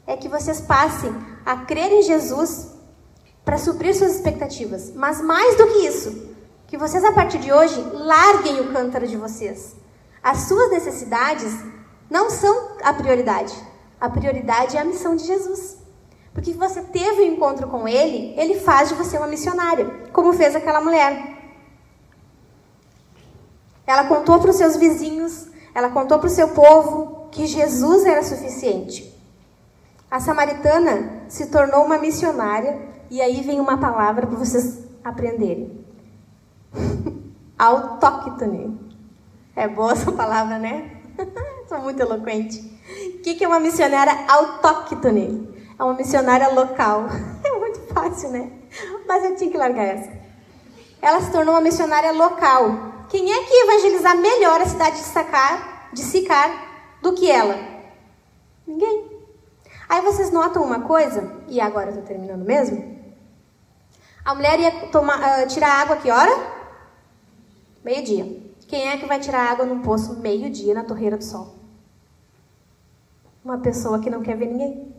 é 0.06 0.18
que 0.18 0.28
vocês 0.28 0.60
passem 0.60 1.16
a 1.46 1.56
crer 1.56 1.90
em 1.90 2.02
Jesus 2.02 2.71
para 3.52 3.58
suprir 3.58 3.94
suas 3.94 4.16
expectativas. 4.16 4.94
Mas 4.96 5.22
mais 5.22 5.58
do 5.58 5.68
que 5.68 5.80
isso, 5.80 6.26
que 6.68 6.78
vocês 6.78 7.04
a 7.04 7.12
partir 7.12 7.38
de 7.38 7.52
hoje 7.52 7.82
larguem 7.92 8.62
o 8.62 8.72
cântaro 8.72 9.06
de 9.06 9.18
vocês. 9.18 9.76
As 10.24 10.44
suas 10.44 10.72
necessidades 10.72 11.54
não 12.10 12.30
são 12.30 12.78
a 12.82 12.94
prioridade. 12.94 13.54
A 14.00 14.10
prioridade 14.10 14.78
é 14.78 14.80
a 14.80 14.86
missão 14.86 15.18
de 15.18 15.26
Jesus. 15.26 15.78
Porque 16.34 16.54
você 16.54 16.82
teve 16.82 17.24
um 17.24 17.34
encontro 17.34 17.68
com 17.68 17.86
ele, 17.86 18.34
ele 18.40 18.58
faz 18.58 18.88
de 18.88 18.96
você 18.96 19.18
uma 19.18 19.28
missionária, 19.28 19.86
como 20.14 20.32
fez 20.32 20.56
aquela 20.56 20.80
mulher. 20.80 21.22
Ela 23.86 24.06
contou 24.06 24.40
para 24.40 24.52
os 24.52 24.56
seus 24.56 24.78
vizinhos, 24.78 25.48
ela 25.76 25.90
contou 25.90 26.20
para 26.20 26.28
o 26.28 26.30
seu 26.30 26.48
povo 26.48 27.28
que 27.30 27.46
Jesus 27.46 28.06
era 28.06 28.24
suficiente. 28.24 29.14
A 30.10 30.22
samaritana 30.22 31.24
se 31.28 31.48
tornou 31.48 31.84
uma 31.84 31.98
missionária, 31.98 32.92
e 33.12 33.22
aí 33.22 33.42
vem 33.42 33.60
uma 33.60 33.78
palavra 33.78 34.26
para 34.26 34.38
vocês 34.38 34.80
aprenderem: 35.04 35.86
autóctone. 37.60 38.80
É 39.54 39.68
boa 39.68 39.92
essa 39.92 40.10
palavra, 40.14 40.58
né? 40.58 40.90
Sou 41.68 41.80
muito 41.80 42.00
eloquente. 42.00 42.58
O 43.16 43.22
que, 43.22 43.44
é 43.44 43.48
uma 43.48 43.60
missionária 43.60 44.14
autóctone? 44.30 45.46
É 45.78 45.84
uma 45.84 45.94
missionária 45.94 46.48
local. 46.48 47.06
É 47.44 47.60
muito 47.60 47.94
fácil, 47.94 48.30
né? 48.30 48.50
Mas 49.08 49.24
eu 49.26 49.36
tinha 49.36 49.52
que 49.52 49.58
largar 49.58 49.84
essa. 49.84 50.12
Ela 51.02 51.20
se 51.22 51.32
tornou 51.32 51.54
uma 51.54 51.62
missionária 51.62 52.12
local. 52.12 53.06
Quem 53.10 53.32
é 53.32 53.44
que 53.44 53.54
ia 53.54 53.64
evangelizar 53.66 54.18
melhor 54.18 54.62
a 54.62 54.66
cidade 54.66 54.98
de 54.98 55.04
Sicar, 55.04 55.90
de 55.92 56.02
Sicar 56.02 56.50
do 57.02 57.14
que 57.14 57.30
ela? 57.30 57.56
Ninguém. 58.66 59.22
Aí 59.90 60.02
vocês 60.02 60.32
notam 60.32 60.64
uma 60.64 60.82
coisa, 60.82 61.30
e 61.48 61.60
agora 61.60 61.88
eu 61.88 61.90
estou 61.90 62.06
terminando 62.06 62.46
mesmo. 62.46 62.91
A 64.24 64.36
mulher 64.36 64.60
ia 64.60 64.72
tomar, 64.88 65.20
uh, 65.20 65.48
tirar 65.48 65.82
água 65.82 65.98
que 65.98 66.12
hora? 66.12 66.32
Meio-dia. 67.84 68.40
Quem 68.68 68.88
é 68.88 68.98
que 68.98 69.08
vai 69.08 69.20
tirar 69.20 69.52
água 69.52 69.66
num 69.66 69.82
poço 69.82 70.20
meio-dia 70.20 70.76
na 70.76 70.84
torreira 70.84 71.18
do 71.18 71.24
sol? 71.24 71.56
Uma 73.44 73.58
pessoa 73.58 74.00
que 74.00 74.12
não 74.12 74.22
quer 74.22 74.38
ver 74.38 74.46
ninguém. 74.46 74.96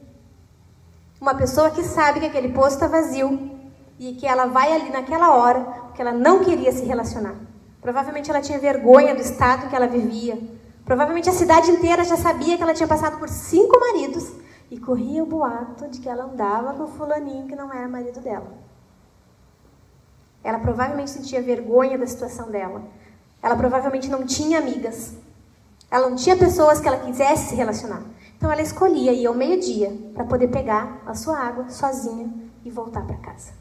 Uma 1.20 1.36
pessoa 1.36 1.70
que 1.70 1.84
sabe 1.84 2.18
que 2.18 2.26
aquele 2.26 2.48
poço 2.48 2.74
está 2.74 2.88
vazio 2.88 3.50
e 3.96 4.14
que 4.14 4.26
ela 4.26 4.46
vai 4.46 4.72
ali 4.72 4.90
naquela 4.90 5.36
hora 5.36 5.60
porque 5.86 6.02
ela 6.02 6.12
não 6.12 6.42
queria 6.42 6.72
se 6.72 6.84
relacionar. 6.84 7.36
Provavelmente 7.80 8.28
ela 8.28 8.40
tinha 8.40 8.58
vergonha 8.58 9.14
do 9.14 9.20
estado 9.20 9.68
que 9.68 9.76
ela 9.76 9.86
vivia. 9.86 10.36
Provavelmente 10.84 11.30
a 11.30 11.32
cidade 11.32 11.70
inteira 11.70 12.02
já 12.02 12.16
sabia 12.16 12.56
que 12.56 12.62
ela 12.62 12.74
tinha 12.74 12.88
passado 12.88 13.18
por 13.18 13.28
cinco 13.28 13.78
maridos 13.78 14.32
e 14.68 14.80
corria 14.80 15.22
o 15.22 15.26
boato 15.26 15.86
de 15.88 16.00
que 16.00 16.08
ela 16.08 16.24
andava 16.24 16.74
com 16.74 16.84
o 16.84 16.88
fulaninho 16.88 17.46
que 17.46 17.54
não 17.54 17.72
era 17.72 17.86
marido 17.86 18.20
dela. 18.20 18.61
Ela 20.44 20.58
provavelmente 20.58 21.10
sentia 21.10 21.40
vergonha 21.40 21.98
da 21.98 22.06
situação 22.06 22.50
dela. 22.50 22.82
Ela 23.42 23.56
provavelmente 23.56 24.08
não 24.08 24.24
tinha 24.24 24.58
amigas. 24.58 25.14
Ela 25.90 26.08
não 26.08 26.16
tinha 26.16 26.36
pessoas 26.36 26.80
que 26.80 26.88
ela 26.88 26.98
quisesse 26.98 27.50
se 27.50 27.54
relacionar. 27.54 28.02
Então 28.36 28.50
ela 28.50 28.62
escolhia 28.62 29.12
ir 29.12 29.26
ao 29.26 29.34
meio-dia 29.34 29.96
para 30.14 30.24
poder 30.24 30.48
pegar 30.48 31.00
a 31.06 31.14
sua 31.14 31.38
água 31.38 31.68
sozinha 31.68 32.32
e 32.64 32.70
voltar 32.70 33.06
para 33.06 33.16
casa. 33.16 33.52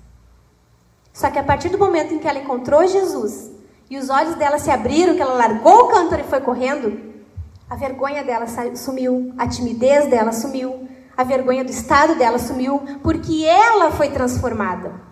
Só 1.13 1.29
que 1.29 1.37
a 1.37 1.43
partir 1.43 1.69
do 1.69 1.77
momento 1.77 2.13
em 2.13 2.19
que 2.19 2.27
ela 2.27 2.39
encontrou 2.39 2.87
Jesus 2.87 3.51
e 3.89 3.97
os 3.97 4.09
olhos 4.09 4.35
dela 4.35 4.57
se 4.57 4.71
abriram, 4.71 5.15
que 5.15 5.21
ela 5.21 5.33
largou 5.33 5.85
o 5.85 5.87
cântaro 5.89 6.21
e 6.21 6.27
foi 6.27 6.39
correndo, 6.41 7.11
a 7.69 7.75
vergonha 7.75 8.23
dela 8.23 8.45
sumiu, 8.75 9.33
a 9.37 9.47
timidez 9.47 10.09
dela 10.09 10.31
sumiu, 10.31 10.87
a 11.15 11.23
vergonha 11.23 11.63
do 11.63 11.69
estado 11.69 12.15
dela 12.15 12.39
sumiu, 12.39 12.81
porque 13.03 13.45
ela 13.45 13.91
foi 13.91 14.09
transformada. 14.09 15.10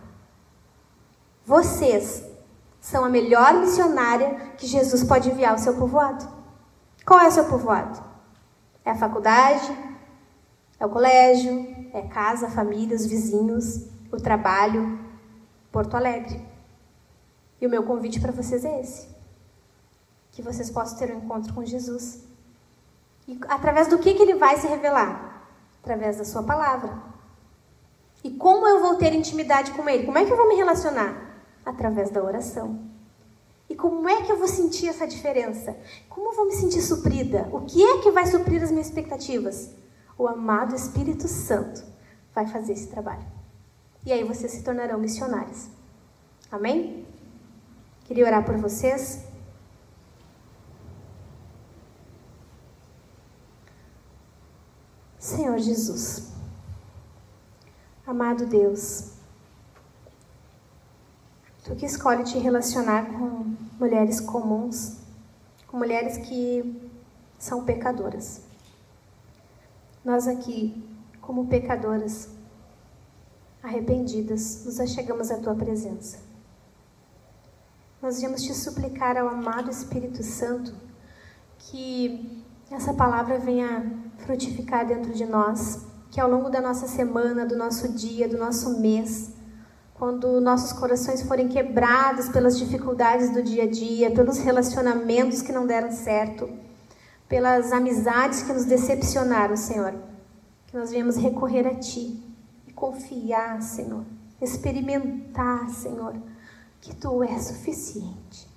Vocês 1.50 2.24
são 2.80 3.04
a 3.04 3.10
melhor 3.10 3.56
missionária 3.56 4.54
que 4.56 4.68
Jesus 4.68 5.04
pode 5.04 5.30
enviar 5.30 5.54
ao 5.54 5.58
seu 5.58 5.74
povoado. 5.76 6.24
Qual 7.04 7.20
é 7.20 7.28
o 7.28 7.32
seu 7.32 7.46
povoado? 7.46 8.00
É 8.86 8.92
a 8.92 8.96
faculdade? 8.96 9.76
É 10.80 10.86
o 10.86 10.90
colégio? 10.90 11.90
É 11.92 12.04
casa, 12.04 12.52
família, 12.52 12.96
os 12.96 13.08
vizinhos? 13.08 13.90
o 14.12 14.18
trabalho, 14.18 15.00
Porto 15.72 15.96
Alegre. 15.96 16.40
E 17.60 17.66
o 17.66 17.70
meu 17.70 17.82
convite 17.82 18.20
para 18.20 18.32
vocês 18.32 18.64
é 18.64 18.82
esse: 18.82 19.08
que 20.32 20.44
vocês 20.44 20.70
possam 20.70 21.00
ter 21.00 21.12
um 21.12 21.18
encontro 21.18 21.52
com 21.54 21.66
Jesus. 21.66 22.24
E 23.28 23.40
através 23.48 23.88
do 23.88 23.98
que, 23.98 24.14
que 24.14 24.22
ele 24.22 24.36
vai 24.36 24.58
se 24.58 24.68
revelar? 24.68 25.48
Através 25.82 26.18
da 26.18 26.26
sua 26.26 26.44
palavra. 26.44 26.92
E 28.24 28.30
como 28.32 28.68
eu 28.68 28.82
vou 28.82 28.98
ter 28.98 29.14
intimidade 29.14 29.72
com 29.72 29.90
ele? 29.90 30.06
Como 30.06 30.18
é 30.20 30.26
que 30.26 30.32
eu 30.32 30.38
vou 30.38 30.48
me 30.48 30.56
relacionar? 30.56 31.29
Através 31.70 32.10
da 32.10 32.24
oração. 32.24 32.80
E 33.70 33.76
como 33.76 34.10
é 34.10 34.24
que 34.24 34.32
eu 34.32 34.38
vou 34.38 34.48
sentir 34.48 34.88
essa 34.88 35.06
diferença? 35.06 35.78
Como 36.10 36.32
eu 36.32 36.36
vou 36.36 36.48
me 36.48 36.54
sentir 36.54 36.82
suprida? 36.82 37.48
O 37.52 37.62
que 37.62 37.84
é 37.84 38.02
que 38.02 38.10
vai 38.10 38.26
suprir 38.26 38.64
as 38.64 38.72
minhas 38.72 38.88
expectativas? 38.88 39.70
O 40.18 40.28
amado 40.28 40.76
Espírito 40.76 41.28
Santo 41.28 41.84
vai 42.34 42.48
fazer 42.48 42.74
esse 42.74 42.88
trabalho. 42.88 43.26
E 44.04 44.12
aí 44.12 44.24
vocês 44.24 44.52
se 44.52 44.64
tornarão 44.64 44.98
missionários. 44.98 45.68
Amém? 46.52 47.06
Queria 48.06 48.26
orar 48.26 48.44
por 48.44 48.58
vocês. 48.58 49.24
Senhor 55.20 55.60
Jesus, 55.60 56.32
amado 58.08 58.48
Deus, 58.48 59.09
Tu 61.70 61.76
que 61.76 61.86
escolhe 61.86 62.24
te 62.24 62.40
relacionar 62.40 63.06
com 63.14 63.54
mulheres 63.80 64.20
comuns, 64.20 64.98
com 65.68 65.78
mulheres 65.78 66.18
que 66.18 66.90
são 67.38 67.64
pecadoras. 67.64 68.42
Nós 70.04 70.28
aqui, 70.28 70.84
como 71.22 71.46
pecadoras, 71.46 72.28
arrependidas, 73.62 74.66
nos 74.66 74.80
achegamos 74.80 75.30
à 75.30 75.38
tua 75.38 75.54
presença. 75.54 76.18
Nós 78.02 78.20
viemos 78.20 78.42
te 78.42 78.54
suplicar 78.56 79.16
ao 79.16 79.28
amado 79.28 79.70
Espírito 79.70 80.24
Santo 80.24 80.74
que 81.60 82.44
essa 82.72 82.96
palavra 82.96 83.38
venha 83.38 84.10
frutificar 84.18 84.88
dentro 84.88 85.14
de 85.14 85.28
nós, 85.28 85.86
que 86.10 86.20
ao 86.20 86.32
longo 86.32 86.50
da 86.50 86.62
nossa 86.62 86.88
semana, 86.88 87.46
do 87.46 87.56
nosso 87.56 87.90
dia, 87.90 88.28
do 88.28 88.40
nosso 88.40 88.80
mês, 88.80 89.38
quando 90.00 90.40
nossos 90.40 90.72
corações 90.72 91.22
forem 91.24 91.50
quebrados 91.50 92.30
pelas 92.30 92.58
dificuldades 92.58 93.32
do 93.32 93.44
dia 93.44 93.64
a 93.64 93.70
dia, 93.70 94.10
pelos 94.10 94.38
relacionamentos 94.38 95.42
que 95.42 95.52
não 95.52 95.68
deram 95.68 95.92
certo, 95.92 96.50
pelas 97.28 97.74
amizades 97.74 98.42
que 98.42 98.54
nos 98.54 98.64
decepcionaram, 98.64 99.58
Senhor, 99.58 99.94
que 100.68 100.78
nós 100.78 100.90
viemos 100.90 101.18
recorrer 101.18 101.68
a 101.68 101.76
Ti 101.76 102.18
e 102.66 102.72
confiar, 102.72 103.62
Senhor, 103.62 104.06
experimentar, 104.42 105.70
Senhor, 105.70 106.16
que 106.80 106.96
Tu 106.96 107.24
és 107.24 107.44
suficiente. 107.44 108.48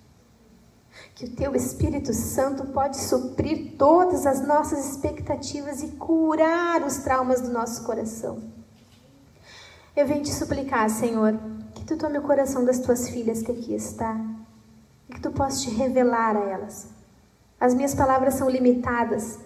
Que 1.16 1.24
o 1.24 1.34
Teu 1.34 1.56
Espírito 1.56 2.14
Santo 2.14 2.66
pode 2.66 2.98
suprir 2.98 3.74
todas 3.76 4.26
as 4.26 4.46
nossas 4.46 4.92
expectativas 4.92 5.82
e 5.82 5.88
curar 5.88 6.86
os 6.86 6.98
traumas 6.98 7.40
do 7.40 7.50
nosso 7.50 7.82
coração. 7.82 8.61
Eu 9.94 10.06
venho 10.06 10.22
te 10.22 10.32
suplicar, 10.32 10.88
Senhor, 10.88 11.38
que 11.74 11.84
tu 11.84 11.98
tome 11.98 12.16
o 12.16 12.22
coração 12.22 12.64
das 12.64 12.78
tuas 12.78 13.10
filhas 13.10 13.42
que 13.42 13.52
aqui 13.52 13.74
está 13.74 14.18
e 15.06 15.12
que 15.12 15.20
tu 15.20 15.30
possas 15.30 15.60
te 15.60 15.70
revelar 15.70 16.34
a 16.34 16.48
elas. 16.48 16.88
As 17.60 17.74
minhas 17.74 17.94
palavras 17.94 18.34
são 18.34 18.48
limitadas, 18.48 19.38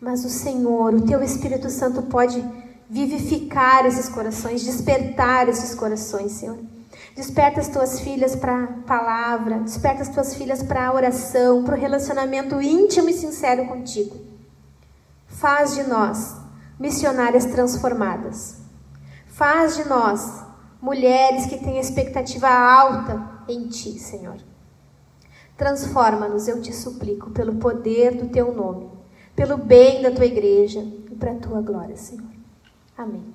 mas 0.00 0.24
o 0.24 0.28
Senhor, 0.28 0.92
o 0.92 1.06
teu 1.06 1.22
Espírito 1.22 1.70
Santo 1.70 2.02
pode 2.02 2.44
vivificar 2.90 3.86
esses 3.86 4.08
corações, 4.08 4.64
despertar 4.64 5.48
esses 5.48 5.72
corações, 5.72 6.32
Senhor. 6.32 6.58
Desperta 7.14 7.60
as 7.60 7.68
tuas 7.68 8.00
filhas 8.00 8.34
para 8.34 8.64
a 8.64 8.66
palavra, 8.66 9.60
desperta 9.60 10.02
as 10.02 10.08
tuas 10.08 10.34
filhas 10.34 10.64
para 10.64 10.88
a 10.88 10.92
oração, 10.92 11.62
para 11.62 11.76
o 11.76 11.80
relacionamento 11.80 12.60
íntimo 12.60 13.08
e 13.08 13.12
sincero 13.12 13.66
contigo. 13.66 14.16
Faz 15.28 15.74
de 15.74 15.84
nós 15.84 16.34
missionárias 16.78 17.46
transformadas. 17.46 18.61
Faz 19.42 19.74
de 19.74 19.88
nós 19.88 20.44
mulheres 20.80 21.46
que 21.46 21.58
têm 21.58 21.76
expectativa 21.80 22.48
alta 22.48 23.42
em 23.48 23.66
Ti, 23.66 23.98
Senhor. 23.98 24.36
Transforma-nos, 25.56 26.46
eu 26.46 26.62
te 26.62 26.72
suplico, 26.72 27.28
pelo 27.32 27.56
poder 27.56 28.14
do 28.14 28.28
Teu 28.28 28.54
nome, 28.54 28.88
pelo 29.34 29.56
bem 29.56 30.00
da 30.00 30.12
Tua 30.12 30.26
igreja 30.26 30.78
e 31.10 31.16
para 31.16 31.32
a 31.32 31.38
Tua 31.40 31.60
glória, 31.60 31.96
Senhor. 31.96 32.30
Amém. 32.96 33.34